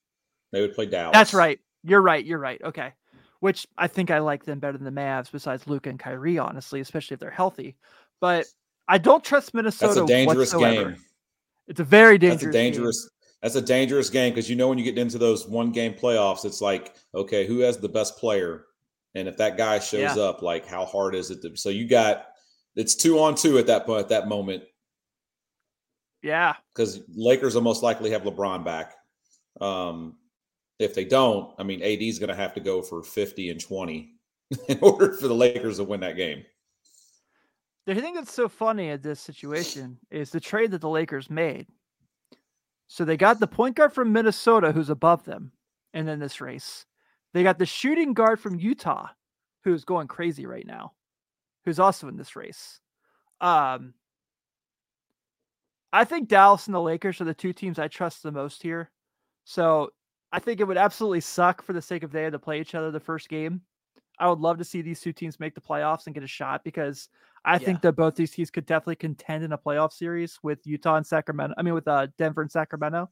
They 0.52 0.62
would 0.62 0.76
play 0.76 0.86
Dallas. 0.86 1.14
That's 1.14 1.34
right. 1.34 1.60
You're 1.84 2.02
right. 2.02 2.24
You're 2.24 2.40
right. 2.40 2.62
Okay. 2.64 2.94
Which 3.40 3.68
I 3.78 3.88
think 3.88 4.10
I 4.12 4.20
like 4.20 4.46
them 4.46 4.60
better 4.60 4.78
than 4.78 4.86
the 4.94 5.02
Mavs, 5.02 5.32
besides 5.32 5.68
Luka 5.68 5.90
and 5.90 6.00
Kyrie, 6.00 6.40
honestly, 6.40 6.80
especially 6.80 7.14
if 7.16 7.20
they're 7.20 7.30
healthy. 7.30 7.76
But 8.20 8.48
I 8.88 8.98
don't 8.98 9.24
trust 9.24 9.54
Minnesota. 9.54 9.94
That's 9.94 10.04
a 10.04 10.08
dangerous 10.08 10.54
whatsoever. 10.54 10.92
game. 10.92 11.02
It's 11.68 11.80
a 11.80 11.84
very 11.84 12.18
dangerous. 12.18 12.42
That's 12.42 12.56
a 12.56 12.58
game. 12.58 12.74
dangerous. 12.74 13.10
That's 13.44 13.56
a 13.56 13.62
dangerous 13.62 14.10
game 14.10 14.34
because 14.34 14.50
you 14.50 14.56
know 14.56 14.68
when 14.70 14.80
you 14.80 14.84
get 14.84 14.98
into 14.98 15.18
those 15.20 15.48
one 15.48 15.72
game 15.72 15.94
playoffs, 15.94 16.46
it's 16.46 16.62
like, 16.62 16.96
okay, 17.14 17.46
who 17.46 17.60
has 17.60 17.78
the 17.78 17.90
best 17.90 18.18
player 18.18 18.66
And 19.16 19.28
if 19.28 19.38
that 19.38 19.58
guy 19.58 19.80
shows 19.80 20.16
Yeah. 20.16 20.24
up, 20.24 20.42
like 20.42 20.66
how 20.66 20.86
hard 20.86 21.14
is 21.16 21.30
it 21.32 21.42
to 21.44 21.56
so 21.58 21.70
you 21.70 21.88
got 21.88 22.28
it's 22.76 22.96
two 22.96 23.20
on 23.20 23.36
two 23.36 23.58
at 23.58 23.68
that 23.68 23.86
point 23.86 24.00
at 24.02 24.10
that 24.10 24.28
moment 24.28 24.64
Yeah. 26.22 26.56
because 26.74 27.00
Lakers 27.16 27.56
will 27.56 27.62
most 27.62 27.84
likely 27.84 28.12
have 28.12 28.24
LeBron 28.24 28.64
back. 28.64 28.96
Um, 29.62 30.18
if 30.80 30.94
they 30.94 31.06
don't, 31.06 31.54
I 31.58 31.64
mean, 31.64 31.82
AD 31.82 32.02
is 32.02 32.20
going 32.20 32.30
to 32.30 32.36
have 32.36 32.54
to 32.54 32.60
go 32.60 32.82
for 32.82 33.04
50 33.04 33.50
and 33.50 33.60
20 33.60 34.12
in 34.68 34.80
order 34.82 35.14
for 35.14 35.28
the 35.28 35.34
Lakers 35.34 35.78
to 35.78 35.84
win 35.84 36.00
that 36.02 36.16
game. 36.16 36.44
The 37.86 37.96
thing 37.96 38.16
that's 38.16 38.34
so 38.34 38.50
funny 38.50 38.90
at 38.90 39.02
this 39.02 39.20
situation 39.20 39.98
is 40.12 40.30
the 40.30 40.40
trade 40.40 40.72
that 40.72 40.82
the 40.82 40.90
Lakers 40.90 41.30
made. 41.30 41.68
So 42.88 43.06
they 43.06 43.18
got 43.18 43.40
the 43.40 43.48
point 43.48 43.76
guard 43.76 43.94
from 43.94 44.12
Minnesota 44.12 44.72
who's 44.72 44.90
above 44.90 45.24
them 45.26 45.52
and 45.94 46.10
in 46.10 46.20
this 46.20 46.42
race. 46.42 46.86
They 47.34 47.44
got 47.44 47.60
the 47.60 47.66
shooting 47.66 48.14
guard 48.14 48.40
from 48.40 48.60
Utah 48.60 49.08
who's 49.64 49.84
going 49.84 50.08
crazy 50.08 50.46
right 50.46 50.66
now, 50.66 50.94
who's 51.66 51.80
also 51.80 52.08
in 52.08 52.18
this 52.18 52.36
race. 52.36 52.80
Um 53.42 53.94
I 55.94 56.04
think 56.04 56.28
Dallas 56.28 56.68
and 56.68 56.76
the 56.76 56.82
Lakers 56.82 57.22
are 57.22 57.26
the 57.26 57.34
two 57.34 57.54
teams 57.54 57.80
I 57.80 57.88
trust 57.88 58.22
the 58.22 58.32
most 58.32 58.62
here. 58.62 58.92
So 59.46 59.92
I 60.32 60.40
think 60.40 60.60
it 60.60 60.66
would 60.66 60.78
absolutely 60.78 61.22
suck 61.22 61.62
for 61.62 61.74
the 61.74 61.82
sake 61.82 62.04
of 62.04 62.12
they 62.12 62.24
had 62.24 62.34
to 62.34 62.40
play 62.40 62.60
each 62.60 62.76
other 62.76 62.92
the 62.92 63.00
first 63.00 63.30
game. 63.30 63.62
I 64.20 64.28
would 64.28 64.40
love 64.40 64.58
to 64.58 64.64
see 64.64 64.82
these 64.82 65.00
two 65.00 65.14
teams 65.14 65.40
make 65.40 65.54
the 65.56 65.62
playoffs 65.62 66.08
and 66.08 66.14
get 66.14 66.24
a 66.24 66.28
shot 66.28 66.64
because 66.64 67.10
I 67.46 67.54
Yeah. 67.54 67.60
think 67.60 67.82
that 67.82 67.94
both 67.94 68.16
these 68.16 68.32
teams 68.32 68.50
could 68.50 68.66
definitely 68.66 68.96
contend 68.96 69.44
in 69.44 69.54
a 69.54 69.58
playoff 69.58 69.94
series 69.94 70.40
with 70.44 70.66
Utah 70.66 70.96
and 70.96 71.06
Sacramento. 71.06 71.54
I 71.58 71.62
mean, 71.62 71.74
with 71.74 71.88
uh, 71.88 72.08
Denver 72.18 72.42
and 72.42 72.52
Sacramento. 72.52 73.10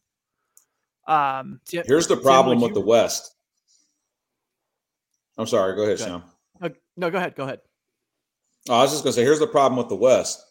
Um, 1.07 1.61
Here's 1.70 2.07
the 2.07 2.18
problem 2.18 2.59
would 2.59 2.66
with 2.66 2.74
the 2.74 2.82
West. 2.82 3.36
I'm 5.38 5.47
sorry. 5.47 5.76
Go 5.76 5.84
ahead, 5.84 5.99
Go 5.99 6.05
ahead. 6.05 6.22
Uh, 6.61 6.70
no, 6.97 7.11
go 7.11 7.18
ahead. 7.18 7.36
Go 7.36 7.43
ahead. 7.43 7.59
Oh, 8.70 8.76
I 8.76 8.82
was 8.82 8.91
just 8.91 9.03
going 9.03 9.11
to 9.11 9.20
say, 9.20 9.24
here's 9.24 9.39
the 9.39 9.47
problem 9.47 9.78
with 9.78 9.89
the 9.89 9.95
West. 9.95 10.41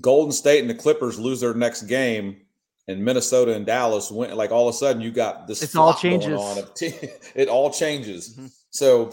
Golden 0.00 0.32
State 0.32 0.60
and 0.60 0.70
the 0.70 0.74
Clippers 0.74 1.18
lose 1.18 1.40
their 1.40 1.54
next 1.54 1.82
game, 1.82 2.40
and 2.88 3.04
Minnesota 3.04 3.54
and 3.54 3.64
Dallas 3.64 4.10
went 4.10 4.34
Like 4.36 4.50
all 4.50 4.68
of 4.68 4.74
a 4.74 4.78
sudden, 4.78 5.00
you 5.00 5.12
got 5.12 5.46
this. 5.46 5.62
It's 5.62 5.76
all 5.76 5.94
changes. 5.94 6.40
it 7.34 7.48
all 7.48 7.70
changes. 7.70 8.34
Mhm. 8.36 8.50
So, 8.70 9.12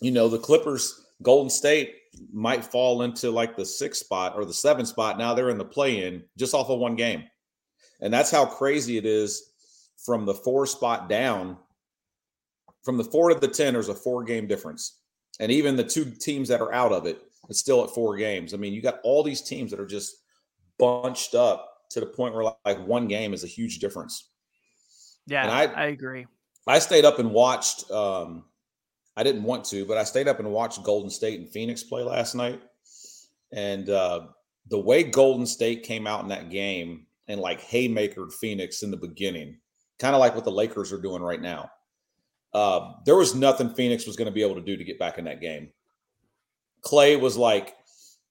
you 0.00 0.10
know, 0.10 0.28
the 0.28 0.38
Clippers, 0.38 1.04
Golden 1.22 1.50
State 1.50 1.94
might 2.32 2.64
fall 2.64 3.02
into 3.02 3.30
like 3.30 3.56
the 3.56 3.64
sixth 3.64 4.04
spot 4.04 4.34
or 4.36 4.44
the 4.44 4.54
seventh 4.54 4.88
spot. 4.88 5.18
Now 5.18 5.34
they're 5.34 5.50
in 5.50 5.58
the 5.58 5.64
play-in 5.64 6.22
just 6.36 6.54
off 6.54 6.70
of 6.70 6.78
one 6.78 6.96
game, 6.96 7.24
and 8.00 8.12
that's 8.12 8.30
how 8.30 8.46
crazy 8.46 8.96
it 8.96 9.06
is 9.06 9.50
from 10.04 10.24
the 10.26 10.34
four 10.34 10.66
spot 10.66 11.08
down. 11.08 11.56
From 12.82 12.96
the 12.96 13.04
four 13.04 13.28
to 13.28 13.34
the 13.34 13.48
ten, 13.48 13.74
there's 13.74 13.90
a 13.90 13.94
four-game 13.94 14.46
difference 14.46 15.00
and 15.40 15.50
even 15.50 15.74
the 15.74 15.84
two 15.84 16.04
teams 16.04 16.48
that 16.48 16.60
are 16.60 16.72
out 16.72 16.92
of 16.92 17.06
it, 17.06 17.22
it's 17.48 17.58
still 17.58 17.82
at 17.82 17.90
four 17.90 18.16
games. 18.16 18.52
I 18.52 18.58
mean, 18.58 18.74
you 18.74 18.82
got 18.82 19.00
all 19.02 19.22
these 19.22 19.40
teams 19.40 19.70
that 19.70 19.80
are 19.80 19.86
just 19.86 20.16
bunched 20.78 21.34
up 21.34 21.69
to 21.90 22.00
the 22.00 22.06
point 22.06 22.34
where 22.34 22.52
like 22.64 22.86
one 22.86 23.08
game 23.08 23.32
is 23.34 23.44
a 23.44 23.48
huge 23.48 23.78
difference. 23.78 24.30
yeah, 25.26 25.42
And 25.42 25.50
I, 25.50 25.64
I- 25.64 25.86
agree. 25.86 26.26
I 26.66 26.78
stayed 26.78 27.04
up 27.04 27.18
and 27.18 27.32
watched. 27.32 27.90
Um, 27.90 28.44
I 29.16 29.22
didn't 29.22 29.42
want 29.42 29.64
to, 29.66 29.84
but 29.86 29.96
I 29.98 30.04
stayed 30.04 30.28
up 30.28 30.38
and 30.38 30.50
watched 30.52 30.82
Golden 30.84 31.10
State 31.10 31.40
and 31.40 31.48
Phoenix 31.48 31.82
play 31.82 32.02
last 32.02 32.34
night, 32.34 32.60
and 33.52 33.88
uh, 33.90 34.26
the 34.68 34.78
way 34.78 35.02
Golden 35.02 35.46
State 35.46 35.82
came 35.82 36.06
out 36.06 36.22
in 36.22 36.28
that 36.28 36.50
game 36.50 37.06
and 37.28 37.40
like 37.40 37.60
haymakered 37.62 38.32
Phoenix 38.32 38.82
in 38.82 38.90
the 38.90 38.96
beginning, 38.96 39.58
kind 39.98 40.14
of 40.14 40.20
like 40.20 40.34
what 40.34 40.44
the 40.44 40.52
Lakers 40.52 40.92
are 40.92 41.00
doing 41.00 41.22
right 41.22 41.40
now. 41.40 41.70
Uh, 42.52 42.92
there 43.06 43.16
was 43.16 43.34
nothing 43.34 43.70
Phoenix 43.74 44.06
was 44.06 44.16
going 44.16 44.26
to 44.26 44.32
be 44.32 44.42
able 44.42 44.54
to 44.56 44.60
do 44.60 44.76
to 44.76 44.84
get 44.84 44.98
back 44.98 45.18
in 45.18 45.24
that 45.24 45.40
game. 45.40 45.70
Clay 46.82 47.16
was 47.16 47.36
like 47.36 47.74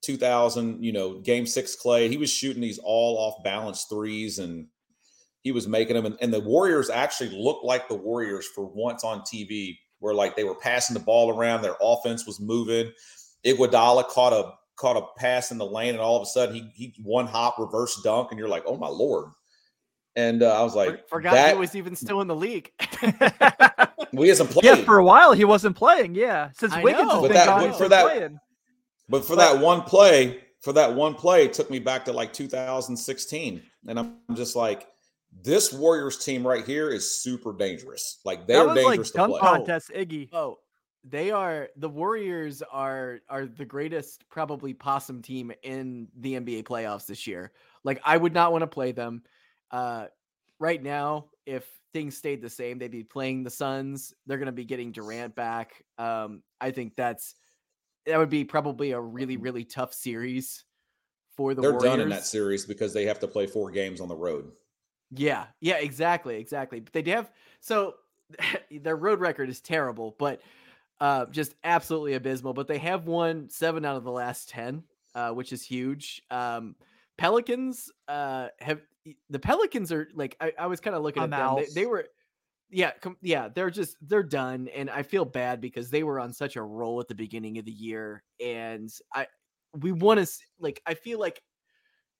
2000, 0.02 0.82
you 0.82 0.92
know, 0.92 1.20
game 1.20 1.46
six 1.46 1.74
Clay. 1.76 2.08
He 2.08 2.16
was 2.16 2.30
shooting 2.30 2.62
these 2.62 2.78
all 2.82 3.16
off 3.18 3.42
balance 3.44 3.84
threes 3.84 4.38
and 4.38 4.66
he 5.42 5.52
was 5.52 5.66
making 5.68 5.96
them. 5.96 6.06
And, 6.06 6.16
and 6.20 6.32
the 6.32 6.40
Warriors 6.40 6.90
actually 6.90 7.30
looked 7.30 7.64
like 7.64 7.88
the 7.88 7.94
Warriors 7.96 8.46
for 8.54 8.66
once 8.66 9.04
on 9.04 9.20
TV, 9.22 9.76
where 9.98 10.14
like 10.14 10.36
they 10.36 10.44
were 10.44 10.54
passing 10.54 10.94
the 10.94 11.00
ball 11.00 11.30
around, 11.36 11.62
their 11.62 11.76
offense 11.80 12.26
was 12.26 12.40
moving. 12.40 12.90
Iguodala 13.46 14.06
caught 14.08 14.32
a 14.32 14.52
caught 14.76 14.96
a 14.96 15.06
pass 15.18 15.50
in 15.50 15.58
the 15.58 15.64
lane, 15.66 15.90
and 15.90 16.00
all 16.00 16.16
of 16.16 16.22
a 16.22 16.26
sudden 16.26 16.54
he 16.54 16.70
he 16.74 16.94
one 17.02 17.26
hop 17.26 17.58
reverse 17.58 18.00
dunk, 18.02 18.30
and 18.30 18.38
you're 18.38 18.48
like, 18.48 18.64
oh 18.66 18.76
my 18.76 18.88
lord. 18.88 19.30
And 20.16 20.42
uh, 20.42 20.58
I 20.58 20.62
was 20.62 20.72
For- 20.72 20.78
like, 20.86 21.08
Forgot 21.08 21.32
that, 21.34 21.54
he 21.54 21.58
was 21.60 21.76
even 21.76 21.94
still 21.96 22.20
in 22.20 22.26
the 22.26 22.34
league. 22.34 22.70
we 24.12 24.28
hasn't 24.28 24.50
played. 24.50 24.64
yeah, 24.64 24.74
for 24.84 24.98
a 24.98 25.04
while 25.04 25.32
he 25.32 25.44
wasn't 25.44 25.76
playing. 25.76 26.14
Yeah, 26.14 26.50
since 26.58 26.72
I 26.72 26.82
Wiggins 26.82 27.08
know. 27.08 27.20
has 27.20 27.22
been 27.22 27.32
that- 27.32 27.46
gone, 27.46 27.60
but 27.60 27.66
he's 27.68 27.76
for 27.76 27.82
been 27.84 27.90
that- 27.90 28.04
playing. 28.04 28.38
But 29.10 29.24
for 29.24 29.36
But- 29.36 29.54
that 29.54 29.62
one 29.62 29.82
play, 29.82 30.40
for 30.60 30.72
that 30.72 30.94
one 30.94 31.14
play, 31.14 31.44
it 31.44 31.52
took 31.52 31.70
me 31.70 31.78
back 31.78 32.04
to 32.06 32.12
like 32.12 32.32
2016. 32.32 33.62
And 33.88 33.98
I'm 33.98 34.16
just 34.34 34.56
like, 34.56 34.86
this 35.42 35.72
Warriors 35.72 36.24
team 36.24 36.46
right 36.46 36.64
here 36.66 36.90
is 36.90 37.10
super 37.20 37.52
dangerous. 37.52 38.20
Like 38.24 38.46
they 38.46 38.54
that 38.54 38.60
are 38.62 38.66
was 38.68 38.76
like 38.76 38.84
dangerous 38.86 39.10
to 39.12 39.16
dunk 39.18 39.30
play. 39.32 39.40
contest, 39.40 39.90
Iggy. 39.94 40.28
Oh, 40.32 40.58
they 41.04 41.30
are 41.30 41.68
the 41.76 41.88
Warriors 41.88 42.62
are 42.62 43.20
are 43.28 43.46
the 43.46 43.64
greatest 43.64 44.24
probably 44.28 44.74
possum 44.74 45.22
team 45.22 45.52
in 45.62 46.08
the 46.18 46.34
NBA 46.34 46.64
playoffs 46.64 47.06
this 47.06 47.26
year. 47.26 47.52
Like 47.84 48.00
I 48.04 48.16
would 48.16 48.34
not 48.34 48.52
want 48.52 48.62
to 48.62 48.66
play 48.66 48.92
them. 48.92 49.22
Uh 49.70 50.06
right 50.58 50.82
now, 50.82 51.26
if 51.46 51.64
things 51.92 52.16
stayed 52.16 52.42
the 52.42 52.50
same, 52.50 52.78
they'd 52.78 52.90
be 52.90 53.04
playing 53.04 53.44
the 53.44 53.50
Suns. 53.50 54.12
They're 54.26 54.36
gonna 54.38 54.52
be 54.52 54.64
getting 54.64 54.90
Durant 54.92 55.34
back. 55.36 55.84
Um, 55.96 56.42
I 56.60 56.70
think 56.72 56.96
that's 56.96 57.34
that 58.10 58.18
would 58.18 58.30
be 58.30 58.44
probably 58.44 58.92
a 58.92 59.00
really, 59.00 59.36
really 59.36 59.64
tough 59.64 59.94
series 59.94 60.64
for 61.36 61.54
the 61.54 61.62
They're 61.62 61.72
Warriors. 61.72 61.90
done 61.90 62.00
in 62.00 62.08
that 62.10 62.26
series 62.26 62.66
because 62.66 62.92
they 62.92 63.06
have 63.06 63.20
to 63.20 63.28
play 63.28 63.46
four 63.46 63.70
games 63.70 64.00
on 64.00 64.08
the 64.08 64.16
road. 64.16 64.50
Yeah, 65.10 65.46
yeah, 65.60 65.76
exactly, 65.76 66.36
exactly. 66.36 66.80
But 66.80 66.92
they 66.92 67.02
do 67.02 67.12
have 67.12 67.30
so 67.60 67.94
their 68.70 68.96
road 68.96 69.20
record 69.20 69.48
is 69.48 69.60
terrible, 69.60 70.14
but 70.18 70.42
uh, 71.00 71.26
just 71.26 71.54
absolutely 71.64 72.14
abysmal. 72.14 72.52
But 72.52 72.68
they 72.68 72.78
have 72.78 73.06
won 73.06 73.48
seven 73.48 73.84
out 73.84 73.96
of 73.96 74.04
the 74.04 74.12
last 74.12 74.48
ten, 74.48 74.84
uh, 75.14 75.30
which 75.30 75.52
is 75.52 75.62
huge. 75.62 76.22
Um, 76.30 76.76
Pelicans 77.16 77.90
uh, 78.08 78.48
have 78.58 78.80
the 79.28 79.38
Pelicans 79.38 79.92
are 79.92 80.08
like 80.14 80.36
I, 80.40 80.52
I 80.58 80.66
was 80.66 80.80
kind 80.80 80.94
of 80.94 81.02
looking 81.02 81.22
I'm 81.22 81.32
at 81.32 81.54
them. 81.54 81.56
They, 81.56 81.80
they 81.82 81.86
were, 81.86 82.06
yeah, 82.70 82.92
com- 83.00 83.16
yeah, 83.22 83.48
they're 83.48 83.70
just 83.70 83.96
they're 84.02 84.22
done, 84.22 84.68
and 84.68 84.90
I 84.90 85.02
feel 85.02 85.24
bad 85.24 85.60
because 85.60 85.90
they 85.90 86.02
were 86.04 86.20
on 86.20 86.32
such 86.32 86.56
a 86.56 86.62
roll 86.62 87.00
at 87.00 87.08
the 87.08 87.14
beginning 87.14 87.58
of 87.58 87.64
the 87.64 87.72
year, 87.72 88.22
and 88.44 88.88
I 89.14 89.26
we 89.74 89.92
want 89.92 90.20
to 90.20 90.32
like 90.60 90.80
I 90.86 90.94
feel 90.94 91.18
like 91.18 91.42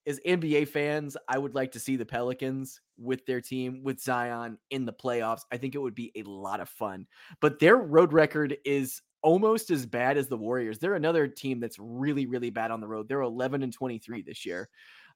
as 0.07 0.21
NBA 0.27 0.67
fans, 0.67 1.17
I 1.29 1.39
would 1.39 1.55
like 1.55 1.73
to 1.73 1.81
see 1.81 1.97
the 1.97 2.07
Pelicans 2.07 2.81
with 2.99 3.25
their 3.27 3.41
team 3.41 3.83
with 3.85 4.01
Zion 4.01 4.59
in 4.71 4.87
the 4.87 4.93
playoffs. 4.93 5.43
I 5.53 5.59
think 5.59 5.75
it 5.75 5.79
would 5.79 5.95
be 5.95 6.13
a 6.17 6.23
lot 6.25 6.61
of 6.61 6.69
fun. 6.69 7.07
But 7.41 7.59
their 7.61 7.77
road 7.77 8.13
record 8.13 8.57
is 8.65 9.03
almost 9.23 9.71
as 9.71 9.87
bad 9.87 10.17
as 10.17 10.29
the 10.29 10.37
Warriors. 10.39 10.79
They're 10.79 10.95
another 10.95 11.29
team 11.29 11.61
that's 11.61 11.79
really 11.79 12.27
really 12.27 12.51
bad 12.51 12.71
on 12.71 12.81
the 12.81 12.89
road. 12.89 13.09
They're 13.09 13.21
11 13.23 13.63
and 13.63 13.73
23 13.73 14.23
this 14.23 14.47
year. 14.47 14.69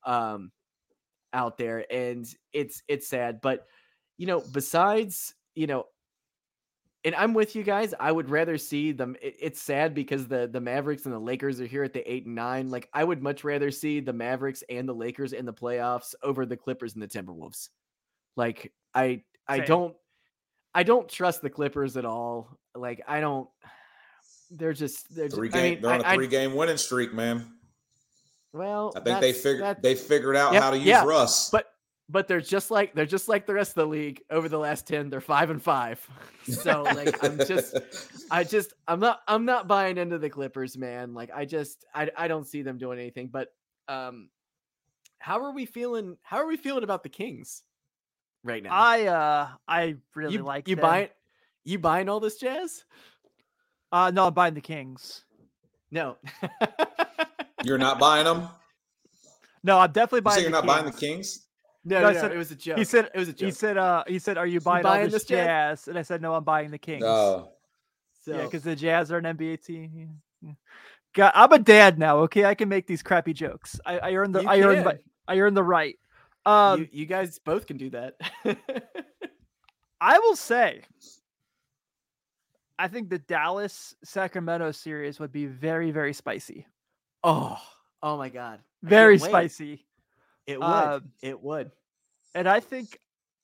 Um 0.05 0.53
out 1.33 1.59
there 1.59 1.85
and 1.93 2.27
it's 2.53 2.83
it's 2.89 3.09
sad, 3.09 3.41
but 3.41 3.67
you 4.19 4.27
know, 4.27 4.41
besides, 4.53 5.35
you 5.55 5.67
know, 5.67 5.87
and 7.05 7.15
I'm 7.15 7.35
with 7.35 7.55
you 7.55 7.63
guys. 7.63 7.93
I 8.01 8.11
would 8.11 8.31
rather 8.31 8.57
see 8.57 8.93
them. 8.93 9.15
it- 9.21 9.37
it's 9.39 9.61
sad 9.61 9.95
because 9.95 10.27
the 10.27 10.47
the 10.49 10.61
Mavericks 10.61 11.05
and 11.05 11.13
the 11.15 11.19
Lakers 11.19 11.61
are 11.61 11.67
here 11.67 11.83
at 11.85 11.93
the 11.93 12.11
eight 12.11 12.25
and 12.27 12.35
nine. 12.35 12.71
Like 12.71 12.89
I 12.95 13.05
would 13.05 13.23
much 13.23 13.45
rather 13.45 13.71
see 13.71 14.01
the 14.01 14.13
Mavericks 14.15 14.63
and 14.71 14.89
the 14.89 14.95
Lakers 14.95 15.33
in 15.35 15.45
the 15.45 15.53
playoffs 15.53 16.15
over 16.23 16.47
the 16.47 16.57
Clippers 16.57 16.95
and 16.95 17.03
the 17.03 17.09
Timberwolves. 17.09 17.69
Like 18.37 18.73
I 18.95 19.23
I 19.47 19.59
Same. 19.59 19.67
don't 19.67 19.97
I 20.75 20.83
don't 20.83 21.09
trust 21.09 21.43
the 21.43 21.51
Clippers 21.51 21.97
at 21.99 22.05
all. 22.07 22.59
Like 22.75 23.03
I 23.07 23.21
don't. 23.21 23.49
They're 24.51 24.73
just 24.73 25.15
they're. 25.15 25.29
Three 25.29 25.49
just, 25.49 25.59
I 25.59 25.63
mean, 25.71 25.83
they're 25.83 25.93
on 25.93 26.01
a 26.01 26.05
I- 26.05 26.13
I- 26.13 26.15
three 26.15 26.27
game 26.27 26.55
winning 26.55 26.77
streak, 26.79 27.13
man. 27.13 27.53
well, 28.55 28.93
I 28.97 29.01
think 29.01 29.21
they 29.21 29.33
figured 29.35 29.77
they 29.83 29.95
figured 29.95 30.37
out 30.37 30.53
Yep, 30.55 30.63
how 30.63 30.71
to 30.71 30.79
use 30.79 30.87
yeah, 30.87 31.05
Russ. 31.05 31.51
but 31.51 31.67
but 32.09 32.29
they're 32.29 32.41
just 32.41 32.71
like 32.71 32.95
they're 32.95 33.07
just 33.07 33.29
like 33.29 33.47
the 33.47 33.55
rest 33.55 33.71
of 33.71 33.75
the 33.77 33.87
league 33.87 34.23
over 34.31 34.49
the 34.49 34.59
last 34.59 34.87
10 34.87 35.11
they're 35.11 35.21
5 35.21 35.51
and 35.51 35.63
5 35.63 36.11
so 36.45 36.83
like 36.83 37.17
i'm 37.23 37.39
just 37.39 37.75
i 38.31 38.45
just 38.45 38.73
i'm 38.87 39.01
not 39.01 39.21
i'm 39.27 39.45
not 39.45 39.67
buying 39.69 39.97
into 39.99 40.19
the 40.19 40.29
clippers 40.31 40.77
man 40.77 41.15
like 41.15 41.31
i 41.35 41.45
just 41.45 41.85
i, 41.95 42.11
I 42.17 42.29
don't 42.29 42.47
see 42.47 42.63
them 42.63 42.79
doing 42.79 42.99
anything 42.99 43.29
but 43.29 43.49
um 43.89 44.29
how 45.19 45.41
are 45.43 45.53
we 45.53 45.65
feeling 45.67 46.17
how 46.23 46.37
are 46.39 46.47
we 46.47 46.57
feeling 46.57 46.85
about 46.85 47.03
the 47.03 47.09
kings 47.09 47.63
right 48.43 48.63
now 48.63 48.71
I 48.73 49.07
uh 49.07 49.49
I 49.67 49.97
really 50.15 50.37
you, 50.37 50.43
like 50.43 50.69
you 50.69 50.77
them. 50.77 50.83
buying 50.83 51.09
you 51.65 51.79
buying 51.79 52.09
all 52.11 52.21
this 52.21 52.37
jazz 52.37 52.85
Uh 53.91 54.11
no, 54.11 54.27
I'm 54.27 54.35
buying 54.35 54.55
the 54.55 54.61
Kings. 54.61 55.25
no 55.91 56.19
You're 57.63 57.79
not 57.79 57.99
buying 57.99 58.25
them. 58.25 58.49
No, 59.63 59.79
I'm 59.79 59.93
definitely 59.93 60.19
You 60.19 60.23
buying. 60.25 60.37
say 60.37 60.43
you're 60.43 60.51
the 60.51 60.57
not 60.57 60.67
buying 60.67 60.85
the 60.85 60.93
Kings. 60.93 61.47
Kings. 61.85 61.91
no, 61.91 61.97
No, 61.97 62.03
no, 62.03 62.09
I 62.09 62.13
no, 62.13 62.21
said- 62.21 62.33
it 62.33 62.39
was 62.39 62.51
a 62.51 62.57
joke 62.57 62.79
He 62.79 62.85
said 62.85 63.11
it 63.15 63.19
was 63.19 63.29
a 63.29 63.33
joke 63.33 63.47
He 63.47 63.51
said 63.53 63.77
uh 63.79 64.05
he 64.07 64.19
said, 64.19 64.39
Are 64.39 64.47
you 64.47 64.61
buying, 64.61 64.83
buying 64.83 64.99
all 65.01 65.05
this 65.05 65.13
this 65.23 65.25
jazz? 65.25 65.81
jazz? 65.81 65.89
And 65.89 65.99
I 65.99 66.03
said, 66.03 66.21
No, 66.23 66.35
I'm 66.35 66.45
buying 66.45 66.71
the 66.71 66.79
Kings. 66.79 67.05
Oh, 67.05 67.49
So 68.25 68.37
Yeah, 68.37 68.45
because 68.45 68.63
the 68.63 68.75
Jazz 68.77 69.13
are 69.13 69.19
an 69.19 69.25
NBA 69.37 69.65
team. 69.65 69.91
Yeah, 69.95 70.49
yeah. 70.49 70.55
God, 71.15 71.33
I'm 71.35 71.53
a 71.53 71.59
dad 71.59 71.99
now. 71.99 72.19
Okay, 72.21 72.45
I 72.45 72.55
can 72.55 72.69
make 72.69 72.87
these 72.87 73.03
crappy 73.03 73.33
jokes. 73.33 73.79
I, 73.87 73.99
I 73.99 74.13
earned 74.15 74.35
the 74.35 74.43
You 74.43 74.49
I 74.49 74.61
earned 74.61 74.85
the. 74.87 74.99
I 75.29 75.39
earned 75.39 75.57
the 75.57 75.63
right. 75.63 75.97
Um, 76.45 76.81
you, 76.81 76.89
you 76.93 77.07
guys 77.07 77.39
both 77.39 77.67
can 77.67 77.77
do 77.77 77.89
that. 77.91 78.17
I 80.01 80.19
will 80.19 80.37
say, 80.37 80.83
I 82.79 82.89
think 82.89 83.09
the 83.09 83.19
Dallas 83.19 83.95
Sacramento 84.05 84.73
series 84.73 85.21
would 85.21 85.33
be 85.33 85.47
very 85.47 85.91
very 85.93 86.13
spicy. 86.13 86.67
oh, 87.23 87.59
oh 88.03 88.17
my 88.19 88.29
god. 88.29 88.59
I 88.85 88.89
Very 88.89 89.19
can't 89.19 89.33
wait. 89.33 89.51
spicy. 89.51 89.87
It 90.47 90.59
would. 90.59 90.67
Um, 90.67 91.11
it 91.23 91.43
would. 91.43 91.71
And 92.35 92.49
I 92.49 92.61
think 92.61 92.99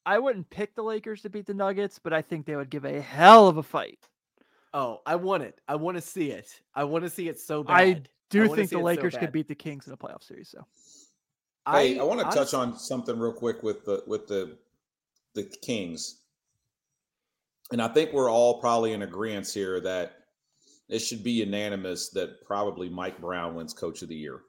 I 0.05 0.19
wouldn't 0.19 0.51
pick 0.51 0.75
the 0.75 0.83
Lakers 0.83 1.23
to 1.23 1.31
beat 1.31 1.47
the 1.47 1.55
Nuggets, 1.55 1.99
but 1.99 2.13
I 2.13 2.23
think 2.23 2.47
they 2.47 2.57
would 2.57 2.71
give 2.71 2.85
a 2.85 3.01
hell 3.01 3.49
of 3.49 3.57
a 3.57 3.63
fight. 3.63 4.09
Oh, 4.73 5.01
I 5.07 5.17
want 5.17 5.43
it. 5.43 5.61
I 5.67 5.77
want 5.77 5.97
to 5.97 6.01
see 6.01 6.31
it. 6.31 6.49
I 6.75 6.85
want 6.85 7.05
to 7.05 7.11
see 7.11 7.29
it 7.29 7.41
so 7.41 7.65
bad. 7.65 7.73
I 7.75 8.03
do 8.29 8.41
wanna 8.43 8.57
think 8.57 8.71
the 8.71 8.77
it 8.77 8.81
so 8.81 8.85
Lakers 8.85 9.17
could 9.17 9.33
beat 9.33 9.49
the 9.49 9.55
Kings 9.55 9.87
in 9.87 9.93
a 9.93 9.97
playoff 9.97 10.23
series. 10.23 10.49
So 10.49 10.65
Hey, 11.69 11.99
I, 11.99 12.03
want 12.03 12.21
to 12.21 12.37
touch 12.37 12.55
on 12.55 12.79
something 12.79 13.19
real 13.19 13.33
quick 13.33 13.63
with 13.63 13.85
the 13.85 14.03
with 14.07 14.27
the 14.27 14.57
the 15.35 15.45
Kings, 15.63 16.23
and 17.71 17.83
I 17.83 17.89
think 17.89 18.13
we're 18.13 18.31
all 18.31 18.61
probably 18.61 18.93
in 18.93 19.03
agreement 19.03 19.49
here 19.49 19.79
that 19.81 20.13
it 20.89 21.01
should 21.01 21.23
be 21.23 21.33
unanimous 21.33 22.09
that 22.11 22.45
probably 22.45 22.89
Mike 22.89 23.21
Brown 23.21 23.55
wins 23.55 23.75
Coach 23.75 24.03
of 24.03 24.09
the 24.09 24.17
Year. 24.17 24.41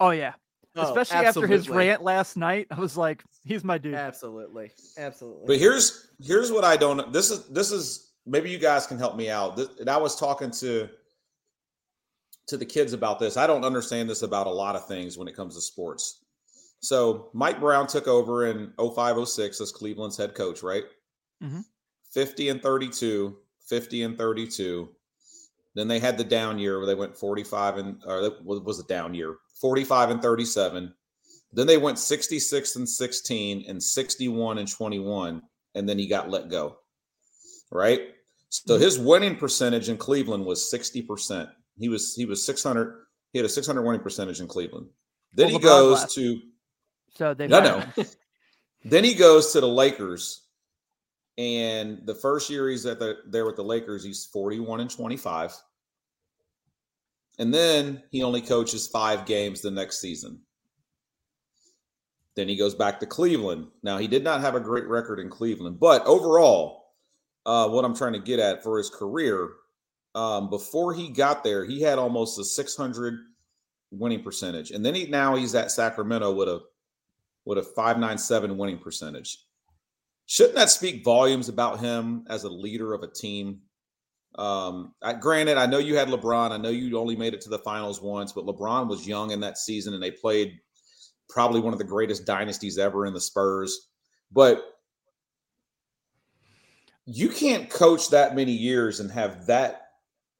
oh 0.00 0.10
yeah, 0.10 0.34
Oh, 0.78 0.88
especially 0.94 1.26
after 1.26 1.46
his 1.46 1.68
rant 1.68 2.02
last 2.02 2.36
night, 2.36 2.66
I 2.70 2.78
was 2.80 2.96
like, 2.96 3.24
he's 3.44 3.64
my 3.64 3.78
dude. 3.78 3.94
Absolutely. 3.94 4.70
Absolutely. 4.96 5.46
But 5.46 5.58
here's 5.58 6.08
here's 6.20 6.50
what 6.52 6.64
I 6.64 6.76
don't. 6.76 7.12
This 7.12 7.30
is 7.30 7.48
this 7.48 7.70
is 7.70 8.12
maybe 8.26 8.50
you 8.50 8.58
guys 8.58 8.86
can 8.86 8.98
help 8.98 9.16
me 9.16 9.30
out. 9.30 9.56
This, 9.56 9.68
and 9.80 9.88
I 9.88 9.96
was 9.96 10.16
talking 10.16 10.50
to 10.52 10.88
to 12.48 12.56
the 12.56 12.66
kids 12.66 12.92
about 12.92 13.18
this. 13.18 13.36
I 13.36 13.46
don't 13.46 13.64
understand 13.64 14.08
this 14.08 14.22
about 14.22 14.46
a 14.46 14.50
lot 14.50 14.74
of 14.76 14.86
things 14.86 15.18
when 15.18 15.28
it 15.28 15.36
comes 15.36 15.54
to 15.54 15.60
sports. 15.60 16.24
So 16.80 17.30
Mike 17.34 17.60
Brown 17.60 17.86
took 17.86 18.06
over 18.06 18.46
in 18.46 18.72
0506 18.78 19.60
as 19.60 19.72
Cleveland's 19.72 20.16
head 20.16 20.34
coach, 20.34 20.62
right? 20.62 20.84
Mhm. 21.42 21.64
50 22.12 22.48
and 22.48 22.62
32, 22.62 23.36
50 23.66 24.02
and 24.02 24.16
32. 24.16 24.88
Then 25.74 25.88
they 25.88 25.98
had 25.98 26.16
the 26.16 26.24
down 26.24 26.58
year 26.58 26.78
where 26.78 26.86
they 26.86 26.94
went 26.94 27.16
45 27.16 27.76
and 27.76 28.02
or 28.06 28.22
that 28.22 28.44
was 28.44 28.60
was 28.60 28.78
a 28.80 28.84
down 28.84 29.14
year, 29.14 29.36
45 29.60 30.10
and 30.10 30.22
37. 30.22 30.94
Then 31.52 31.66
they 31.66 31.78
went 31.78 31.98
66 31.98 32.76
and 32.76 32.88
16 32.88 33.64
and 33.68 33.82
61 33.82 34.58
and 34.58 34.68
21 34.70 35.42
and 35.74 35.88
then 35.88 35.98
he 35.98 36.06
got 36.06 36.30
let 36.30 36.48
go. 36.48 36.78
Right? 37.70 38.00
So 38.50 38.78
his 38.78 38.98
winning 38.98 39.36
percentage 39.36 39.88
in 39.88 39.98
Cleveland 39.98 40.44
was 40.44 40.70
60%. 40.72 41.50
He 41.78 41.88
was 41.88 42.14
he 42.14 42.24
was 42.24 42.44
600 42.44 43.04
he 43.32 43.38
had 43.38 43.46
a 43.46 43.48
600 43.48 43.82
winning 43.82 44.00
percentage 44.00 44.40
in 44.40 44.48
Cleveland. 44.48 44.88
Then 45.32 45.46
Well, 45.48 45.58
he 45.58 45.62
goes 45.62 46.00
left. 46.00 46.14
to 46.14 46.40
So 47.14 47.34
they 47.34 47.46
no, 47.46 47.60
no. 47.60 48.04
then 48.84 49.04
he 49.04 49.14
goes 49.14 49.52
to 49.52 49.60
the 49.60 49.68
Lakers, 49.68 50.46
and 51.36 52.00
the 52.06 52.14
first 52.14 52.48
year 52.48 52.68
he's 52.68 52.86
at 52.86 52.98
the 52.98 53.18
there 53.26 53.44
with 53.44 53.56
the 53.56 53.64
Lakers, 53.64 54.02
he's 54.02 54.26
41 54.26 54.80
and 54.80 54.90
25. 54.90 55.54
And 57.38 57.54
then 57.54 58.02
he 58.10 58.22
only 58.22 58.40
coaches 58.40 58.88
five 58.88 59.26
games 59.26 59.60
the 59.60 59.70
next 59.70 60.00
season. 60.00 60.40
Then 62.34 62.48
he 62.48 62.56
goes 62.56 62.74
back 62.74 63.00
to 63.00 63.06
Cleveland. 63.06 63.68
Now 63.82 63.98
he 63.98 64.06
did 64.06 64.24
not 64.24 64.40
have 64.40 64.54
a 64.54 64.60
great 64.60 64.86
record 64.86 65.18
in 65.18 65.28
Cleveland, 65.28 65.80
but 65.80 66.04
overall, 66.06 66.94
uh, 67.46 67.68
what 67.68 67.84
I'm 67.84 67.96
trying 67.96 68.12
to 68.12 68.18
get 68.18 68.38
at 68.38 68.62
for 68.62 68.78
his 68.78 68.90
career, 68.90 69.50
um, 70.14 70.50
before 70.50 70.94
he 70.94 71.08
got 71.08 71.44
there, 71.44 71.64
he 71.64 71.80
had 71.80 71.98
almost 71.98 72.38
a 72.38 72.44
600 72.44 73.18
winning 73.90 74.22
percentage, 74.22 74.70
and 74.70 74.84
then 74.84 74.94
he 74.94 75.06
now 75.06 75.34
he's 75.34 75.54
at 75.54 75.70
Sacramento 75.70 76.32
with 76.32 76.48
a 76.48 76.60
with 77.44 77.58
a 77.58 77.62
597 77.62 78.56
winning 78.56 78.78
percentage. 78.78 79.44
Shouldn't 80.26 80.56
that 80.56 80.70
speak 80.70 81.04
volumes 81.04 81.48
about 81.48 81.80
him 81.80 82.24
as 82.28 82.44
a 82.44 82.50
leader 82.50 82.92
of 82.92 83.02
a 83.02 83.06
team? 83.06 83.60
Um, 84.38 84.94
I, 85.02 85.14
granted, 85.14 85.58
I 85.58 85.66
know 85.66 85.78
you 85.78 85.96
had 85.96 86.08
LeBron. 86.08 86.52
I 86.52 86.56
know 86.56 86.70
you 86.70 86.96
only 86.96 87.16
made 87.16 87.34
it 87.34 87.40
to 87.42 87.50
the 87.50 87.58
finals 87.58 88.00
once, 88.00 88.32
but 88.32 88.46
LeBron 88.46 88.88
was 88.88 89.06
young 89.06 89.32
in 89.32 89.40
that 89.40 89.58
season 89.58 89.94
and 89.94 90.02
they 90.02 90.12
played 90.12 90.58
probably 91.28 91.60
one 91.60 91.72
of 91.72 91.78
the 91.78 91.84
greatest 91.84 92.24
dynasties 92.24 92.78
ever 92.78 93.04
in 93.04 93.12
the 93.12 93.20
Spurs. 93.20 93.88
But 94.30 94.62
you 97.04 97.28
can't 97.28 97.68
coach 97.68 98.10
that 98.10 98.36
many 98.36 98.52
years 98.52 99.00
and 99.00 99.10
have 99.10 99.46
that 99.46 99.88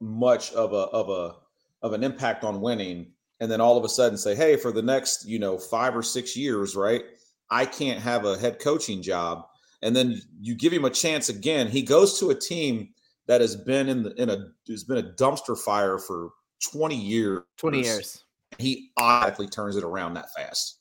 much 0.00 0.52
of 0.52 0.72
a 0.72 0.76
of 0.76 1.08
a 1.08 1.34
of 1.82 1.92
an 1.92 2.04
impact 2.04 2.44
on 2.44 2.60
winning 2.60 3.10
and 3.40 3.50
then 3.50 3.60
all 3.60 3.76
of 3.76 3.84
a 3.84 3.88
sudden 3.88 4.18
say, 4.18 4.34
hey, 4.34 4.56
for 4.56 4.72
the 4.72 4.82
next, 4.82 5.26
you 5.26 5.38
know, 5.38 5.58
five 5.58 5.96
or 5.96 6.02
six 6.02 6.36
years, 6.36 6.74
right? 6.74 7.04
I 7.50 7.64
can't 7.64 8.00
have 8.00 8.24
a 8.24 8.38
head 8.38 8.58
coaching 8.58 9.00
job. 9.00 9.46
And 9.82 9.94
then 9.94 10.20
you 10.40 10.54
give 10.54 10.72
him 10.72 10.84
a 10.84 10.90
chance 10.90 11.28
again. 11.28 11.68
He 11.68 11.82
goes 11.82 12.18
to 12.18 12.30
a 12.30 12.34
team 12.34 12.88
that 13.28 13.40
has 13.40 13.54
been 13.54 13.88
in 13.88 14.02
the 14.02 14.20
in 14.20 14.30
a 14.30 14.48
has 14.68 14.82
been 14.84 14.98
a 14.98 15.02
dumpster 15.12 15.56
fire 15.56 15.98
for 15.98 16.30
20 16.72 16.96
years. 16.96 17.42
20 17.58 17.80
years. 17.82 18.24
He 18.58 18.90
automatically 18.96 19.46
turns 19.46 19.76
it 19.76 19.84
around 19.84 20.14
that 20.14 20.32
fast. 20.34 20.80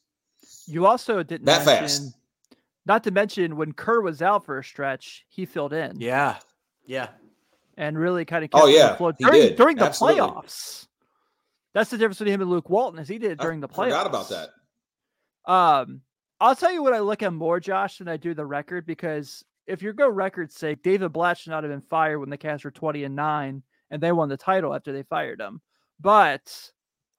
You 0.65 0.85
also 0.87 1.21
didn't 1.21 1.45
That 1.45 1.65
mention, 1.65 2.05
fast. 2.05 2.15
not 2.85 3.03
to 3.03 3.11
mention 3.11 3.55
when 3.57 3.73
Kerr 3.73 4.01
was 4.01 4.21
out 4.21 4.43
for 4.45 4.57
a 4.57 4.63
stretch, 4.63 5.25
he 5.29 5.45
filled 5.45 5.73
in 5.73 5.99
Yeah. 5.99 6.39
Yeah. 6.85 7.09
and 7.77 7.97
really 7.97 8.25
kind 8.25 8.43
of 8.43 8.49
Oh, 8.53 8.59
kept 8.59 8.67
them 8.67 8.75
yeah, 8.75 8.93
afloat 8.93 9.15
he 9.19 9.25
during, 9.25 9.41
did. 9.41 9.55
during 9.57 9.75
the 9.77 9.85
Absolutely. 9.85 10.21
playoffs. 10.21 10.87
That's 11.73 11.89
the 11.91 11.97
difference 11.97 12.17
between 12.19 12.33
him 12.33 12.41
and 12.41 12.49
Luke 12.49 12.69
Walton, 12.69 12.99
is 12.99 13.07
he 13.07 13.17
did 13.19 13.31
it 13.31 13.39
I 13.41 13.43
during 13.43 13.59
the 13.59 13.67
playoffs. 13.67 13.91
I 13.93 14.03
forgot 14.03 14.07
about 14.07 14.29
that. 14.29 14.49
Um, 15.51 16.01
I'll 16.39 16.55
tell 16.55 16.71
you 16.71 16.81
what 16.81 16.93
I 16.93 16.99
look 16.99 17.21
at 17.23 17.33
more, 17.33 17.59
Josh, 17.59 17.97
than 17.99 18.07
I 18.07 18.17
do 18.17 18.33
the 18.33 18.45
record 18.45 18.85
because 18.85 19.43
if 19.67 19.81
you 19.81 19.93
go 19.93 20.09
record's 20.09 20.55
sake, 20.55 20.81
David 20.81 21.13
Blatt 21.13 21.37
should 21.37 21.51
not 21.51 21.63
have 21.63 21.71
been 21.71 21.81
fired 21.81 22.19
when 22.19 22.29
the 22.29 22.37
Cavs 22.37 22.63
were 22.63 22.71
20 22.71 23.03
and 23.03 23.15
9 23.15 23.63
and 23.91 24.01
they 24.01 24.11
won 24.11 24.29
the 24.29 24.37
title 24.37 24.73
after 24.73 24.91
they 24.91 25.03
fired 25.03 25.39
him. 25.39 25.61
But 25.99 26.71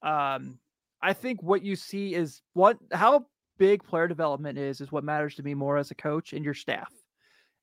um, 0.02 0.58
I 1.02 1.12
think 1.12 1.42
what 1.42 1.62
you 1.62 1.76
see 1.76 2.14
is 2.14 2.42
what 2.54 2.78
how 2.92 3.26
big 3.58 3.84
player 3.84 4.08
development 4.08 4.58
is 4.58 4.80
is 4.80 4.92
what 4.92 5.04
matters 5.04 5.34
to 5.34 5.42
me 5.42 5.54
more 5.54 5.76
as 5.76 5.90
a 5.90 5.94
coach 5.94 6.32
and 6.32 6.44
your 6.44 6.54
staff. 6.54 6.92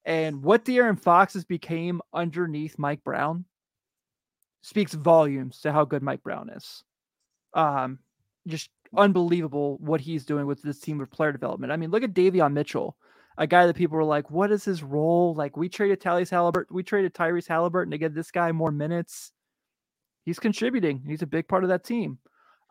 And 0.06 0.44
what 0.44 0.66
De'Aaron 0.66 1.00
Fox 1.00 1.34
has 1.34 1.46
became 1.46 2.02
underneath 2.14 2.78
Mike 2.78 3.04
Brown 3.04 3.46
speaks 4.62 4.94
volumes 4.94 5.62
to 5.62 5.72
how 5.72 5.86
good 5.86 6.04
Mike 6.04 6.22
Brown 6.22 6.50
is. 6.50 6.84
Um, 7.54 8.00
just 8.48 8.70
unbelievable 8.96 9.78
what 9.80 10.02
he's 10.02 10.26
doing 10.26 10.46
with 10.46 10.62
this 10.62 10.80
team 10.80 11.02
of 11.02 11.10
player 11.10 11.32
development. 11.32 11.72
I 11.72 11.78
mean, 11.78 11.90
look 11.90 12.04
at 12.04 12.14
Davion 12.14 12.54
Mitchell, 12.54 12.96
a 13.38 13.48
guy 13.48 13.66
that 13.68 13.76
people 13.76 13.98
were 13.98 14.04
like, 14.04 14.30
"What 14.32 14.52
is 14.52 14.64
his 14.66 14.82
role?" 14.84 15.34
Like, 15.34 15.58
we 15.58 15.70
traded 15.70 16.02
Tyrese 16.02 16.30
Halliburton, 16.30 16.76
we 16.76 16.84
traded 16.84 17.14
Tyrese 17.14 17.48
Halliburton 17.48 17.92
to 17.92 17.98
get 17.98 18.14
this 18.16 18.32
guy 18.32 18.52
more 18.52 18.72
minutes. 18.72 19.32
He's 20.24 20.40
contributing. 20.40 21.04
He's 21.06 21.22
a 21.22 21.28
big 21.28 21.48
part 21.48 21.64
of 21.64 21.70
that 21.70 21.84
team. 21.84 22.18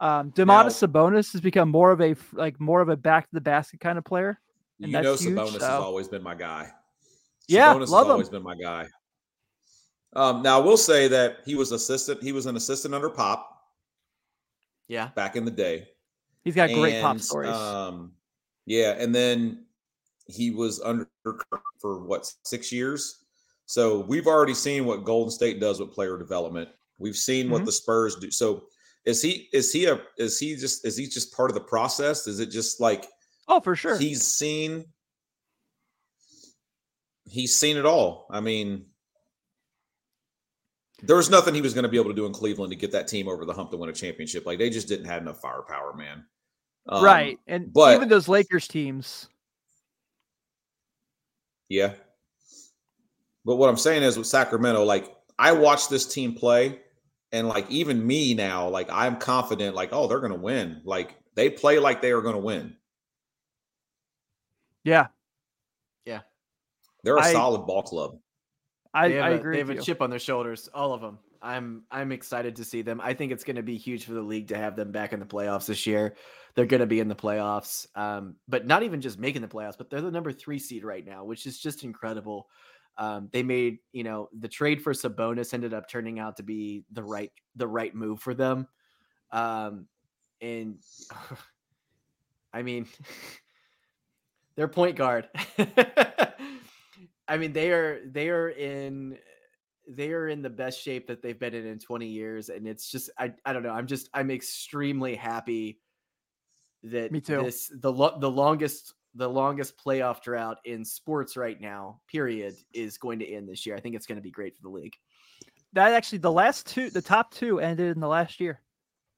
Um, 0.01 0.33
Domantas 0.33 0.87
Sabonis 0.89 1.33
has 1.33 1.41
become 1.41 1.69
more 1.69 1.93
of 1.93 2.01
a 2.01 2.17
like 2.33 2.59
more 2.61 2.81
of 2.81 2.89
a 2.89 2.97
back 2.97 3.25
to 3.29 3.35
the 3.35 3.41
basket 3.41 3.81
kind 3.81 3.97
of 3.97 4.05
player. 4.05 4.41
And 4.81 4.89
you 4.91 4.93
know, 5.01 5.13
that's 5.13 5.23
huge, 5.23 5.39
Sabonis 5.39 5.53
has 5.53 5.63
always 5.63 6.09
been 6.09 6.23
my 6.23 6.35
guy. 6.35 6.73
Yeah, 7.47 7.73
Sabonis 7.75 7.89
love 7.89 8.07
has 8.07 8.07
him. 8.07 8.11
always 8.13 8.29
been 8.29 8.43
my 8.43 8.57
guy. 8.57 8.89
Um, 10.17 10.43
now, 10.43 10.61
I 10.61 10.65
will 10.65 10.77
say 10.77 11.09
that 11.09 11.39
he 11.45 11.55
was 11.55 11.73
assistant. 11.73 12.23
He 12.23 12.33
was 12.33 12.47
an 12.47 12.57
assistant 12.57 12.95
under 12.95 13.11
Pop 13.11 13.63
Yeah. 14.89 15.09
back 15.09 15.37
in 15.37 15.45
the 15.45 15.51
day. 15.51 15.89
He's 16.45 16.55
got 16.55 16.71
great 16.71 17.01
pop 17.01 17.19
stories. 17.21 17.51
Um, 17.51 18.13
yeah, 18.67 18.93
and 18.99 19.15
then 19.15 19.65
he 20.27 20.51
was 20.51 20.81
under 20.81 21.09
for 21.81 22.05
what 22.05 22.31
six 22.45 22.73
years. 22.73 23.25
So 23.67 24.01
we've 24.01 24.27
already 24.27 24.55
seen 24.55 24.85
what 24.85 25.05
Golden 25.05 25.31
State 25.31 25.61
does 25.61 25.81
with 25.81 25.93
player 25.93 26.19
development. 26.19 26.69
We've 26.99 27.17
seen 27.17 27.51
what 27.51 27.63
Mhm. 27.63 27.67
the 27.67 27.73
Spurs 27.73 28.17
do. 28.17 28.31
So 28.31 28.69
is 29.05 29.21
he 29.23 29.49
is 29.53 29.73
he 29.73 29.87
a 29.87 30.01
is 30.19 30.39
he 30.39 30.57
just 30.57 30.85
is 30.87 30.97
he 30.97 31.07
just 31.07 31.35
part 31.35 31.51
of 31.51 31.55
the 31.55 31.61
process? 31.61 32.27
Is 32.27 32.41
it 32.41 32.47
just 32.51 32.81
like 32.81 33.07
oh, 33.49 33.61
for 33.61 33.75
sure. 33.77 33.99
he's 33.99 34.27
seen 34.27 34.85
he's 37.27 37.57
seen 37.57 37.77
it 37.77 37.87
all. 37.87 38.27
I 38.31 38.41
mean, 38.41 38.87
there 41.03 41.17
was 41.17 41.31
nothing 41.31 41.55
he 41.55 41.61
was 41.61 41.75
going 41.75 41.83
to 41.85 41.89
be 41.89 41.99
able 41.99 42.11
to 42.11 42.17
do 42.17 42.27
in 42.27 42.33
Cleveland 42.33 42.71
to 42.71 42.77
get 42.77 42.93
that 42.93 43.09
team 43.09 43.29
over 43.29 43.45
the 43.45 43.53
hump 43.53 43.71
to 43.73 43.77
win 43.77 43.91
a 43.91 43.93
championship. 43.93 44.47
Like 44.47 44.59
they 44.59 44.71
just 44.71 44.89
didn't 44.89 45.07
have 45.07 45.23
enough 45.23 45.41
firepower, 45.41 45.95
man. 45.95 46.25
Um, 46.87 47.03
right. 47.05 47.39
And 47.47 47.73
but- 47.73 47.97
even 47.97 48.09
those 48.09 48.29
Lakers 48.29 48.69
teams. 48.69 49.29
Yeah. 51.69 51.95
But 53.45 53.57
what 53.57 53.69
I'm 53.69 53.77
saying 53.77 54.03
is 54.03 54.17
with 54.17 54.27
Sacramento, 54.27 54.85
like 54.85 55.15
I 55.39 55.53
watched 55.53 55.91
this 55.91 56.07
team 56.07 56.35
play, 56.35 56.81
and 57.33 57.49
like 57.49 57.69
even 57.71 58.07
me 58.07 58.35
now, 58.35 58.69
like 58.69 58.89
I'm 58.91 59.17
confident, 59.17 59.75
like, 59.75 59.91
oh, 59.93 60.07
they're 60.07 60.21
gonna 60.21 60.35
win. 60.35 60.81
Like 60.85 61.17
they 61.35 61.51
play 61.51 61.79
like 61.79 62.01
they 62.01 62.13
are 62.13 62.23
gonna 62.23 62.39
win. 62.39 62.77
Yeah. 64.85 65.07
Yeah. 66.05 66.21
They're 67.03 67.17
a 67.17 67.23
I- 67.23 67.33
solid 67.33 67.67
ball 67.67 67.83
club. 67.83 68.19
I, 68.97 69.09
They 69.09 69.15
have 69.17 69.25
I 69.25 69.31
a- 69.31 69.35
agree 69.35 69.53
They 69.55 69.59
have 69.59 69.69
with 69.69 69.79
a 69.79 69.81
you. 69.81 69.85
chip 69.85 70.01
on 70.03 70.11
their 70.11 70.19
shoulders, 70.21 70.69
all 70.73 70.93
of 70.95 71.01
them. 71.01 71.19
I'm 71.45 71.83
I'm 71.91 72.11
excited 72.11 72.57
to 72.57 72.65
see 72.65 72.81
them. 72.81 73.01
I 73.03 73.13
think 73.13 73.31
it's 73.31 73.45
going 73.45 73.57
to 73.57 73.63
be 73.63 73.77
huge 73.77 74.07
for 74.07 74.15
the 74.15 74.23
league 74.23 74.49
to 74.49 74.57
have 74.57 74.77
them 74.77 74.93
back 74.93 75.13
in 75.13 75.21
the 75.21 75.27
playoffs 75.27 75.67
this 75.67 75.87
year. 75.87 76.17
They're 76.55 76.65
going 76.65 76.81
to 76.81 76.87
be 76.87 77.01
in 77.01 77.09
the 77.09 77.15
playoffs, 77.15 77.87
um, 77.95 78.37
but 78.49 78.67
not 78.67 78.83
even 78.83 79.03
just 79.03 79.19
making 79.19 79.43
the 79.43 79.49
playoffs, 79.49 79.77
but 79.77 79.91
they're 79.91 80.01
the 80.01 80.11
number 80.11 80.33
three 80.33 80.59
seed 80.59 80.85
right 80.85 81.05
now, 81.05 81.25
which 81.25 81.45
is 81.45 81.59
just 81.59 81.85
incredible. 81.85 82.49
Um, 82.97 83.29
they 83.31 83.43
made 83.43 83.79
you 83.93 84.05
know 84.05 84.31
the 84.39 84.49
trade 84.49 84.81
for 84.81 84.95
Sabonis 84.95 85.53
ended 85.53 85.75
up 85.75 85.89
turning 85.89 86.19
out 86.19 86.39
to 86.39 86.43
be 86.43 86.85
the 86.91 87.05
right 87.05 87.31
the 87.57 87.69
right 87.69 87.95
move 87.95 88.21
for 88.21 88.33
them, 88.33 88.67
um, 89.31 89.87
and 90.41 90.79
I 92.55 92.63
mean 92.63 92.87
their 94.57 94.69
point 94.69 94.97
guard. 94.97 95.29
I 97.29 97.37
mean 97.37 97.53
they 97.53 97.71
are 97.71 98.01
they 98.07 98.31
are 98.31 98.49
in 98.49 99.19
they 99.87 100.13
are 100.13 100.29
in 100.29 100.43
the 100.43 100.51
best 100.51 100.81
shape 100.81 101.07
that 101.07 101.21
they've 101.23 101.39
been 101.39 101.55
in 101.55 101.67
in 101.67 101.79
20 101.79 102.07
years 102.07 102.49
and 102.49 102.67
it's 102.67 102.91
just 102.91 103.11
I 103.19 103.35
I 103.45 103.53
don't 103.53 103.63
know 103.63 103.71
I'm 103.73 103.87
just 103.87 104.09
I'm 104.15 104.31
extremely 104.31 105.15
happy 105.15 105.81
that 106.85 107.13
Me 107.13 107.21
too. 107.21 107.43
this 107.43 107.71
the 107.81 107.93
lo- 107.93 108.19
the 108.19 108.31
longest 108.31 108.95
the 109.15 109.29
longest 109.29 109.77
playoff 109.79 110.21
drought 110.23 110.59
in 110.65 110.85
sports 110.85 111.37
right 111.37 111.61
now 111.61 112.01
period 112.09 112.57
is 112.73 112.99
going 112.99 113.19
to 113.21 113.27
end 113.33 113.49
this 113.49 113.65
year. 113.65 113.77
I 113.77 113.81
think 113.81 113.95
it's 113.95 114.07
going 114.07 114.17
to 114.17 114.23
be 114.23 114.31
great 114.33 114.57
for 114.57 114.63
the 114.63 114.69
league. 114.69 114.95
That 115.73 115.93
actually, 115.93 116.19
the 116.19 116.33
last 116.33 116.67
two, 116.67 116.91
the 116.91 117.01
top 117.03 117.31
two 117.33 117.61
ended 117.61 117.95
in 117.95 118.01
the 118.01 118.09
last 118.09 118.41
year 118.41 118.61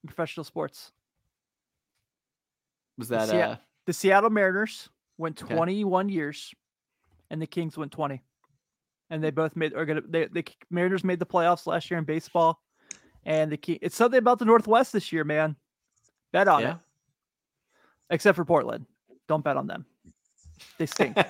in 0.03 0.07
professional 0.09 0.45
sports. 0.45 0.93
Was 2.99 3.09
that 3.09 3.29
See, 3.29 3.37
uh 3.41 3.57
The 3.87 3.93
Seattle 3.93 4.31
Mariners 4.31 4.89
went 5.19 5.43
Okay. 5.43 5.55
21 5.55 6.09
years, 6.09 6.55
and 7.31 7.41
the 7.41 7.47
Kings 7.47 7.77
went 7.77 7.93
20. 7.93 8.23
And 9.11 9.23
they 9.23 9.31
both 9.31 9.55
made 9.55 9.75
are 9.75 9.87
gonna 9.87 10.03
they 10.09 10.27
the 10.27 10.45
Mariners 10.71 11.05
made 11.05 11.19
the 11.19 11.27
playoffs 11.27 11.67
last 11.67 11.91
year 11.91 11.99
in 11.99 12.05
baseball, 12.05 12.61
and 13.25 13.53
the 13.53 13.57
key 13.57 13.79
It's 13.81 13.97
something 13.97 14.19
about 14.19 14.39
the 14.39 14.45
Northwest 14.45 14.93
this 14.93 15.13
year, 15.13 15.25
man. 15.25 15.57
Bet 16.33 16.49
on 16.49 16.63
yeah? 16.63 16.71
it, 16.73 16.77
except 18.11 18.37
for 18.37 18.45
Portland. 18.45 18.87
Don't 19.29 19.45
bet 19.45 19.57
on 19.57 19.67
them. 19.67 19.87
They 20.79 20.87
stink. 20.87 21.17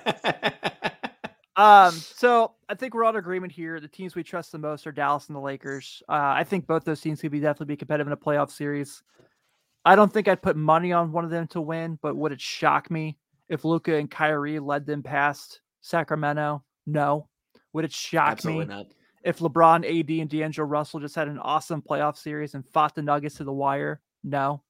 Um, 1.57 1.91
so 1.91 2.53
I 2.69 2.75
think 2.75 2.93
we're 2.93 3.03
all 3.03 3.09
in 3.09 3.15
agreement 3.15 3.51
here. 3.51 3.79
The 3.79 3.87
teams 3.87 4.15
we 4.15 4.21
trust 4.21 4.51
the 4.51 4.59
most 4.59 4.85
are 4.85 4.91
Dallas 4.91 5.27
and 5.27 5.35
the 5.35 5.41
Lakers. 5.41 6.03
Uh, 6.07 6.33
I 6.35 6.43
think 6.43 6.67
both 6.67 6.85
those 6.85 7.01
teams 7.01 7.19
could 7.19 7.31
be 7.31 7.39
definitely 7.39 7.73
be 7.73 7.77
competitive 7.77 8.05
in 8.05 8.13
a 8.13 8.17
playoff 8.17 8.51
series. 8.51 9.01
I 9.83 9.95
don't 9.95 10.13
think 10.13 10.27
I'd 10.27 10.41
put 10.41 10.55
money 10.55 10.93
on 10.93 11.11
one 11.11 11.25
of 11.25 11.31
them 11.31 11.47
to 11.47 11.61
win, 11.61 11.97
but 12.03 12.15
would 12.15 12.31
it 12.31 12.39
shock 12.39 12.91
me 12.91 13.17
if 13.49 13.65
Luka 13.65 13.95
and 13.95 14.09
Kyrie 14.09 14.59
led 14.59 14.85
them 14.85 15.01
past 15.01 15.61
Sacramento? 15.81 16.63
No. 16.85 17.27
Would 17.77 17.85
it 17.85 17.93
shock 17.93 18.31
Absolutely 18.31 18.65
me 18.65 18.73
not. 18.73 18.87
if 19.23 19.37
LeBron, 19.37 19.85
AD, 19.85 20.09
and 20.09 20.27
D'Angelo 20.27 20.67
Russell 20.67 20.99
just 20.99 21.13
had 21.13 21.27
an 21.27 21.37
awesome 21.37 21.79
playoff 21.79 22.17
series 22.17 22.55
and 22.55 22.65
fought 22.65 22.95
the 22.95 23.03
Nuggets 23.03 23.35
to 23.35 23.43
the 23.43 23.53
wire? 23.53 24.01
No. 24.23 24.63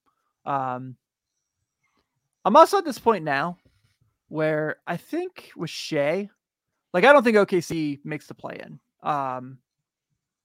Um, 0.44 0.94
I'm 2.44 2.54
also 2.54 2.76
at 2.76 2.84
this 2.84 2.98
point 2.98 3.24
now 3.24 3.56
where 4.28 4.76
I 4.86 4.98
think 4.98 5.52
with 5.56 5.70
Shai, 5.70 6.28
like 6.92 7.06
I 7.06 7.14
don't 7.14 7.22
think 7.22 7.38
OKC 7.38 8.00
makes 8.04 8.26
the 8.26 8.34
play 8.34 8.60
in. 8.62 8.78
Um, 9.02 9.56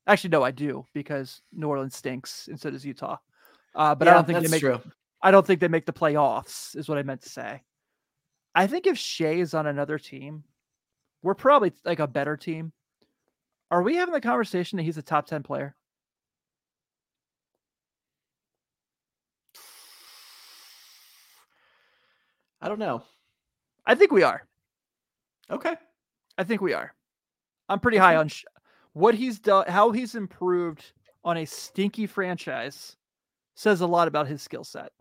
actually, 0.08 0.30
no, 0.30 0.42
I 0.42 0.52
do 0.52 0.86
because 0.94 1.42
New 1.52 1.68
Orleans 1.68 1.98
stinks 1.98 2.48
and 2.48 2.58
so 2.58 2.72
does 2.72 2.86
Utah. 2.86 3.18
Uh, 3.76 3.94
but 3.94 4.08
I 4.08 4.14
don't 4.14 4.26
think 4.26 4.42
they 4.42 4.48
make. 4.48 4.62
true. 4.62 4.80
I 5.22 5.32
don't 5.32 5.46
think 5.46 5.60
they 5.60 5.68
make 5.68 5.86
the 5.86 5.92
playoffs. 5.92 6.78
Is 6.78 6.88
what 6.88 6.98
I 6.98 7.04
meant 7.04 7.24
to 7.24 7.30
say. 7.30 7.62
I 8.56 8.68
think 8.68 8.88
if 8.88 8.98
Shai 8.98 9.34
is 9.34 9.54
on 9.54 9.68
another 9.68 10.00
team, 10.00 10.46
we're 11.24 11.34
probably 11.34 11.72
like 11.84 12.00
a 12.00 12.08
better 12.08 12.38
team. 12.38 12.74
Are 13.72 13.82
we 13.82 13.96
having 13.96 14.14
the 14.14 14.22
conversation 14.22 14.78
that 14.78 14.84
he's 14.84 14.98
a 14.98 15.02
top 15.02 15.26
ten 15.26 15.42
player? 15.42 15.76
I 22.62 22.70
don't 22.70 22.80
know. 22.80 23.04
I 23.86 23.96
think 23.96 24.12
we 24.12 24.24
are. 24.24 24.44
Okay. 25.50 25.74
I 26.38 26.44
think 26.44 26.62
we 26.62 26.74
are. 26.74 26.94
I'm 27.68 27.80
pretty 27.80 27.98
high 27.98 28.16
on 28.16 28.28
Sh- 28.28 28.46
what 28.94 29.16
he's 29.16 29.40
done, 29.40 29.66
how 29.68 29.92
he's 29.92 30.16
improved 30.16 30.94
on 31.26 31.38
a 31.38 31.46
stinky 31.46 32.06
franchise. 32.06 32.96
Says 33.56 33.82
a 33.82 33.88
lot 33.88 34.08
about 34.08 34.28
his 34.28 34.42
skill 34.42 34.64
set. 34.64 34.92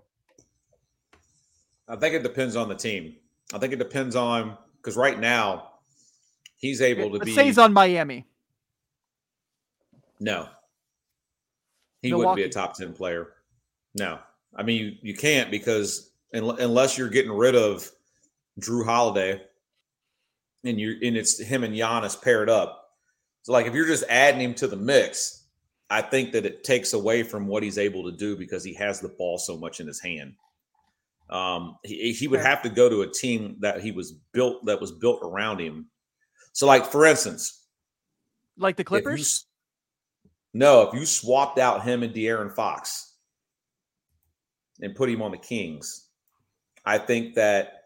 I 1.88 1.96
think 1.96 2.14
it 2.14 2.22
depends 2.22 2.56
on 2.56 2.68
the 2.68 2.74
team. 2.74 3.16
I 3.54 3.58
think 3.58 3.72
it 3.72 3.78
depends 3.78 4.16
on 4.16 4.56
because 4.76 4.96
right 4.96 5.18
now 5.18 5.71
he's 6.62 6.80
able 6.80 7.10
to 7.10 7.16
Let's 7.16 7.26
be 7.26 7.34
say 7.34 7.44
he's 7.44 7.58
on 7.58 7.74
Miami. 7.74 8.24
no. 10.18 10.48
He 12.00 12.12
wouldn't 12.12 12.34
be 12.34 12.42
a 12.42 12.48
top 12.48 12.76
10 12.76 12.94
player. 12.94 13.34
No. 13.94 14.18
I 14.56 14.62
mean 14.62 14.82
you, 14.82 15.12
you 15.12 15.14
can't 15.14 15.50
because 15.50 16.10
un- 16.34 16.58
unless 16.58 16.98
you're 16.98 17.08
getting 17.08 17.30
rid 17.30 17.54
of 17.54 17.88
Jrue 18.60 18.84
Holiday 18.84 19.40
and 20.64 20.80
you 20.80 20.96
and 21.02 21.16
it's 21.16 21.38
him 21.40 21.62
and 21.64 21.74
Giannis 21.74 22.20
paired 22.20 22.50
up. 22.50 22.90
So 23.42 23.52
like 23.52 23.66
if 23.66 23.74
you're 23.74 23.86
just 23.86 24.04
adding 24.08 24.40
him 24.40 24.54
to 24.54 24.66
the 24.66 24.76
mix, 24.76 25.44
I 25.90 26.00
think 26.02 26.32
that 26.32 26.46
it 26.46 26.64
takes 26.64 26.92
away 26.92 27.22
from 27.22 27.46
what 27.46 27.62
he's 27.62 27.78
able 27.78 28.10
to 28.10 28.16
do 28.16 28.36
because 28.36 28.64
he 28.64 28.74
has 28.74 29.00
the 29.00 29.08
ball 29.10 29.38
so 29.38 29.56
much 29.56 29.78
in 29.78 29.86
his 29.86 30.00
hand. 30.00 30.34
Um, 31.30 31.76
he, 31.84 32.12
he 32.12 32.28
would 32.28 32.40
have 32.40 32.62
to 32.62 32.68
go 32.68 32.88
to 32.88 33.02
a 33.02 33.06
team 33.10 33.56
that 33.60 33.80
he 33.80 33.92
was 33.92 34.12
built 34.32 34.64
that 34.66 34.80
was 34.80 34.90
built 34.92 35.20
around 35.22 35.60
him. 35.60 35.86
So, 36.52 36.66
like 36.66 36.86
for 36.86 37.06
instance, 37.06 37.66
Like 38.56 38.76
the 38.76 38.82
if 38.92 39.08
you 39.08 39.24
Clippers? 39.24 39.46
no, 40.54 40.82
if 40.82 40.94
you 40.94 41.06
swapped 41.06 41.58
out 41.58 41.82
him 41.84 42.02
and 42.02 42.14
De'Aaron 42.14 42.52
Fox 42.54 43.14
and 44.80 44.94
put 44.94 45.08
him 45.08 45.22
on 45.22 45.30
the 45.30 45.38
Kings, 45.38 46.08
I 46.84 46.98
think 46.98 47.34
that 47.34 47.84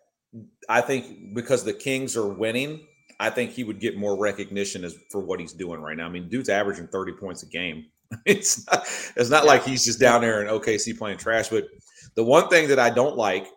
I 0.69 0.81
think 0.81 1.35
because 1.35 1.65
the 1.65 1.73
Kings 1.73 2.17
are 2.17 2.27
winning, 2.29 2.87
I 3.21 3.31
think 3.31 3.53
he 3.53 3.65
would 3.65 3.81
get 3.81 3.97
more 3.97 4.19
recognition 4.19 4.85
as 4.85 4.97
for 5.11 5.21
what 5.21 5.41
he's 5.41 5.53
doing 5.53 5.81
right 5.81 5.97
now. 5.97 6.07
I 6.07 6.09
mean, 6.11 6.29
dude's 6.29 6.49
averaging 6.49 6.89
30 6.89 7.13
points 7.13 7.43
a 7.43 7.47
game. 7.47 7.87
It's 8.25 8.65
not, 8.71 8.87
it's 9.17 9.31
not 9.31 9.45
like 9.47 9.65
he's 9.65 9.85
just 9.85 9.99
down 9.99 10.21
there 10.21 10.41
in 10.41 10.47
OKC 10.47 10.97
playing 10.97 11.19
trash. 11.19 11.49
But 11.49 11.67
the 12.15 12.23
one 12.23 12.49
thing 12.49 12.69
that 12.69 12.79
I 12.79 12.89
don't 12.89 13.17
like 13.17 13.49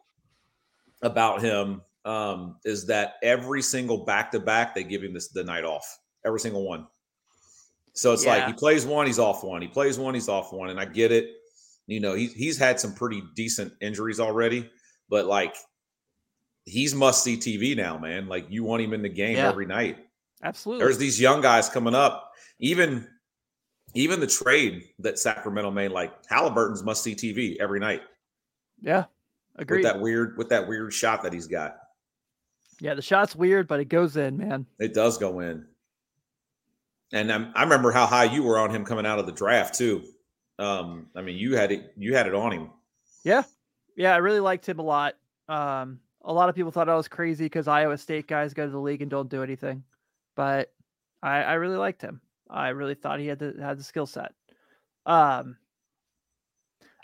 about 1.04 1.42
him 1.44 1.82
um, 2.10 2.56
is 2.66 2.88
that 2.88 3.16
every 3.22 3.62
single 3.62 4.04
back 4.04 4.32
to 4.32 4.40
back 4.40 4.74
they 4.74 4.84
give 4.84 5.04
him 5.04 5.14
this 5.14 5.28
the 5.28 5.44
night 5.44 5.64
off. 5.64 6.00
Every 6.26 6.40
single 6.40 6.68
one. 6.68 6.88
So 7.94 8.14
it's 8.14 8.26
like 8.26 8.48
he 8.48 8.54
plays 8.54 8.86
one, 8.86 9.06
he's 9.06 9.20
off 9.20 9.44
one. 9.44 9.62
He 9.62 9.68
plays 9.68 10.00
one, 10.00 10.14
he's 10.14 10.30
off 10.30 10.52
one, 10.52 10.70
and 10.70 10.80
I 10.80 10.86
get 10.86 11.12
it. 11.12 11.36
You 11.86 12.00
know, 12.00 12.16
he's 12.16 12.34
he's 12.34 12.58
had 12.58 12.80
some 12.80 12.94
pretty 12.94 13.22
decent 13.36 13.74
injuries 13.80 14.20
already, 14.20 14.70
but 15.08 15.26
like 15.26 15.56
he's 16.66 16.96
must 16.96 17.24
see 17.24 17.38
TV 17.38 17.76
now, 17.76 17.98
man. 17.98 18.28
Like 18.28 18.48
you 18.50 18.64
want 18.64 18.82
him 18.82 18.94
in 18.94 19.02
the 19.02 19.10
game 19.10 19.38
Yeah. 19.38 19.50
every 19.50 19.66
night. 19.68 19.98
Absolutely. 20.42 20.84
There's 20.84 20.98
these 20.98 21.20
young 21.20 21.42
guys 21.42 21.70
coming 21.70 21.94
up. 21.94 22.32
Even 22.60 23.08
even 23.94 24.20
the 24.20 24.28
trade 24.28 24.86
that 25.00 25.20
Sacramento 25.20 25.70
made, 25.72 25.92
like 25.92 26.14
Halliburton's 26.28 26.84
must 26.84 27.04
see 27.04 27.16
TV 27.16 27.58
every 27.60 27.80
night 27.80 28.02
yeah. 28.82 29.06
Agreed. 29.56 29.78
with 29.78 29.86
that 29.86 30.00
weird 30.00 30.38
with 30.38 30.50
that 30.50 30.68
weird 30.68 30.94
shot 30.94 31.22
that 31.24 31.34
he's 31.34 31.48
got. 31.48 31.79
Yeah, 32.82 32.94
the 32.94 33.02
shot's 33.02 33.36
weird, 33.36 33.68
but 33.68 33.80
it 33.80 33.86
goes 33.86 34.16
in, 34.18 34.38
man. 34.38 34.66
It 34.80 34.94
does 34.94 35.18
go 35.18 35.40
in. 35.42 35.66
And 37.12 37.32
um, 37.32 37.52
I 37.56 37.64
remember 37.64 37.92
how 37.92 38.06
high 38.06 38.26
you 38.26 38.44
were 38.44 38.60
on 38.60 38.70
him 38.70 38.86
coming 38.86 39.06
out 39.06 39.20
of 39.20 39.26
the 39.26 39.32
draft 39.32 39.76
too. 39.76 40.04
Um, 40.60 41.08
I 41.16 41.22
mean, 41.22 41.38
you 41.38 41.56
had 41.56 41.72
it, 41.72 41.94
you 41.98 42.16
had 42.16 42.28
it 42.28 42.36
on 42.36 42.52
him. 42.52 42.70
Yeah, 43.24 43.44
yeah, 43.96 44.14
I 44.14 44.18
really 44.18 44.40
liked 44.40 44.68
him 44.68 44.80
a 44.80 44.84
lot. 44.84 45.16
Um, 45.48 46.00
a 46.24 46.34
lot 46.34 46.50
of 46.50 46.56
people 46.56 46.72
thought 46.72 46.90
I 46.90 46.96
was 46.96 47.08
crazy 47.08 47.46
because 47.46 47.68
Iowa 47.68 47.98
State 47.98 48.28
guys 48.28 48.54
go 48.54 48.66
to 48.66 48.72
the 48.72 48.80
league 48.80 49.02
and 49.02 49.10
don't 49.10 49.30
do 49.30 49.44
anything, 49.44 49.84
but 50.36 50.72
I, 51.24 51.42
I 51.44 51.54
really 51.56 51.78
liked 51.78 52.02
him. 52.02 52.22
I 52.50 52.70
really 52.70 52.96
thought 52.96 53.20
he 53.20 53.28
had 53.28 53.40
the 53.40 53.56
had 53.60 53.80
the 53.80 53.84
skill 53.84 54.06
set. 54.06 54.34
Um, 55.06 55.58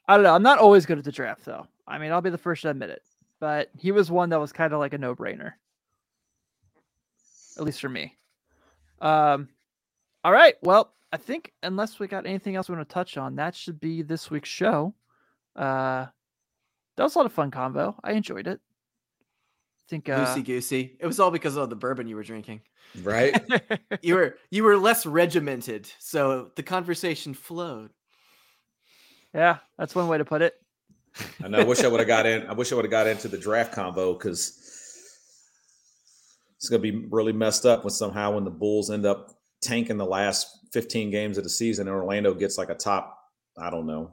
I 0.07 0.15
don't 0.15 0.23
know. 0.23 0.33
I'm 0.33 0.43
not 0.43 0.59
always 0.59 0.85
good 0.85 0.97
at 0.97 1.03
the 1.03 1.11
draft 1.11 1.45
though. 1.45 1.67
I 1.87 1.97
mean, 1.97 2.11
I'll 2.11 2.21
be 2.21 2.29
the 2.29 2.37
first 2.37 2.61
to 2.63 2.69
admit 2.69 2.89
it, 2.89 3.03
but 3.39 3.69
he 3.77 3.91
was 3.91 4.11
one 4.11 4.29
that 4.29 4.39
was 4.39 4.51
kind 4.51 4.73
of 4.73 4.79
like 4.79 4.93
a 4.93 4.97
no 4.97 5.15
brainer, 5.15 5.53
at 7.57 7.63
least 7.63 7.81
for 7.81 7.89
me. 7.89 8.17
Um, 9.01 9.49
all 10.23 10.31
right. 10.31 10.55
Well, 10.61 10.93
I 11.11 11.17
think 11.17 11.53
unless 11.63 11.99
we 11.99 12.07
got 12.07 12.25
anything 12.25 12.55
else 12.55 12.69
we 12.69 12.75
want 12.75 12.87
to 12.87 12.93
touch 12.93 13.17
on, 13.17 13.35
that 13.35 13.55
should 13.55 13.79
be 13.79 14.01
this 14.01 14.29
week's 14.31 14.49
show. 14.49 14.93
Uh, 15.55 16.07
that 16.97 17.03
was 17.03 17.15
a 17.15 17.19
lot 17.19 17.25
of 17.25 17.33
fun 17.33 17.51
convo. 17.51 17.95
I 18.03 18.13
enjoyed 18.13 18.47
it. 18.47 18.59
I 18.59 19.83
think 19.89 20.09
uh, 20.09 20.25
Goosey 20.25 20.41
goosey. 20.41 20.97
It 20.99 21.05
was 21.05 21.19
all 21.19 21.31
because 21.31 21.55
of 21.57 21.69
the 21.69 21.75
bourbon 21.75 22.07
you 22.07 22.15
were 22.15 22.23
drinking. 22.23 22.61
Right? 23.03 23.39
You 24.01 24.15
were 24.15 24.37
you 24.51 24.63
were 24.63 24.77
less 24.77 25.05
regimented, 25.05 25.89
so 25.99 26.51
the 26.55 26.63
conversation 26.63 27.33
flowed. 27.33 27.91
yeah, 29.33 29.57
that's 29.77 29.95
one 29.95 30.07
way 30.07 30.17
to 30.17 30.25
put 30.25 30.41
it. 30.41 30.55
I 31.43 31.47
know. 31.47 31.59
I 31.59 31.63
wish 31.63 31.83
I 31.83 31.87
would 31.87 31.99
have 31.99 32.07
got 32.07 32.25
in. 32.25 32.45
I 32.45 32.53
wish 32.53 32.71
I 32.71 32.75
would 32.75 32.85
have 32.85 32.91
got 32.91 33.07
into 33.07 33.27
the 33.27 33.37
draft 33.37 33.73
combo 33.73 34.13
because 34.13 34.74
it's 36.57 36.69
gonna 36.69 36.81
be 36.81 37.05
really 37.09 37.33
messed 37.33 37.65
up 37.65 37.83
when 37.83 37.91
somehow 37.91 38.33
when 38.33 38.43
the 38.43 38.51
Bulls 38.51 38.91
end 38.91 39.05
up 39.05 39.31
tanking 39.61 39.97
the 39.97 40.05
last 40.05 40.47
15 40.71 41.11
games 41.11 41.37
of 41.37 41.43
the 41.43 41.49
season 41.49 41.87
and 41.87 41.95
Orlando 41.95 42.33
gets 42.33 42.57
like 42.57 42.69
a 42.69 42.75
top, 42.75 43.17
I 43.57 43.69
don't 43.69 43.85
know. 43.85 44.11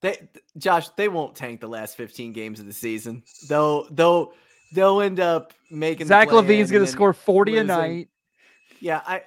They 0.00 0.28
Josh, 0.56 0.88
they 0.90 1.08
won't 1.08 1.34
tank 1.34 1.60
the 1.60 1.68
last 1.68 1.96
15 1.96 2.32
games 2.32 2.60
of 2.60 2.66
the 2.66 2.72
season. 2.72 3.22
They'll 3.48 3.88
they'll 3.90 4.32
they'll 4.72 5.00
end 5.00 5.20
up 5.20 5.52
making 5.70 6.06
Zach 6.06 6.28
play-in 6.28 6.44
LaVine's 6.44 6.70
going 6.70 6.84
to 6.84 6.90
score 6.90 7.12
40 7.12 7.58
a 7.58 7.64
night. 7.64 8.08
Yeah, 8.80 9.02
I 9.06 9.22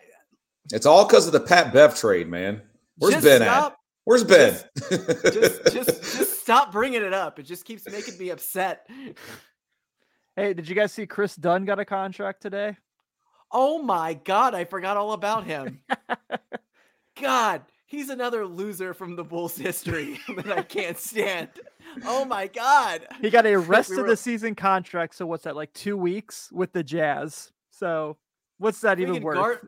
It's 0.72 0.86
all 0.86 1.06
because 1.06 1.28
of 1.28 1.34
the 1.34 1.42
Pat 1.42 1.74
Bev 1.74 1.96
trade, 1.96 2.30
man. 2.30 2.62
Where's 2.98 3.16
just 3.16 3.26
Ben 3.26 3.42
stop, 3.42 3.74
at? 3.74 3.78
Where's 4.06 4.24
Ben? 4.24 4.60
just 4.90 5.74
just 5.74 6.04
just 6.18 6.42
stop 6.42 6.72
bringing 6.72 7.04
it 7.04 7.14
up. 7.14 7.38
It 7.38 7.44
just 7.44 7.66
keeps 7.66 7.86
making 7.90 8.18
me 8.18 8.30
upset. 8.30 8.88
Hey, 10.42 10.56
did 10.56 10.68
you 10.68 10.74
guys 10.74 10.92
see 10.92 11.06
Kris 11.06 11.36
Dunn 11.36 11.66
got 11.66 11.78
a 11.80 11.86
contract 11.86 12.42
today? 12.42 12.76
Oh 13.52 13.80
my 13.84 14.16
god, 14.16 14.56
I 14.56 14.66
forgot 14.66 14.98
all 14.98 15.12
about 15.12 15.44
him. 15.44 15.82
God, 17.22 17.62
he's 17.86 18.10
another 18.10 18.48
loser 18.48 18.96
from 18.96 19.16
the 19.16 19.24
Bulls 19.24 19.56
history 19.56 20.20
that 20.36 20.52
I 20.52 20.64
can't 20.64 20.98
stand. 20.98 21.50
Oh 22.06 22.26
my 22.26 22.48
god. 22.48 23.06
He 23.22 23.30
got 23.30 23.46
a 23.46 23.56
rest 23.60 23.92
We 23.92 23.98
of 23.98 24.02
were- 24.02 24.10
the 24.10 24.18
season 24.18 24.56
contract. 24.56 25.14
So 25.14 25.28
what's 25.28 25.44
that 25.44 25.56
like 25.56 25.72
two 25.74 25.96
weeks 25.96 26.52
with 26.52 26.74
the 26.74 26.82
Jazz? 26.84 27.52
So 27.70 28.18
what's 28.58 28.82
that 28.82 29.00
even 29.00 29.22
worth? 29.22 29.36
Gar, 29.36 29.62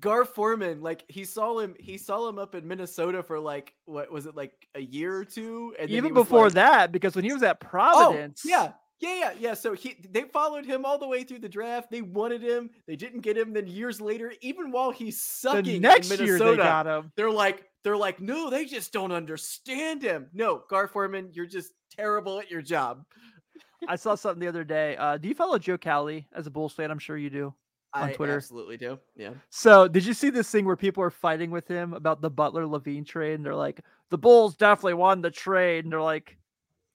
Gar 0.00 0.24
Forman, 0.24 0.80
like 0.80 1.04
he 1.08 1.26
saw 1.26 1.58
him, 1.58 1.74
he 1.78 1.98
saw 1.98 2.26
him 2.30 2.38
up 2.38 2.54
in 2.54 2.66
Minnesota 2.66 3.22
for 3.22 3.38
like 3.38 3.74
what 3.84 4.10
was 4.10 4.24
it 4.24 4.34
like 4.34 4.52
a 4.74 4.80
year 4.80 5.14
or 5.16 5.26
two, 5.26 5.74
and 5.78 5.90
even 5.90 6.14
before 6.14 6.44
like- 6.44 6.54
that, 6.54 6.92
because 6.92 7.14
when 7.14 7.26
he 7.26 7.32
was 7.34 7.42
at 7.42 7.58
Oh, 7.62 7.66
Providence, 7.66 8.40
yeah, 8.46 8.72
yeah, 9.04 9.18
yeah, 9.18 9.32
yeah. 9.38 9.54
So 9.54 9.74
he, 9.74 9.96
they 10.10 10.22
followed 10.22 10.64
him 10.64 10.84
all 10.84 10.98
the 10.98 11.06
way 11.06 11.24
through 11.24 11.40
the 11.40 11.48
draft. 11.48 11.90
They 11.90 12.02
wanted 12.02 12.42
him. 12.42 12.70
They 12.86 12.96
didn't 12.96 13.20
get 13.20 13.36
him. 13.36 13.52
Then 13.52 13.66
years 13.66 14.00
later, 14.00 14.32
even 14.40 14.70
while 14.70 14.90
he's 14.90 15.16
the 15.16 15.48
sucking 15.50 15.82
next 15.82 16.10
in 16.10 16.24
year 16.24 16.38
they 16.38 16.56
got 16.56 16.86
him. 16.86 17.12
they're 17.16 17.30
like, 17.30 17.64
they're 17.82 17.96
like, 17.96 18.20
no, 18.20 18.48
they 18.48 18.64
just 18.64 18.92
don't 18.92 19.12
understand 19.12 20.02
him. 20.02 20.28
No, 20.32 20.62
Gar 20.70 20.88
Forman, 20.88 21.30
you're 21.32 21.46
just 21.46 21.72
terrible 21.94 22.40
at 22.40 22.50
your 22.50 22.62
job. 22.62 23.04
I 23.88 23.96
saw 23.96 24.14
something 24.14 24.40
the 24.40 24.48
other 24.48 24.64
day. 24.64 24.96
Uh, 24.96 25.18
do 25.18 25.28
you 25.28 25.34
follow 25.34 25.58
Joe 25.58 25.76
Cowley 25.76 26.26
as 26.34 26.46
a 26.46 26.50
Bulls 26.50 26.72
fan? 26.72 26.90
I'm 26.90 26.98
sure 26.98 27.18
you 27.18 27.28
do. 27.28 27.54
On 27.92 28.08
I 28.08 28.12
Twitter. 28.12 28.36
absolutely 28.36 28.78
do. 28.78 28.98
Yeah. 29.14 29.30
So, 29.50 29.86
did 29.86 30.04
you 30.04 30.14
see 30.14 30.30
this 30.30 30.50
thing 30.50 30.64
where 30.64 30.74
people 30.74 31.04
are 31.04 31.10
fighting 31.10 31.50
with 31.52 31.68
him 31.68 31.92
about 31.92 32.20
the 32.20 32.30
Butler 32.30 32.64
LaVine 32.64 33.06
trade? 33.06 33.34
And 33.34 33.44
they're 33.44 33.54
like, 33.54 33.80
the 34.10 34.18
Bulls 34.18 34.56
definitely 34.56 34.94
won 34.94 35.20
the 35.20 35.30
trade. 35.30 35.84
And 35.84 35.92
they're 35.92 36.02
like, 36.02 36.36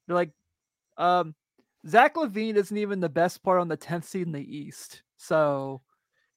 they're 0.06 0.16
like, 0.16 0.32
um, 0.98 1.34
Zach 1.86 2.14
LaVine 2.14 2.56
isn't 2.56 2.76
even 2.76 3.00
the 3.00 3.08
best 3.08 3.42
part 3.42 3.60
on 3.60 3.68
the 3.68 3.76
10th 3.76 4.04
seed 4.04 4.26
in 4.26 4.32
the 4.32 4.56
East. 4.56 5.02
So, 5.16 5.82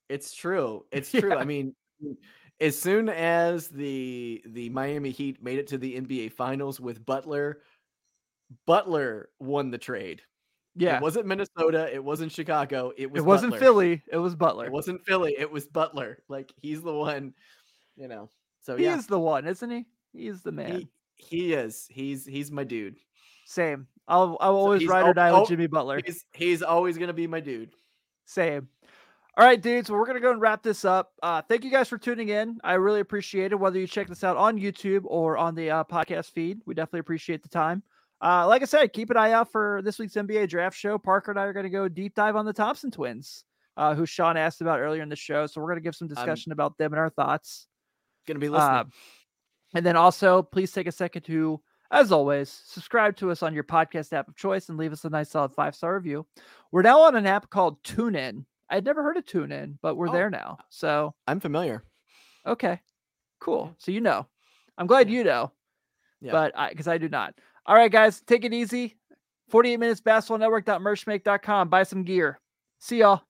It's 0.09 0.33
true. 0.33 0.85
It's 0.91 1.11
true. 1.11 1.29
Yeah. 1.31 1.35
I 1.37 1.43
mean, 1.45 1.75
as 2.59 2.77
soon 2.79 3.09
as 3.09 3.67
the 3.69 4.41
the 4.47 4.69
Miami 4.69 5.09
Heat 5.11 5.43
made 5.43 5.59
it 5.59 5.67
to 5.67 5.77
the 5.77 5.99
NBA 5.99 6.31
Finals 6.33 6.79
with 6.79 7.05
Butler, 7.05 7.61
Butler 8.65 9.29
won 9.39 9.71
the 9.71 9.77
trade. 9.77 10.21
yeah, 10.75 10.97
It 10.97 11.01
wasn't 11.01 11.25
Minnesota. 11.25 11.89
It 11.93 12.03
wasn't 12.03 12.31
Chicago. 12.31 12.91
It 12.97 13.11
was. 13.11 13.19
it 13.19 13.25
wasn't 13.25 13.51
Butler. 13.53 13.65
Philly. 13.65 14.03
It 14.11 14.17
was 14.17 14.35
Butler. 14.35 14.65
It 14.65 14.71
wasn't 14.71 15.05
Philly. 15.05 15.35
It 15.37 15.51
was 15.51 15.65
Butler. 15.67 16.19
Like 16.29 16.53
he's 16.61 16.81
the 16.81 16.93
one. 16.93 17.33
You 17.95 18.07
know. 18.07 18.29
So 18.61 18.77
he 18.77 18.85
yeah, 18.85 18.97
is 18.97 19.07
the 19.07 19.19
one, 19.19 19.45
isn't 19.47 19.69
he? 19.69 19.85
He's 20.13 20.41
the 20.41 20.51
man. 20.51 20.71
he, 20.75 20.89
he 21.15 21.53
is. 21.53 21.87
He's 21.89 22.25
he's 22.25 22.51
my 22.51 22.63
dude. 22.63 22.95
Same. 23.45 23.87
I'll 24.07 24.37
I'll 24.39 24.55
always 24.55 24.81
he's 24.81 24.89
ride 24.89 25.05
or 25.05 25.13
die 25.13 25.37
with 25.37 25.49
Jimmy 25.49 25.67
Butler. 25.67 26.01
He's 26.05 26.25
he's 26.33 26.61
always 26.61 26.97
gonna 26.97 27.13
be 27.13 27.27
my 27.27 27.39
dude. 27.39 27.71
Same. 28.25 28.67
All 29.35 29.45
right, 29.45 29.59
dudes. 29.59 29.89
Well, 29.89 29.99
we're 29.99 30.05
gonna 30.05 30.19
go 30.19 30.31
and 30.31 30.41
wrap 30.41 30.61
this 30.61 30.85
up. 30.85 31.13
Uh, 31.23 31.41
thank 31.41 31.63
you 31.63 31.71
guys 31.71 31.89
for 31.89 31.97
tuning 31.97 32.29
in. 32.29 32.59
I 32.63 32.73
really 32.73 32.99
appreciate 32.99 33.51
it. 33.51 33.55
Whether 33.55 33.79
you 33.79 33.87
check 33.87 34.07
this 34.07 34.23
out 34.23 34.37
on 34.37 34.59
YouTube 34.59 35.03
or 35.05 35.37
on 35.37 35.55
the 35.55 35.71
uh, 35.71 35.83
podcast 35.85 36.31
feed, 36.31 36.61
we 36.65 36.73
definitely 36.73 36.99
appreciate 36.99 37.41
the 37.41 37.49
time. 37.49 37.83
Uh, 38.23 38.47
like 38.47 38.61
I 38.61 38.65
said, 38.65 38.93
keep 38.93 39.09
an 39.09 39.17
eye 39.17 39.33
out 39.33 39.51
for 39.51 39.81
this 39.83 39.99
week's 39.99 40.13
NBA 40.13 40.47
draft 40.47 40.77
show. 40.77 40.97
Parker 40.97 41.31
and 41.31 41.39
I 41.39 41.43
are 41.43 41.51
going 41.51 41.65
to 41.65 41.69
go 41.69 41.89
deep 41.89 42.15
dive 42.15 42.37
on 42.37 42.45
the 42.45 42.53
Thompson 42.53 42.89
twins, 42.89 43.43
uh, 43.75 43.95
who 43.95 44.05
Sean 44.05 44.37
asked 44.37 44.61
about 44.61 44.79
earlier 44.79 45.01
in 45.01 45.09
the 45.09 45.15
show. 45.17 45.45
So 45.45 45.59
we're 45.59 45.67
going 45.67 45.79
to 45.79 45.83
give 45.83 45.95
some 45.95 46.07
discussion 46.07 46.53
about 46.53 46.77
them 46.77 46.93
and 46.93 46.99
our 47.01 47.09
thoughts. 47.09 47.67
Gonna 48.25 48.39
be 48.39 48.47
listening. 48.47 48.69
Uh, 48.69 48.83
and 49.75 49.85
then 49.85 49.97
also, 49.97 50.41
please 50.41 50.71
take 50.71 50.87
a 50.87 50.91
second 50.91 51.23
to, 51.23 51.59
as 51.93 52.11
always, 52.11 52.49
subscribe 52.49 53.15
to 53.17 53.31
us 53.31 53.41
on 53.43 53.53
your 53.53 53.63
podcast 53.63 54.11
app 54.13 54.27
of 54.27 54.35
choice 54.35 54.67
and 54.69 54.77
leave 54.77 54.91
us 54.91 55.05
a 55.05 55.09
nice 55.09 55.29
solid 55.29 55.53
five 55.53 55.75
star 55.75 55.95
review. 55.95 56.25
We're 56.71 56.81
now 56.81 57.01
on 57.01 57.15
an 57.15 57.25
app 57.27 57.49
called 57.49 57.81
TuneIn. 57.83 58.45
I'd 58.69 58.85
never 58.85 59.03
heard 59.03 59.17
of 59.17 59.25
TuneIn, 59.25 59.77
but 59.81 59.95
we're 59.95 60.09
Oh. 60.09 60.13
there 60.13 60.29
now. 60.29 60.57
So, 60.69 61.13
I'm 61.27 61.39
familiar. 61.39 61.83
okay, 62.45 62.81
cool. 63.39 63.73
So, 63.77 63.91
you 63.91 64.01
know, 64.01 64.27
I'm 64.77 64.87
glad 64.87 65.09
you 65.09 65.23
know, 65.23 65.51
Yeah. 66.19 66.31
but 66.33 66.57
I, 66.57 66.69
because 66.69 66.87
I 66.87 66.97
do 66.97 67.07
not. 67.09 67.35
All 67.65 67.75
right, 67.75 67.91
guys, 67.91 68.21
take 68.21 68.43
it 68.43 68.53
easy. 68.53 68.97
48 69.49 69.77
minutes 69.77 70.01
basketball 70.01 70.39
network.merchmake.com. 70.39 71.69
Buy 71.69 71.83
some 71.83 72.03
gear. 72.03 72.39
See 72.79 72.99
y'all. 72.99 73.21